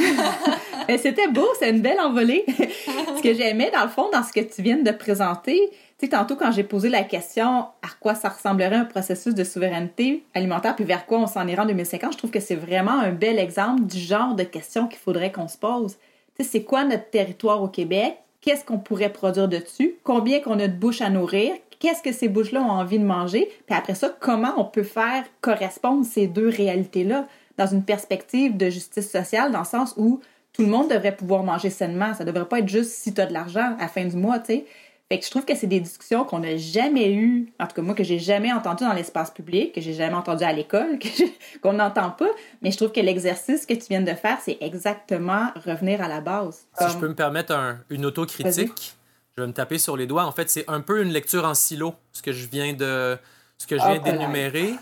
[0.98, 2.46] C'était beau, c'est une belle envolée.
[2.48, 5.60] ce que j'aimais, dans le fond, dans ce que tu viens de présenter,
[6.00, 9.44] tu sais, tantôt, quand j'ai posé la question à quoi ça ressemblerait un processus de
[9.44, 13.00] souveraineté alimentaire, puis vers quoi on s'en ira en 2050, je trouve que c'est vraiment
[13.00, 15.98] un bel exemple du genre de questions qu'il faudrait qu'on se pose.
[16.38, 18.18] Tu sais, c'est quoi notre territoire au Québec?
[18.42, 19.96] Qu'est-ce qu'on pourrait produire dessus?
[20.04, 21.54] Combien qu'on a de bouches à nourrir?
[21.80, 23.50] Qu'est-ce que ces bouches-là ont envie de manger?
[23.66, 27.28] Puis après ça, comment on peut faire correspondre ces deux réalités-là
[27.58, 30.22] dans une perspective de justice sociale, dans le sens où
[30.58, 32.16] tout le monde devrait pouvoir manger sainement.
[32.16, 34.40] Ça devrait pas être juste si tu as de l'argent à la fin du mois,
[34.40, 34.66] tu sais.
[35.08, 37.82] Fait que je trouve que c'est des discussions qu'on n'a jamais eues, en tout cas
[37.82, 41.00] moi que j'ai jamais entendu dans l'espace public, que j'ai jamais entendu à l'école,
[41.62, 42.28] qu'on n'entend pas.
[42.62, 46.20] Mais je trouve que l'exercice que tu viens de faire, c'est exactement revenir à la
[46.20, 46.66] base.
[46.78, 48.98] Si je peux me permettre une autocritique,
[49.38, 50.26] je vais me taper sur les doigts.
[50.26, 53.18] En fait, c'est un peu une lecture en silo, ce que je viens de,
[53.60, 54.74] ce que je viens d'énumérer.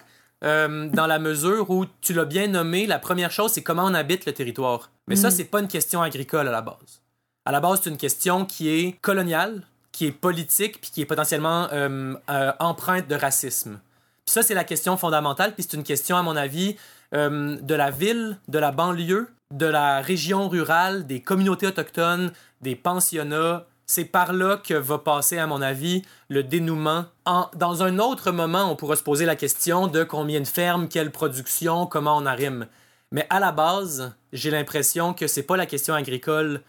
[0.44, 3.94] Euh, dans la mesure où tu l'as bien nommé, la première chose, c'est comment on
[3.94, 4.92] habite le territoire.
[5.08, 5.32] Mais ça, mm.
[5.32, 7.02] c'est pas une question agricole à la base.
[7.46, 11.06] À la base, c'est une question qui est coloniale, qui est politique, puis qui est
[11.06, 13.80] potentiellement euh, euh, empreinte de racisme.
[14.26, 16.76] Puis ça, c'est la question fondamentale, puis c'est une question, à mon avis,
[17.14, 23.64] de la ville, de la banlieue, de la région rurale, des communautés autochtones, des pensionnats,
[23.86, 27.06] c'est par là que va passer, à mon avis, le dénouement.
[27.26, 31.12] dans un autre moment, on pourra se poser la question de combien de fermes, quelle
[31.12, 32.68] production, comment on arrime.
[33.12, 36.62] Mais à la base, j'ai l'impression que c'est pas la question agricole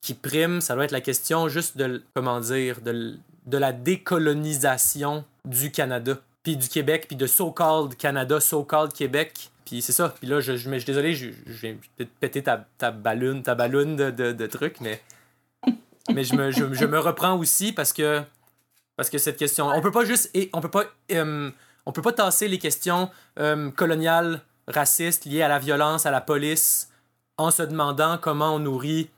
[0.00, 5.70] qui prime, ça doit être la question juste de, comment dire, de, la décolonisation du
[5.70, 9.50] Canada, puis du Québec, puis de so-called Canada, so-called Québec.
[9.64, 10.14] Puis c'est ça.
[10.20, 14.46] Puis là, je, je, désolé, je, vais peut-être péter ta, ta ta ballonne de, de
[14.46, 15.00] trucs, mais
[16.12, 18.22] mais je me, je, me reprends aussi parce que,
[18.96, 19.68] parce que cette question.
[19.68, 20.30] On peut pas juste.
[20.52, 21.50] On peut pas, euh,
[21.84, 26.20] on peut pas tasser les questions euh, coloniales, racistes, liées à la violence, à la
[26.20, 26.90] police,
[27.36, 29.10] en se demandant comment on nourrit.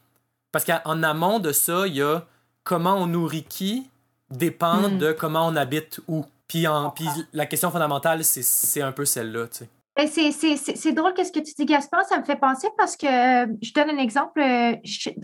[0.53, 2.25] Parce qu'en amont de ça, il y a
[2.65, 3.89] comment on nourrit qui
[4.31, 4.99] dépend mm.
[4.99, 6.25] de comment on habite où.
[6.47, 9.69] Puis, en, puis la question fondamentale, c'est un peu celle-là, tu sais.
[9.99, 12.05] Ben, c'est drôle qu'est-ce que tu dis, Gaspard.
[12.05, 14.41] Ça me fait penser parce que euh, je donne un exemple.
[14.41, 14.77] Euh,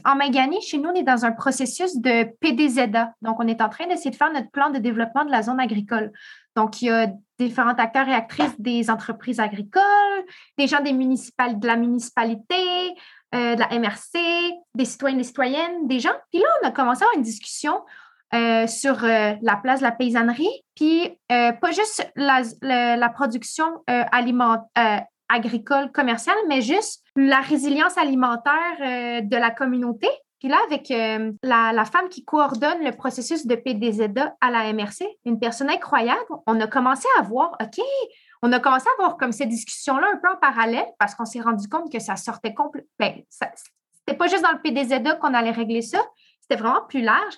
[0.05, 3.13] en Magani, chez nous, on est dans un processus de PDZA.
[3.23, 5.61] Donc, on est en train d'essayer de faire notre plan de développement de la zone
[5.61, 6.11] agricole.
[6.57, 7.07] Donc, il y a
[7.39, 10.25] différents acteurs et actrices des entreprises agricoles,
[10.59, 12.57] des gens des municipales, de la municipalité,
[13.33, 14.19] euh, de la MRC,
[14.75, 16.15] des citoyens, des citoyennes, des gens.
[16.33, 17.81] Puis là, on a commencé à avoir une discussion
[18.35, 25.05] euh, sur euh, la place de la paysannerie, puis euh, pas juste la, production alimentaire
[25.28, 30.09] agricole, commerciale, mais juste la résilience alimentaire de la communauté.
[30.40, 30.93] Puis là, avec
[31.43, 36.61] la, femme qui coordonne le processus de PDZA à la MRC, une personne incroyable, on
[36.61, 37.82] a commencé à voir, OK,
[38.43, 41.40] on a commencé à voir comme ces discussions-là un peu en parallèle parce qu'on s'est
[41.40, 42.90] rendu compte que ça sortait complètement.
[42.98, 46.01] Ben, c'était pas juste dans le PDZA qu'on allait régler ça,
[46.40, 47.35] c'était vraiment plus large.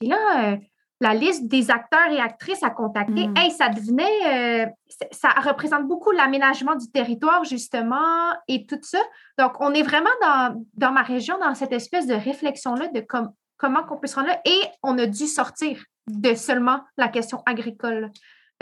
[0.00, 0.56] Et là, euh,
[1.00, 3.34] la liste des acteurs et actrices à contacter, mm.
[3.56, 4.66] ça devenait, euh,
[5.12, 8.98] ça représente beaucoup l'aménagement du territoire, justement, et tout ça.
[9.38, 13.80] Donc, on est vraiment dans, dans ma région, dans cette espèce de réflexion-là de comment
[13.90, 14.40] on peut se rendre là.
[14.44, 18.10] Et on a dû sortir de seulement la question agricole.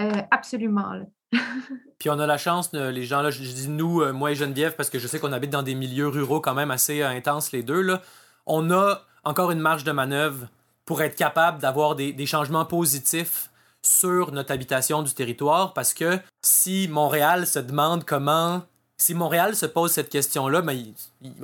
[0.01, 0.93] Euh, absolument.
[1.99, 4.91] Puis on a la chance, les gens là, je, dis nous, moi et Geneviève, parce
[4.91, 7.81] que je sais qu'on habite dans des milieux ruraux quand même assez intenses les deux,
[7.81, 8.03] là.
[8.45, 10.49] On a encore une marge de manœuvre
[10.87, 13.51] pour être capable d'avoir des, changements positifs
[13.83, 18.63] sur notre habitation du territoire parce que si Montréal se demande comment
[18.97, 20.95] si Montréal se pose cette question-là, ben,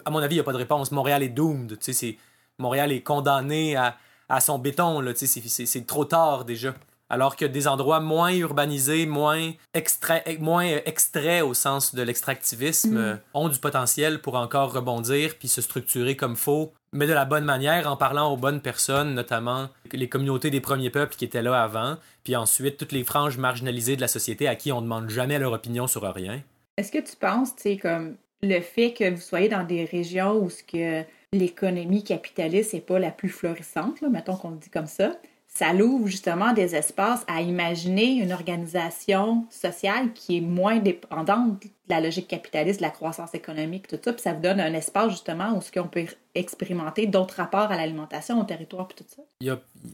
[0.07, 0.91] à mon avis, il n'y a pas de réponse.
[0.91, 1.79] Montréal est doomed.
[2.59, 3.99] Montréal est condamné à,
[4.31, 5.05] à son béton.
[5.15, 6.75] C'est trop tard déjà.
[7.13, 12.97] Alors que des endroits moins urbanisés, moins, extraits, moins extraits au sens de l'extractivisme, mm.
[12.99, 17.25] euh, ont du potentiel pour encore rebondir puis se structurer comme faut mais de la
[17.25, 21.43] bonne manière, en parlant aux bonnes personnes, notamment les communautés des premiers peuples qui étaient
[21.43, 24.83] là avant, puis ensuite toutes les franges marginalisées de la société à qui on ne
[24.83, 26.43] demande jamais leur opinion sur rien.
[26.77, 30.37] Est-ce que tu penses, tu sais, comme le fait que vous soyez dans des régions
[30.37, 31.03] où ce que
[31.33, 35.17] l'économie capitaliste n'est pas la plus florissante, mettons qu'on le dit comme ça,
[35.55, 41.69] ça l'ouvre justement des espaces à imaginer une organisation sociale qui est moins dépendante de
[41.89, 45.11] la logique capitaliste, de la croissance économique, tout ça, puis ça vous donne un espace
[45.11, 49.23] justement où ce qu'on peut expérimenter d'autres rapports à l'alimentation, au territoire, puis tout ça.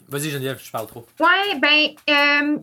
[0.09, 1.05] Vas-y Geneviève, je parle trop.
[1.19, 2.59] Oui, ben euh,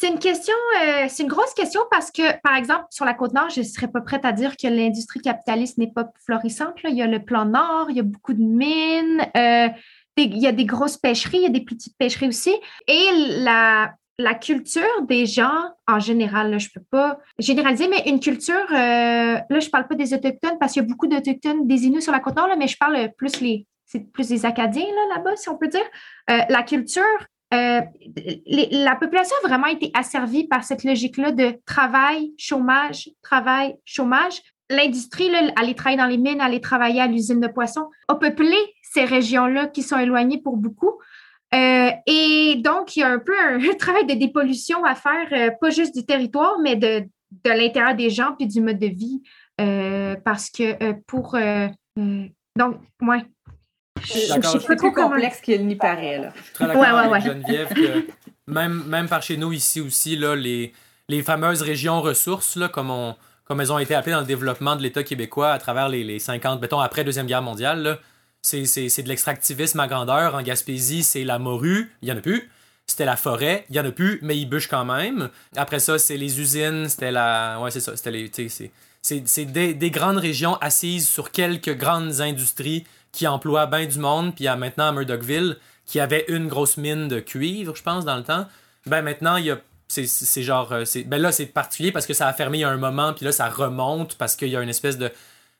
[0.00, 3.32] c'est une question, euh, c'est une grosse question parce que, par exemple, sur la côte
[3.32, 6.76] nord, je ne serais pas prête à dire que l'industrie capitaliste n'est pas florissante.
[6.84, 9.26] Il y a le plan nord, il y a beaucoup de mines.
[9.36, 9.68] Euh,
[10.24, 12.54] il y a des grosses pêcheries, il y a des petites pêcheries aussi.
[12.86, 18.20] Et la, la culture des gens, en général, je ne peux pas généraliser, mais une
[18.20, 21.66] culture, euh, là, je ne parle pas des Autochtones parce qu'il y a beaucoup d'Autochtones,
[21.66, 24.84] des Inuits sur la côte nord, mais je parle plus les, c'est plus des Acadiens
[25.14, 25.84] là-bas, si on peut dire.
[26.30, 27.02] Euh, la culture,
[27.54, 27.80] euh,
[28.46, 34.42] la population a vraiment été asservie par cette logique-là de travail, chômage, travail, chômage.
[34.70, 39.04] L'industrie, aller travailler dans les mines, aller travailler à l'usine de poissons, a peuplé ces
[39.04, 40.98] régions-là qui sont éloignées pour beaucoup.
[41.54, 45.50] Euh, et donc, il y a un peu un, travail de dépollution à faire, euh,
[45.60, 47.04] pas juste du territoire, mais de,
[47.44, 49.22] de l'intérieur des gens puis du mode de vie.
[49.60, 51.36] Euh, parce que pour.
[52.56, 53.24] donc, ouais.
[54.04, 56.18] C'est plus complexe qu'il n'y paraît.
[56.18, 56.32] Là.
[56.60, 58.06] Je suis ouais, ouais, Geneviève que
[58.46, 60.72] même, même par chez nous, ici aussi, là, les,
[61.08, 63.16] les fameuses régions ressources, là, comme, on,
[63.48, 66.18] comme elles ont été appelées dans le développement de l'État québécois à travers les, les
[66.18, 67.98] 50, mettons, après Deuxième Guerre mondiale,
[68.42, 68.62] c'est
[69.02, 70.34] de l'extractivisme à grandeur.
[70.34, 72.50] En Gaspésie, c'est la morue, il n'y en a plus.
[72.86, 75.30] C'était la forêt, il n'y en a plus, mais ils bûchent quand même.
[75.56, 77.58] Après ça, c'est les usines, c'était la.
[77.60, 77.96] Ouais, c'est ça.
[77.96, 78.30] C'était les.
[79.00, 84.34] C'est des, des, grandes régions assises sur quelques grandes industries qui emploient bien du monde.
[84.34, 85.56] Puis il y a maintenant à Murdochville,
[85.86, 88.46] qui avait une grosse mine de cuivre, je pense, dans le temps.
[88.86, 89.58] Ben maintenant, il y a
[89.88, 90.74] c'est genre
[91.06, 93.24] ben là c'est particulier parce que ça a fermé il y a un moment puis
[93.24, 95.10] là ça remonte parce qu'il y a une espèce de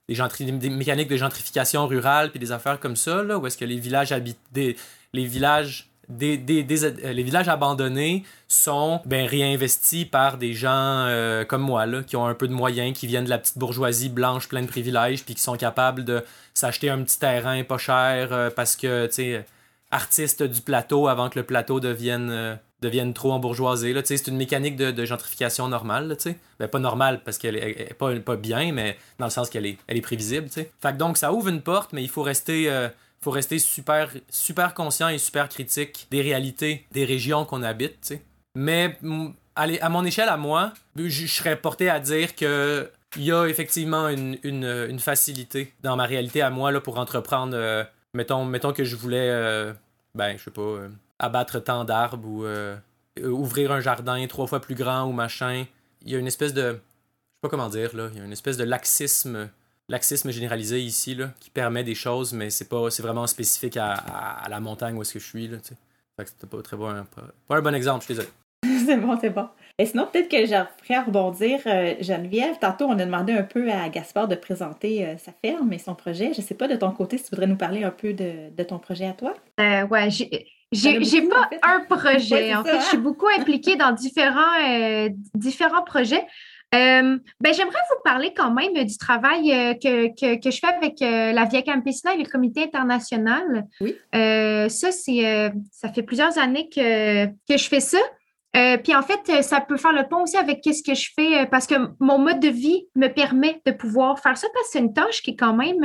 [0.09, 3.79] des, mécaniques de gentrification rurale puis des affaires comme ça, là, où est-ce que les
[3.79, 4.77] villages habités,
[5.13, 11.61] les villages des, euh, les villages abandonnés sont ben, réinvestis par des gens euh, comme
[11.61, 14.49] moi, là, qui ont un peu de moyens, qui viennent de la petite bourgeoisie blanche
[14.49, 16.25] pleine de privilèges, puis qui sont capables de
[16.55, 19.47] s'acheter un petit terrain pas cher euh, parce que, tu sais,
[19.91, 23.93] artistes du plateau avant que le plateau devienne deviennent trop embourgeoisés.
[23.93, 26.17] Là, c'est une mécanique de, gentrification normale.
[26.59, 29.79] Ben, pas normale parce qu'elle est, pas, pas, bien, mais dans le sens qu'elle est,
[29.87, 30.49] elle est prévisible.
[30.49, 32.89] Fait que donc, ça ouvre une porte, mais il faut rester, euh,
[33.21, 38.15] faut rester super, super conscient et super critique des réalités des régions qu'on habite.
[38.55, 38.99] Mais
[39.57, 44.09] à mon échelle, à moi, je serais porté à dire que il y a effectivement
[44.09, 47.57] une, facilité dans ma réalité à moi là, pour entreprendre.
[47.57, 47.85] Euh,
[48.15, 49.73] mettons, mettons que je voulais, euh,
[50.15, 50.89] ben, je sais pas
[51.19, 52.77] abattre tant d'arbres ou euh,
[53.21, 55.65] euh, ouvrir un jardin trois fois plus grand ou machin.
[56.03, 56.63] Il y a une espèce de.
[56.63, 58.09] Je sais pas comment dire, là.
[58.13, 59.51] Il y a une espèce de laxisme.
[59.91, 63.95] Laxisme généralisé ici, là, qui permet des choses, mais c'est pas c'est vraiment spécifique à,
[63.95, 65.73] à, la montagne où est-ce que je suis, là, tu
[66.15, 67.07] Fait que c'était pas très bon,
[67.49, 68.29] pas, un bon exemple, je suis désolé.
[68.85, 69.49] c'est bon, c'est bon.
[69.79, 72.59] Et sinon, peut-être que j'aimerais rebondir, euh, Geneviève.
[72.61, 76.35] Tantôt, on a demandé un peu à Gaspard de présenter sa ferme et son projet.
[76.35, 78.63] Je sais pas de ton côté si tu voudrais nous parler un peu de, de
[78.65, 79.33] ton projet à toi.
[79.59, 80.11] Euh, ouais,
[80.73, 82.55] j'ai pas un projet.
[82.55, 86.27] en fait, je suis beaucoup impliquée dans différents, euh, différents projets.
[86.75, 90.67] Euh, ben, J'aimerais vous parler quand même du travail euh, que, que, que, je fais
[90.67, 93.67] avec la Via Campesina et le comité international.
[93.81, 93.97] Oui.
[94.13, 97.99] ça, c'est ça fait plusieurs années que, que je fais ça.
[98.59, 101.47] Euh, puis en fait, ça peut faire le pont aussi avec ce que je fais
[101.47, 104.79] parce que mon mode de vie me permet de pouvoir faire ça parce que c'est
[104.81, 105.79] une tâche qui est quand même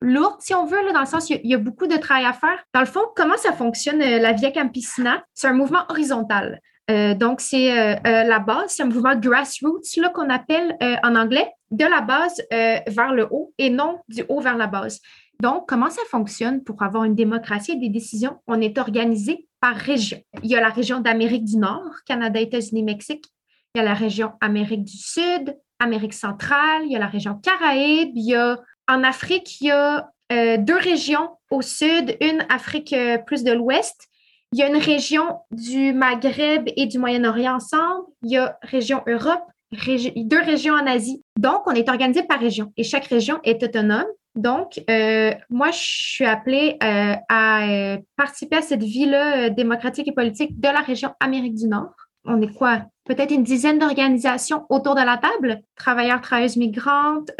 [0.00, 2.32] lourde, si on veut, là, dans le sens, il y, a, beaucoup de travail à
[2.32, 2.62] faire.
[2.74, 5.24] Dans le fond, comment ça fonctionne, la Via Campesina?
[5.32, 6.60] C'est un mouvement horizontal.
[6.88, 7.72] donc, c'est
[8.04, 9.80] la base, c'est un mouvement grassroots
[10.12, 14.56] qu'on appelle en anglais, de la base vers le haut et non du haut vers
[14.56, 15.00] la base.
[15.40, 18.38] Donc, comment ça fonctionne pour avoir une démocratie et des décisions?
[18.46, 20.20] On est organisé par région.
[20.42, 23.26] Il y a la région d'Amérique du Nord, Canada, États-Unis, Mexique.
[23.74, 26.82] Il y a la région Amérique du Sud, Amérique centrale.
[26.84, 28.10] Il y a la région Caraïbes.
[28.16, 28.58] Il y a,
[28.88, 33.52] en Afrique, il y a euh, deux régions au sud, une Afrique euh, plus de
[33.52, 34.08] l'ouest.
[34.52, 38.04] Il y a une région du Maghreb et du Moyen-Orient ensemble.
[38.22, 41.22] Il y a région Europe, deux régions en Asie.
[41.38, 44.06] Donc, on est organisé par région et chaque région est autonome.
[44.34, 50.12] Donc, euh, moi, je suis appelée euh, à euh, participer à cette vie-là démocratique et
[50.12, 51.94] politique de la région Amérique du Nord.
[52.24, 52.82] On est quoi?
[53.04, 55.60] Peut-être une dizaine d'organisations autour de la table.
[55.76, 57.30] Travailleurs, travailleuses migrantes,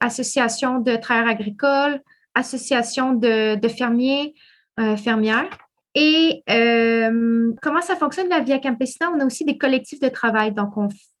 [0.00, 2.00] associations de travailleurs agricoles,
[2.34, 4.34] associations de, fermiers,
[4.96, 5.48] fermières.
[5.94, 6.42] Et
[7.62, 9.12] comment ça fonctionne la Via Campesina?
[9.14, 10.52] On a aussi des collectifs de travail.
[10.52, 10.70] Donc,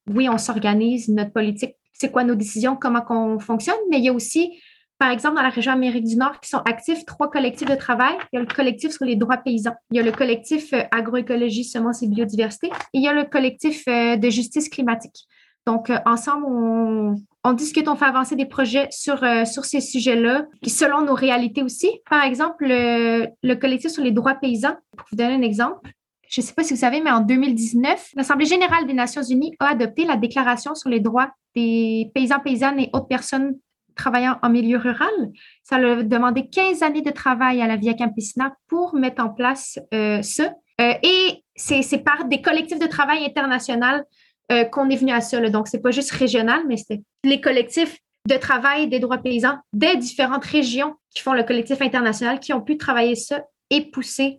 [0.08, 4.08] oui, on s'organise, notre politique, c'est quoi nos décisions, comment on fonctionne, mais il y
[4.08, 4.60] a aussi
[5.00, 8.12] par exemple, dans la région Amérique du Nord, qui sont actifs trois collectifs de travail.
[8.32, 10.82] Il y a le collectif sur les droits paysans, il y a le collectif euh,
[10.90, 15.26] agroécologie, semences et biodiversité, et il y a le collectif euh, de justice climatique.
[15.66, 16.44] Donc, euh, ensemble,
[17.44, 21.90] on, discute, on fait avancer des projets sur, sur ces sujets-là, selon nos réalités aussi.
[22.10, 25.90] Par exemple, le, le, collectif sur les droits paysans, pour vous donner un exemple,
[26.28, 29.56] je ne sais pas si vous savez, mais en 2019, l'Assemblée générale des Nations unies
[29.60, 33.54] a adopté la Déclaration sur les droits des paysans, paysannes et autres personnes
[34.00, 35.16] travaillant en milieu rural.
[35.62, 39.78] Ça a demandé 15 années de travail à la Via Campesina pour mettre en place
[39.92, 40.54] euh, ça.
[40.80, 44.04] Euh, et c'est par des collectifs de travail international
[44.50, 45.38] euh, qu'on est venu à ça.
[45.50, 47.98] Donc, ce n'est pas juste régional, mais c'est les collectifs
[48.28, 52.60] de travail des droits paysans des différentes régions qui font le collectif international qui ont
[52.60, 54.38] pu travailler ça et pousser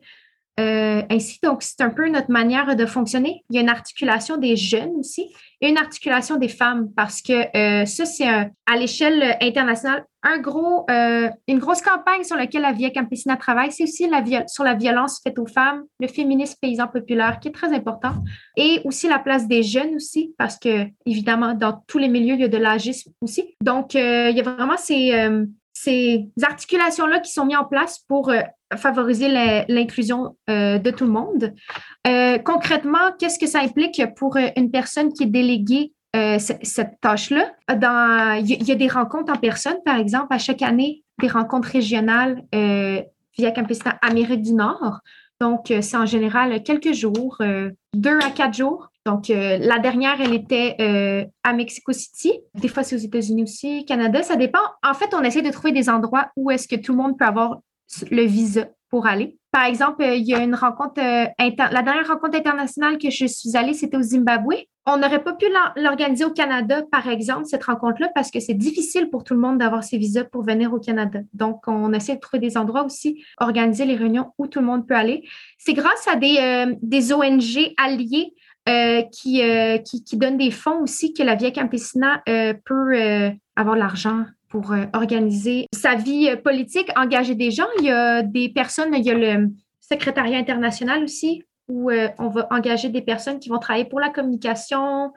[1.09, 1.39] ainsi.
[1.43, 3.43] Donc, c'est un peu notre manière de fonctionner.
[3.49, 5.31] Il y a une articulation des jeunes aussi
[5.61, 10.85] et une articulation des femmes parce que euh, ça, c'est à l'échelle internationale un gros,
[10.89, 13.71] euh, une grosse campagne sur laquelle la Via Campesina travaille.
[13.71, 17.51] C'est aussi la sur la violence faite aux femmes, le féminisme paysan populaire qui est
[17.51, 18.13] très important
[18.55, 22.41] et aussi la place des jeunes aussi parce que, évidemment, dans tous les milieux, il
[22.41, 23.55] y a de l'agisme aussi.
[23.63, 25.11] Donc, euh, il y a vraiment ces,
[25.73, 28.31] ces articulations-là qui sont mises en place pour
[28.77, 29.27] favoriser
[29.67, 31.53] l'inclusion euh, de tout le monde.
[32.07, 35.93] Euh, concrètement, qu'est-ce que ça implique pour euh, une personne qui est déléguée
[36.39, 37.53] cette tâche-là?
[37.69, 42.43] Il y, a des rencontres en personne, par exemple, à chaque année, des rencontres régionales
[42.51, 44.99] via Campesina Amérique du Nord.
[45.39, 47.37] Donc, c'est en général quelques jours,
[47.93, 48.89] deux à quatre jours.
[49.05, 52.33] Donc, la dernière, elle était à Mexico City.
[52.55, 54.59] Des fois, c'est aux États-Unis aussi, Canada, ça dépend.
[54.83, 57.23] En fait, on essaie de trouver des endroits où est-ce que tout le monde peut
[57.23, 57.61] avoir
[58.09, 59.37] le visa pour aller.
[59.51, 63.57] Par exemple, il y a une rencontre, euh, la dernière rencontre internationale que je suis
[63.57, 64.65] allée, c'était au Zimbabwe.
[64.85, 65.45] On n'aurait pas pu
[65.75, 69.57] l'organiser au Canada, par exemple, cette rencontre-là, parce que c'est difficile pour tout le monde
[69.57, 71.19] d'avoir ses visas pour venir au Canada.
[71.33, 74.87] Donc, on essaie de trouver des endroits aussi, organiser les réunions où tout le monde
[74.87, 75.23] peut aller.
[75.57, 77.73] C'est grâce à des, euh, ONG
[78.69, 79.41] euh, qui,
[80.05, 82.23] qui, donnent des fonds aussi que la Via Campesina
[82.65, 87.67] peut avoir l'argent pour euh, organiser sa vie euh, politique, engager des gens.
[87.79, 89.49] Il y a des personnes, il y a le
[89.79, 94.09] secrétariat international aussi, où euh, on va engager des personnes qui vont travailler pour la
[94.09, 95.13] communication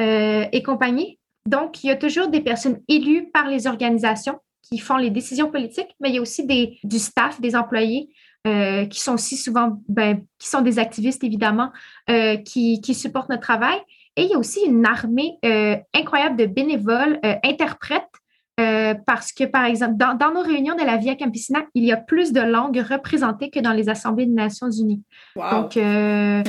[0.00, 1.18] et compagnie.
[1.44, 5.50] Donc, il y a toujours des personnes élues par les organisations qui font les décisions
[5.50, 8.08] politiques, mais il y a aussi des, du staff, des employés
[8.44, 11.72] qui sont aussi souvent, ben, qui sont des activistes évidemment,
[12.44, 13.76] qui, qui, supportent notre travail.
[14.14, 15.36] Et il y a aussi une armée
[15.92, 18.07] incroyable de bénévoles, interprètes
[18.58, 21.96] euh, parce que, par exemple, dans, nos réunions de la Via Campesina, il y a
[21.96, 25.02] plus de langues représentées que dans les assemblées des Nations Unies.
[25.36, 26.42] Donc, euh,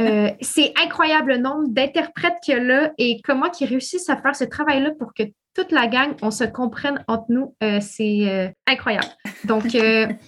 [0.00, 4.16] euh, c'est incroyable le nombre d'interprètes qu'il y a là et comment ils réussissent à
[4.16, 5.24] faire ce travail-là pour que
[5.54, 7.54] toute la gang, on se comprenne entre nous.
[7.80, 9.08] c'est incroyable.
[9.44, 10.18] Donc, c'est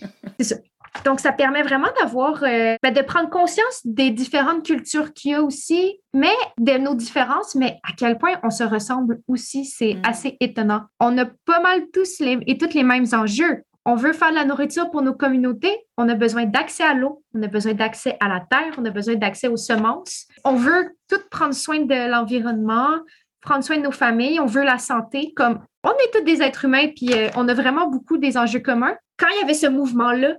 [0.40, 0.56] ça.
[1.04, 5.34] Donc, ça permet vraiment d'avoir, euh, ben, de prendre conscience des différentes cultures qu'il y
[5.34, 9.94] a aussi, mais de nos différences, mais à quel point on se ressemble aussi, c'est
[9.94, 10.02] mm.
[10.04, 10.82] assez étonnant.
[11.00, 13.62] On a pas mal tous les, et toutes les mêmes enjeux.
[13.86, 17.22] On veut faire de la nourriture pour nos communautés, on a besoin d'accès à l'eau,
[17.34, 20.26] on a besoin d'accès à la terre, on a besoin d'accès aux semences.
[20.42, 22.96] On veut tout prendre soin de l'environnement,
[23.42, 26.64] prendre soin de nos familles, on veut la santé, comme on est tous des êtres
[26.64, 28.96] humains, puis euh, on a vraiment beaucoup des enjeux communs.
[29.18, 30.36] Quand il y avait ce mouvement-là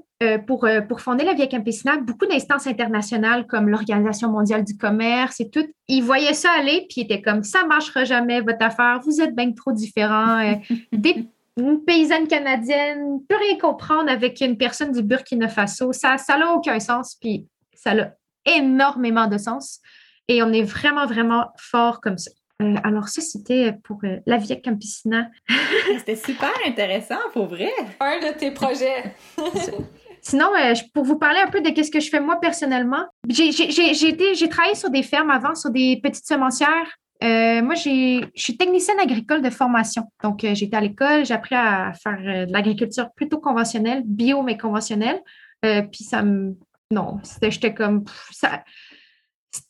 [0.48, 5.50] pour, pour fonder la Via Campesina, beaucoup d'instances internationales comme l'Organisation mondiale du commerce et
[5.50, 9.22] tout, ils voyaient ça aller, puis ils étaient comme ça marchera jamais votre affaire, vous
[9.22, 10.56] êtes bien trop différents.
[10.94, 11.28] des
[11.58, 15.94] une paysanne canadienne peut rien comprendre avec une personne du Burkina Faso.
[15.94, 18.10] Ça n'a aucun sens, puis ça a
[18.46, 19.80] énormément de sens.
[20.28, 22.32] Et on est vraiment, vraiment fort comme ça.
[22.62, 25.30] Euh, alors, ça, c'était pour euh, la Via Campesina.
[25.98, 27.72] c'était super intéressant, pour vrai.
[28.00, 29.14] Un de tes projets.
[30.26, 34.50] Sinon, euh, pour vous parler un peu de ce que je fais moi personnellement, j'ai
[34.50, 36.98] travaillé sur des fermes avant, sur des petites semencières.
[37.22, 40.04] moi, je suis technicienne agricole de formation.
[40.24, 45.22] Donc, j'étais à l'école, j'ai appris à faire de l'agriculture plutôt conventionnelle, bio, mais conventionnelle.
[45.62, 46.56] puis ça me.
[46.92, 48.06] Non, j'étais comme.
[48.32, 48.64] ça,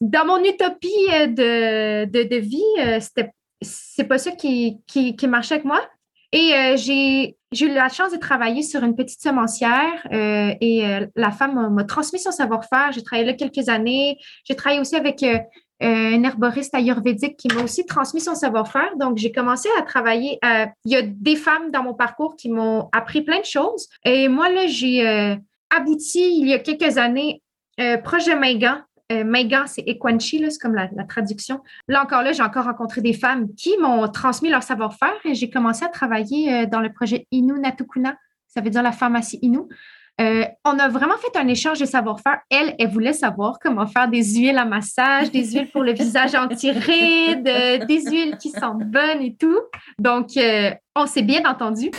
[0.01, 5.55] dans mon utopie euh, de, de, vie, euh, c'était c'est pas ça qui, qui, marchait
[5.55, 5.81] avec moi.
[6.31, 10.83] Et euh, j'ai eu la chance de travailler sur une petite semencière et
[11.15, 12.91] la femme m'a transmis son savoir-faire.
[12.91, 14.17] J'ai travaillé là quelques années.
[14.43, 15.23] J'ai travaillé aussi avec
[15.81, 18.95] un herboriste ayurvédique qui m'a aussi transmis son savoir-faire.
[18.97, 20.39] Donc, j'ai commencé à travailler.
[20.43, 23.87] il y a des femmes dans mon parcours qui m'ont appris plein de choses.
[24.03, 25.37] Et moi, là, j'ai
[25.75, 27.41] abouti il y a quelques années
[28.03, 31.61] proche de Mingan, euh, c'est Ekwanchi, c'est comme la, traduction.
[31.87, 35.49] Là encore, là, j'ai encore rencontré des femmes qui m'ont transmis leur savoir-faire et j'ai
[35.49, 38.15] commencé à travailler euh, dans le projet Inu Natukuna,
[38.47, 39.59] ça veut dire la pharmacie Inu.
[40.21, 42.39] Euh, on a vraiment fait un échange de savoir-faire.
[42.49, 46.33] Elle, elle voulait savoir comment faire des huiles à massage, des huiles pour le visage
[46.35, 49.59] anti-rides, des huiles qui sentent bonnes et tout.
[49.99, 50.29] Donc,
[50.95, 51.91] on s'est bien entendu.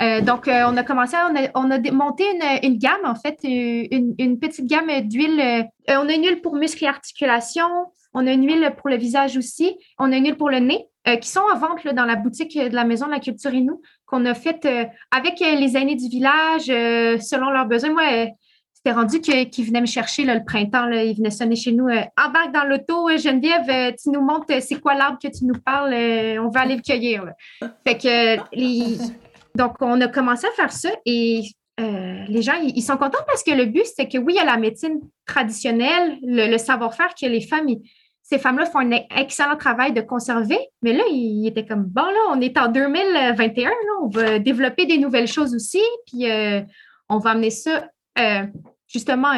[0.00, 1.16] Euh, donc, euh, on a commencé,
[1.54, 2.24] on a, monté
[2.62, 3.86] une, gamme, en fait, euh,
[4.18, 5.68] une, petite gamme d'huile.
[5.88, 9.36] on a une huile pour muscles et articulations, on a une huile pour le visage
[9.36, 10.86] aussi, on a une huile pour le nez,
[11.20, 14.24] qui sont en vente dans la boutique de la Maison de la Culture Inou, qu'on
[14.24, 14.68] a faite
[15.10, 17.92] avec les aînés du village, selon leurs besoins.
[17.92, 18.28] Moi,
[18.72, 21.86] c'était rendu qu'ils venaient me chercher le printemps, ils venaient sonner chez nous.
[21.86, 25.94] embarque dans l'auto, Geneviève, tu nous montres c'est quoi l'arbre que tu nous parles,
[26.40, 27.24] on va aller le cueillir.
[27.84, 28.98] Fait que les
[29.56, 31.42] donc, on a commencé à faire ça et
[31.80, 34.40] euh, les gens, ils, sont contents parce que le but, c'est que oui, il y
[34.40, 37.66] a la médecine traditionnelle, le, savoir-faire que les femmes,
[38.22, 42.20] ces femmes-là font un excellent travail de conserver, mais là, ils étaient comme, bon, là,
[42.30, 46.60] on est en 2021, là, on va développer des nouvelles choses aussi, puis euh,
[47.08, 47.88] on va amener ça
[48.18, 48.46] euh,
[48.86, 49.32] justement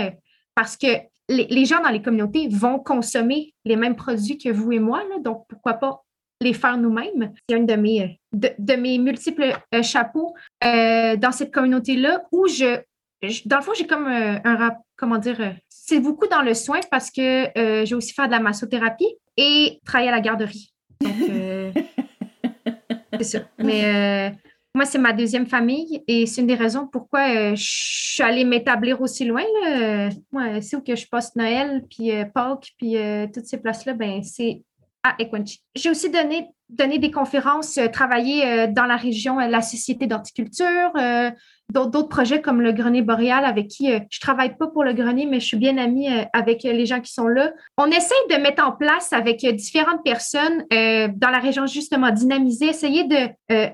[0.54, 0.88] parce que
[1.28, 5.46] les, gens dans les communautés vont consommer les mêmes produits que vous et moi, donc
[5.48, 6.03] pourquoi pas
[6.44, 7.32] les faire nous-mêmes.
[7.48, 10.34] C'est un de mes, de, mes multiples euh, chapeaux
[10.64, 12.80] euh, dans cette communauté-là où je,
[13.46, 17.10] dans le fond, j'ai comme euh, un, comment dire, c'est beaucoup dans le soin parce
[17.10, 17.48] que
[17.84, 20.72] j'ai aussi fait de la massothérapie et travailler à la garderie.
[21.00, 21.12] Donc,
[23.18, 23.38] c'est ça.
[23.58, 24.32] Mais
[24.74, 29.00] moi, c'est ma deuxième famille et c'est une des raisons pourquoi je suis allée m'établir
[29.00, 29.44] aussi loin.
[30.32, 32.96] Moi, c'est où que je passe Noël, puis Pâques, puis
[33.32, 34.62] toutes ces places-là, ben c'est
[35.04, 35.16] à
[35.74, 40.06] J'ai aussi donné, donné des conférences, euh, travaillé euh, dans la région, euh, la Société
[40.06, 40.92] d'horticulture,
[41.72, 45.40] d'autres projets comme le Grenier boréal avec qui je travaille pas pour le grenier, mais
[45.40, 47.52] je suis bien amie avec les gens qui sont là.
[47.78, 53.04] On essaie de mettre en place avec différentes personnes dans la région justement dynamiser, essayer
[53.04, 53.28] de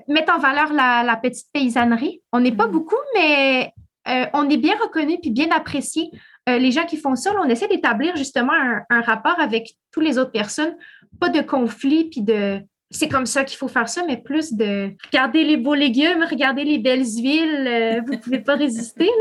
[0.07, 2.21] mettre en valeur la, petite paysannerie.
[2.31, 2.71] On n'est pas mm.
[2.71, 3.73] beaucoup, mais
[4.05, 6.09] on est bien reconnu puis bien apprécié.
[6.47, 8.53] les gens qui font ça, on essaie d'établir justement
[8.89, 10.75] un, rapport avec toutes les autres personnes
[11.19, 12.61] pas de conflit, puis de
[12.93, 16.65] c'est comme ça qu'il faut faire ça, mais plus de regarder les beaux légumes, regarder
[16.65, 19.09] les belles huiles, euh, vous ne pouvez pas résister.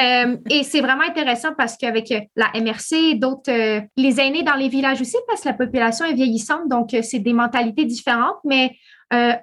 [0.00, 4.68] Euh, et c'est vraiment intéressant parce qu'avec la MRC, d'autres, euh, les aînés dans les
[4.68, 8.76] villages aussi, parce que la population est vieillissante, donc c'est des mentalités différentes, mais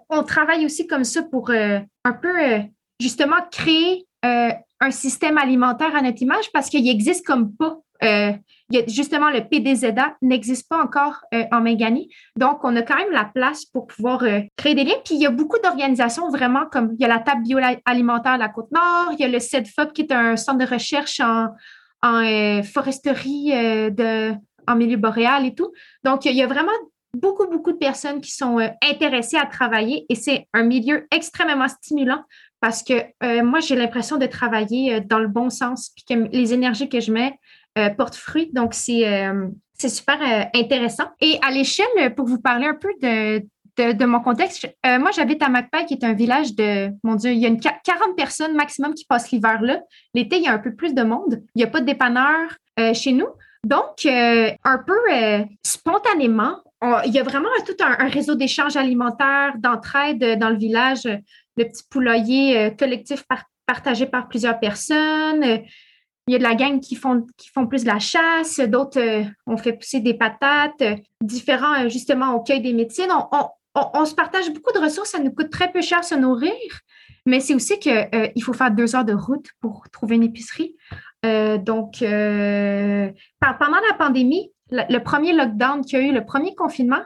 [0.10, 2.62] on travaille aussi comme ça pour un peu
[3.02, 4.06] justement créer
[4.82, 7.80] un système alimentaire à notre image parce qu'il existe comme pas
[8.88, 12.10] justement, le PDZA n'existe pas encore euh, en Méganie.
[12.38, 14.96] Donc, on a quand même la place pour pouvoir euh, créer des liens.
[15.04, 18.40] Puis, il y a beaucoup d'organisations vraiment comme il y a la table bioalimentaire de
[18.40, 21.50] la Côte-Nord, il y a le CEDFOP qui est un centre de recherche en,
[22.06, 23.54] euh, foresterie
[24.68, 25.72] en milieu boréal et tout.
[26.04, 26.72] Donc, il y a vraiment
[27.16, 32.24] beaucoup, beaucoup de personnes qui sont intéressées à travailler et c'est un milieu extrêmement stimulant
[32.62, 36.90] parce que moi, j'ai l'impression de travailler dans le bon sens, puis que les énergies
[36.90, 37.38] que je mets,
[37.78, 38.50] euh, porte fruit.
[38.54, 39.48] Donc, c'est euh,
[39.86, 41.04] super euh, intéressant.
[41.20, 43.44] Et à l'échelle, pour vous parler un peu de,
[43.92, 47.40] de, mon contexte, moi, j'habite à Macpay, qui est un village de, mon Dieu, il
[47.40, 49.82] y a une 40 personnes maximum qui passent l'hiver là.
[50.14, 51.44] L'été, il y a un peu plus de monde.
[51.54, 52.50] Il n'y a pas de dépanneur
[52.94, 53.28] chez nous.
[53.66, 56.62] Donc, un peu spontanément,
[57.06, 61.10] il y a vraiment tout un, réseau d'échanges alimentaires, d'entraide dans le village.
[61.58, 63.24] Le petit poulailler collectif
[63.66, 65.64] partagé par plusieurs personnes.
[66.28, 67.26] Il y a de la gang qui font,
[67.70, 70.84] plus de la chasse, d'autres ont fait pousser des patates,
[71.22, 73.12] différents justement au cueil des médecines.
[73.76, 76.52] On, se partage beaucoup de ressources, ça nous coûte très peu cher se nourrir,
[77.26, 80.76] mais c'est aussi qu'il faut faire deux heures de route pour trouver une épicerie.
[81.24, 87.04] donc, pendant la pandémie, le, premier lockdown qu'il y a eu, le premier confinement,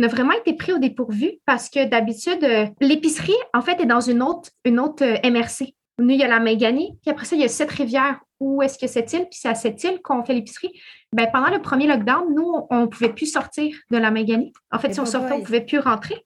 [0.00, 3.86] on a vraiment été pris au dépourvu parce que d'habitude, euh, l'épicerie, en fait, est
[3.86, 5.74] dans une autre, une autre euh, MRC.
[5.98, 8.18] Nous, il y a la Méganie, puis après ça, il y a cette rivière.
[8.40, 9.26] Où est-ce que cette île?
[9.30, 10.72] Puis c'est à cette île qu'on fait l'épicerie.
[11.12, 14.54] Ben, pendant le premier lockdown, nous, on ne pouvait plus sortir de la Méganie.
[14.72, 16.24] En fait, si on sortait, on ne pouvait plus rentrer.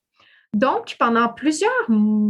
[0.53, 1.73] Donc, pendant plusieurs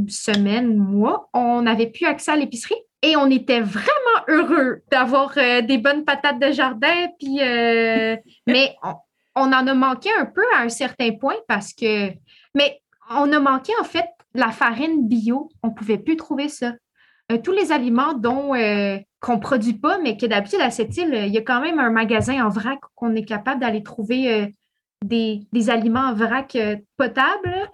[0.08, 2.80] semaines, mois, on n'avait plus accès à l'épicerie.
[3.02, 7.08] Et on était vraiment heureux d'avoir euh, des bonnes patates de jardin.
[7.18, 7.36] Puis,
[8.46, 8.94] mais on
[9.42, 12.10] en a manqué un peu à un certain point parce que.
[12.54, 12.80] Mais
[13.10, 15.50] on a manqué, en fait, la farine bio.
[15.62, 16.72] On ne pouvait plus trouver ça.
[17.32, 20.94] Euh, tous les aliments dont euh, qu'on ne produit pas, mais que d'habitude à cette
[20.96, 24.30] île, il y a quand même un magasin en vrac qu'on est capable d'aller trouver
[24.30, 24.46] euh,
[25.02, 26.56] des, des, aliments en vrac
[26.98, 27.70] potables.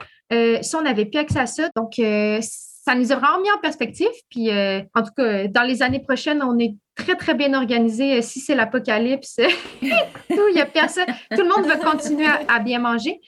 [0.63, 4.09] si on n'avait plus accès à ça, donc ça nous a vraiment mis en perspective.
[4.31, 8.19] Puis, en tout cas, dans les années prochaines, on est très, très bien organisé.
[8.19, 9.37] Euh, si c'est l'apocalypse,
[9.81, 11.07] tout, il a personne.
[11.35, 13.21] Tout le monde va continuer à, bien manger.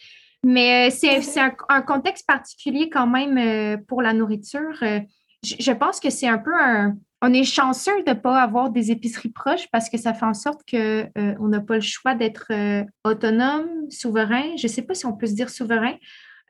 [0.45, 4.83] Mais euh, c'est un, contexte particulier quand même euh, pour la nourriture.
[5.43, 6.97] Je, pense que c'est un peu un.
[7.25, 10.35] On est chanceux de ne pas avoir des épiceries proches parce que ça fait en
[10.35, 12.51] sorte qu'on n'a pas le choix d'être
[13.05, 14.57] autonome, souverain.
[14.57, 15.95] Je ne sais pas si on peut se dire souverain,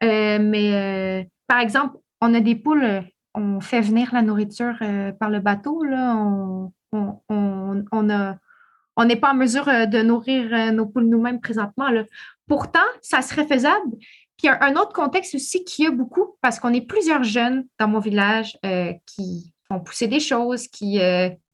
[0.01, 3.03] mais par exemple, on a des poules,
[3.35, 4.79] on fait venir la nourriture
[5.21, 5.83] par le bateau.
[5.83, 11.89] Là, on, on, n'est pas en mesure euh, de nourrir euh, nos poules nous-mêmes présentement.
[12.47, 13.97] Pourtant, ça serait faisable.
[14.37, 17.89] Puis un, un autre contexte aussi qui a beaucoup, parce qu'on est plusieurs jeunes dans
[17.89, 21.01] mon village euh, qui font pousser des choses, qui,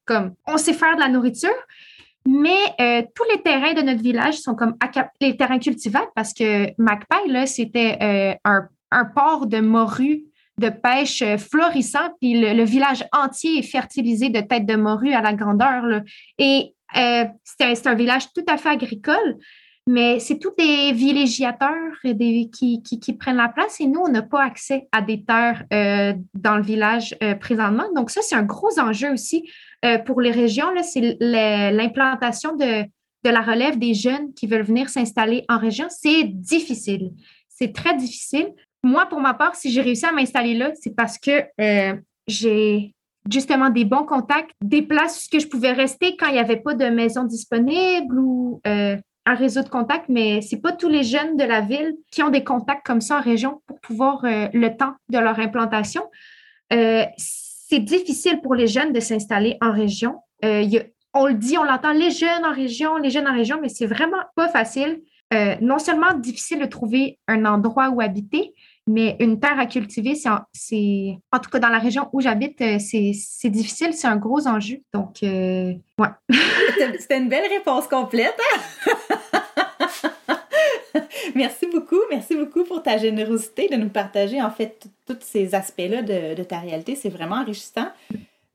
[0.05, 1.49] comme, on sait faire de la nourriture,
[2.25, 2.75] mais
[3.15, 4.75] tous les terrains de notre village sont comme
[5.21, 10.23] les terrains cultivables parce que Magpie, c'était un, un port de morue
[10.59, 15.21] de pêche euh, florissant, puis le, village entier est fertilisé de têtes de morue à
[15.21, 16.01] la grandeur.
[16.37, 19.37] Et euh, c'est un, village tout à fait agricole,
[19.87, 24.21] mais c'est tous des villégiateurs des, qui, qui, prennent la place et nous, on n'a
[24.21, 27.85] pas accès à des terres euh, dans le village présentement.
[27.95, 29.49] Donc ça, c'est un gros enjeu aussi
[30.05, 30.67] pour les régions.
[30.83, 35.87] C'est l'implantation de, de la relève des jeunes qui veulent venir s'installer en région.
[35.89, 37.11] C'est difficile.
[37.47, 38.53] C'est très difficile
[38.83, 41.95] moi, pour ma part, si j'ai réussi à m'installer là, c'est parce que euh,
[42.27, 42.93] j'ai
[43.29, 46.73] justement des bons contacts, des places où je pouvais rester quand il n'y avait pas
[46.73, 48.95] de maison disponible ou euh,
[49.25, 52.23] un réseau de contacts, mais ce n'est pas tous les jeunes de la ville qui
[52.23, 56.03] ont des contacts comme ça en région pour pouvoir euh, le temps de leur implantation.
[56.71, 60.15] c'est difficile pour les jeunes de s'installer en région.
[60.41, 63.85] on le dit, on l'entend, les jeunes en région, les jeunes en région, mais c'est
[63.85, 65.01] vraiment pas facile.
[65.61, 68.53] non seulement difficile de trouver un endroit où habiter,
[68.89, 72.79] mais une terre à cultiver, c'est en, tout cas dans la région où j'habite, euh,
[72.79, 74.81] c'est difficile, c'est un gros enjeu.
[74.95, 76.07] Donc, euh, ouais.
[76.99, 78.33] C'était une belle réponse complète.
[78.83, 79.41] Hein?
[81.35, 86.01] merci beaucoup, merci beaucoup pour ta générosité de nous partager en fait tous ces aspects-là
[86.01, 86.95] de, ta réalité.
[86.95, 87.89] C'est vraiment enrichissant.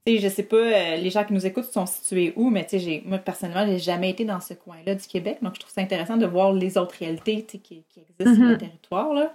[0.04, 2.66] Je je sais pas, euh, les gens qui nous écoutent sont situés où, mais
[3.06, 5.38] moi, personnellement, j'ai jamais été dans ce coin-là du Québec.
[5.42, 8.56] Donc, je trouve ça intéressant de voir les autres réalités qui, qui, existent sur le
[8.56, 8.58] mm-hmm.
[8.58, 9.14] territoire.
[9.14, 9.32] Là.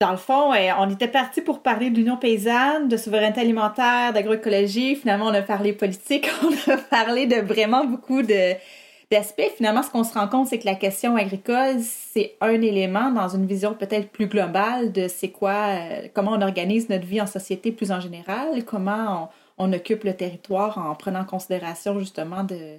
[0.00, 4.94] Dans le fond, on était parti pour parler de l'Union paysanne, de souveraineté alimentaire, d'agroécologie.
[4.94, 9.50] Finalement, on a parlé politique, on a parlé de vraiment beaucoup d'aspects.
[9.56, 13.28] Finalement, ce qu'on se rend compte, c'est que la question agricole, c'est un élément dans
[13.28, 17.26] une vision peut-être plus globale de c'est quoi, euh, comment on organise notre vie en
[17.26, 22.78] société plus en général, comment on, occupe le territoire en prenant en considération justement de,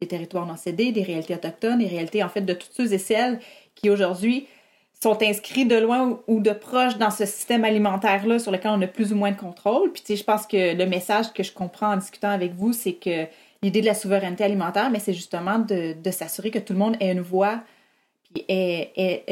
[0.00, 2.98] des territoires non cédés, des réalités autochtones, des réalités en fait de toutes ceux et
[2.98, 3.38] celles
[3.76, 4.48] qui aujourd'hui
[5.02, 8.86] sont inscrits de loin ou de proche dans ce système alimentaire-là sur lequel on a
[8.86, 9.92] plus ou moins de contrôle.
[9.92, 12.72] Puis, tu sais, je pense que le message que je comprends en discutant avec vous,
[12.72, 13.26] c'est que
[13.62, 17.12] l'idée de la souveraineté alimentaire, mais c'est justement de, s'assurer que tout le monde ait
[17.12, 17.60] une voix,
[18.32, 19.24] puis ait,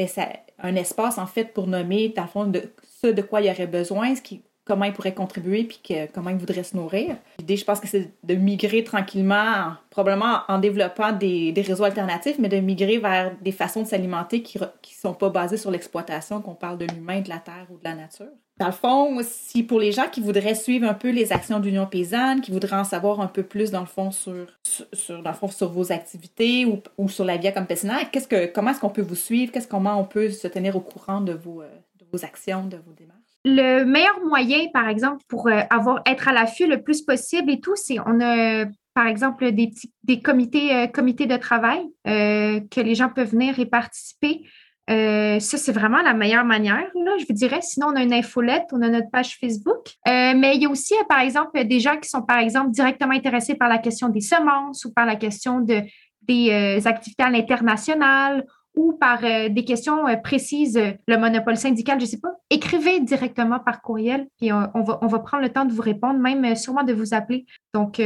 [0.59, 2.71] un espace, en fait, pour nommer, dans le fond, de
[3.01, 5.79] ce de quoi il y aurait besoin, ce qui comment ils pourraient contribuer puis
[6.13, 7.15] comment ils voudraient se nourrir.
[7.39, 12.49] L'idée, je pense que c'est de migrer tranquillement, probablement en développant des, réseaux alternatifs, mais
[12.49, 16.55] de migrer vers des façons de s'alimenter qui ne sont pas basées sur l'exploitation, qu'on
[16.55, 18.27] parle de l'humain, de la terre ou de la nature.
[18.57, 21.87] Dans le fond, si pour les gens qui voudraient suivre un peu les actions d'Union
[21.87, 25.65] paysanne, qui voudraient en savoir un peu plus dans le fond sur, sur, dans le
[25.67, 29.15] vos activités ou, ou sur la Via Campesinaire, qu'est-ce que, comment est-ce qu'on peut vous
[29.15, 29.51] suivre?
[29.51, 31.69] Qu'est-ce comment on peut se tenir au courant de vos, euh,
[31.99, 33.24] de vos actions, de vos démarches?
[33.45, 37.75] Le meilleur moyen, par exemple, pour avoir être à l'affût le plus possible et tout,
[37.75, 39.71] c'est on a par exemple des,
[40.03, 44.41] des comités, comités de travail que les gens peuvent venir et participer.
[44.89, 47.59] Euh, ça, c'est vraiment la meilleure manière, là, je vous dirais.
[47.61, 49.87] Sinon, on a une infolette, on a notre page Facebook.
[50.07, 52.71] Euh, mais il y a aussi, euh, par exemple, des gens qui sont, par exemple,
[52.71, 55.81] directement intéressés par la question des semences ou par la question de,
[56.21, 62.19] des activités à l'international ou par des questions précises, le monopole syndical, je ne sais
[62.19, 62.33] pas.
[62.49, 66.19] Écrivez directement par courriel, et on, va, on va prendre le temps de vous répondre,
[66.19, 67.45] même sûrement de vous appeler.
[67.73, 67.99] Donc,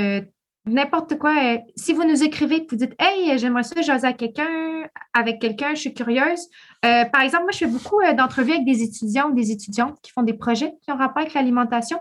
[0.70, 1.36] n'importe quoi.
[1.44, 5.40] Euh, si vous nous écrivez que vous dites Hey, j'aimerais ça jaser à quelqu'un, avec
[5.40, 6.48] quelqu'un, je suis curieuse.
[6.86, 9.98] Euh, par exemple, moi, je fais beaucoup euh, d'entrevues avec des étudiants ou des étudiantes
[10.02, 12.00] qui font des projets qui ont rapport avec l'alimentation.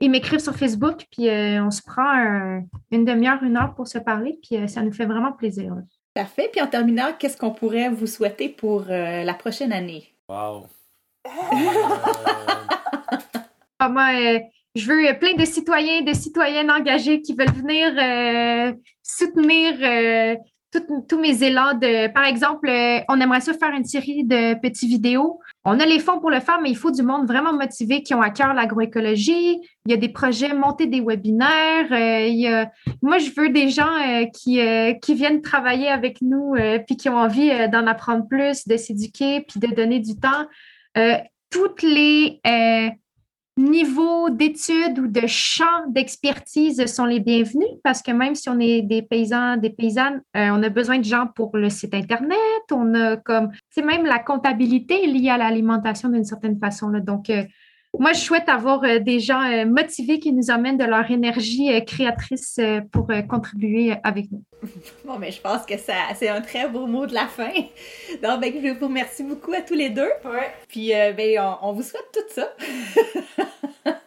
[0.00, 2.62] Ils m'écrivent sur Facebook, puis on se prend
[2.92, 5.74] une demi-heure, une heure pour se parler, puis ça nous fait vraiment plaisir.
[6.18, 6.48] Parfait.
[6.50, 10.12] Puis en terminant, qu'est-ce qu'on pourrait vous souhaiter pour la prochaine année?
[10.28, 10.66] Wow!
[13.78, 14.40] ah, moi,
[14.74, 18.72] je veux plein de citoyens, de citoyennes engagés qui veulent venir euh,
[19.02, 20.36] soutenir euh,
[21.08, 21.74] tous mes élans.
[21.74, 25.40] De, par exemple, euh, on aimerait ça faire une série de petits vidéos.
[25.64, 28.14] On a les fonds pour le faire, mais il faut du monde vraiment motivé qui
[28.14, 29.60] ont à cœur l'agroécologie.
[29.86, 31.88] Il y a des projets, monter des webinaires.
[33.02, 34.60] moi, je veux des gens qui,
[35.02, 36.54] qui viennent travailler avec nous
[36.86, 40.46] puis qui ont envie d'en apprendre plus, de s'éduquer puis de donner du temps.
[41.50, 42.40] toutes les
[43.58, 48.82] niveaux d'études ou de champs d'expertise sont les bienvenus parce que même si on est
[48.82, 52.38] des paysans, des paysannes, euh, on a besoin de gens pour le site Internet,
[52.70, 56.88] on a comme, c'est même la comptabilité liée à l'alimentation d'une certaine façon.
[56.88, 57.00] Là.
[57.00, 57.42] Donc, euh,
[57.98, 62.60] moi, je souhaite avoir euh, des gens motivés qui nous amènent de leur énergie créatrice
[62.92, 64.42] pour contribuer avec nous.
[65.04, 67.52] Bon, mais je pense que ça, c'est un très beau mot de la fin.
[68.22, 70.10] Donc, ben, je vous remercie beaucoup à tous les deux.
[70.24, 70.52] Ouais.
[70.68, 72.48] Puis, ben, on, vous souhaite tout ça.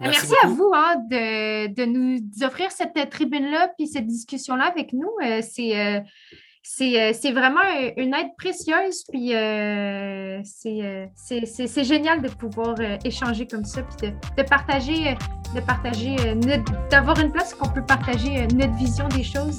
[0.00, 5.10] Merci, à vous hein, de, nous offrir cette tribune-là puis cette discussion-là avec nous.
[5.22, 6.00] Euh, c'est euh,
[6.62, 7.60] c'est vraiment
[7.96, 15.16] une aide précieuse, puis euh, c'est génial de pouvoir échanger comme ça, puis de, partager,
[15.54, 16.16] de partager,
[16.90, 19.58] d'avoir une place qu'on peut partager notre vision des choses,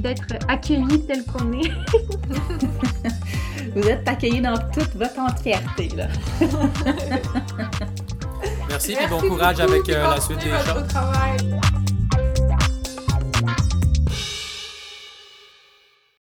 [0.00, 1.70] d'être accueillis tel qu'on est.
[3.74, 6.06] Vous êtes accueillis dans toute votre entièreté, là.
[8.68, 10.84] Merci, et bon courage avec euh, la suite des choses.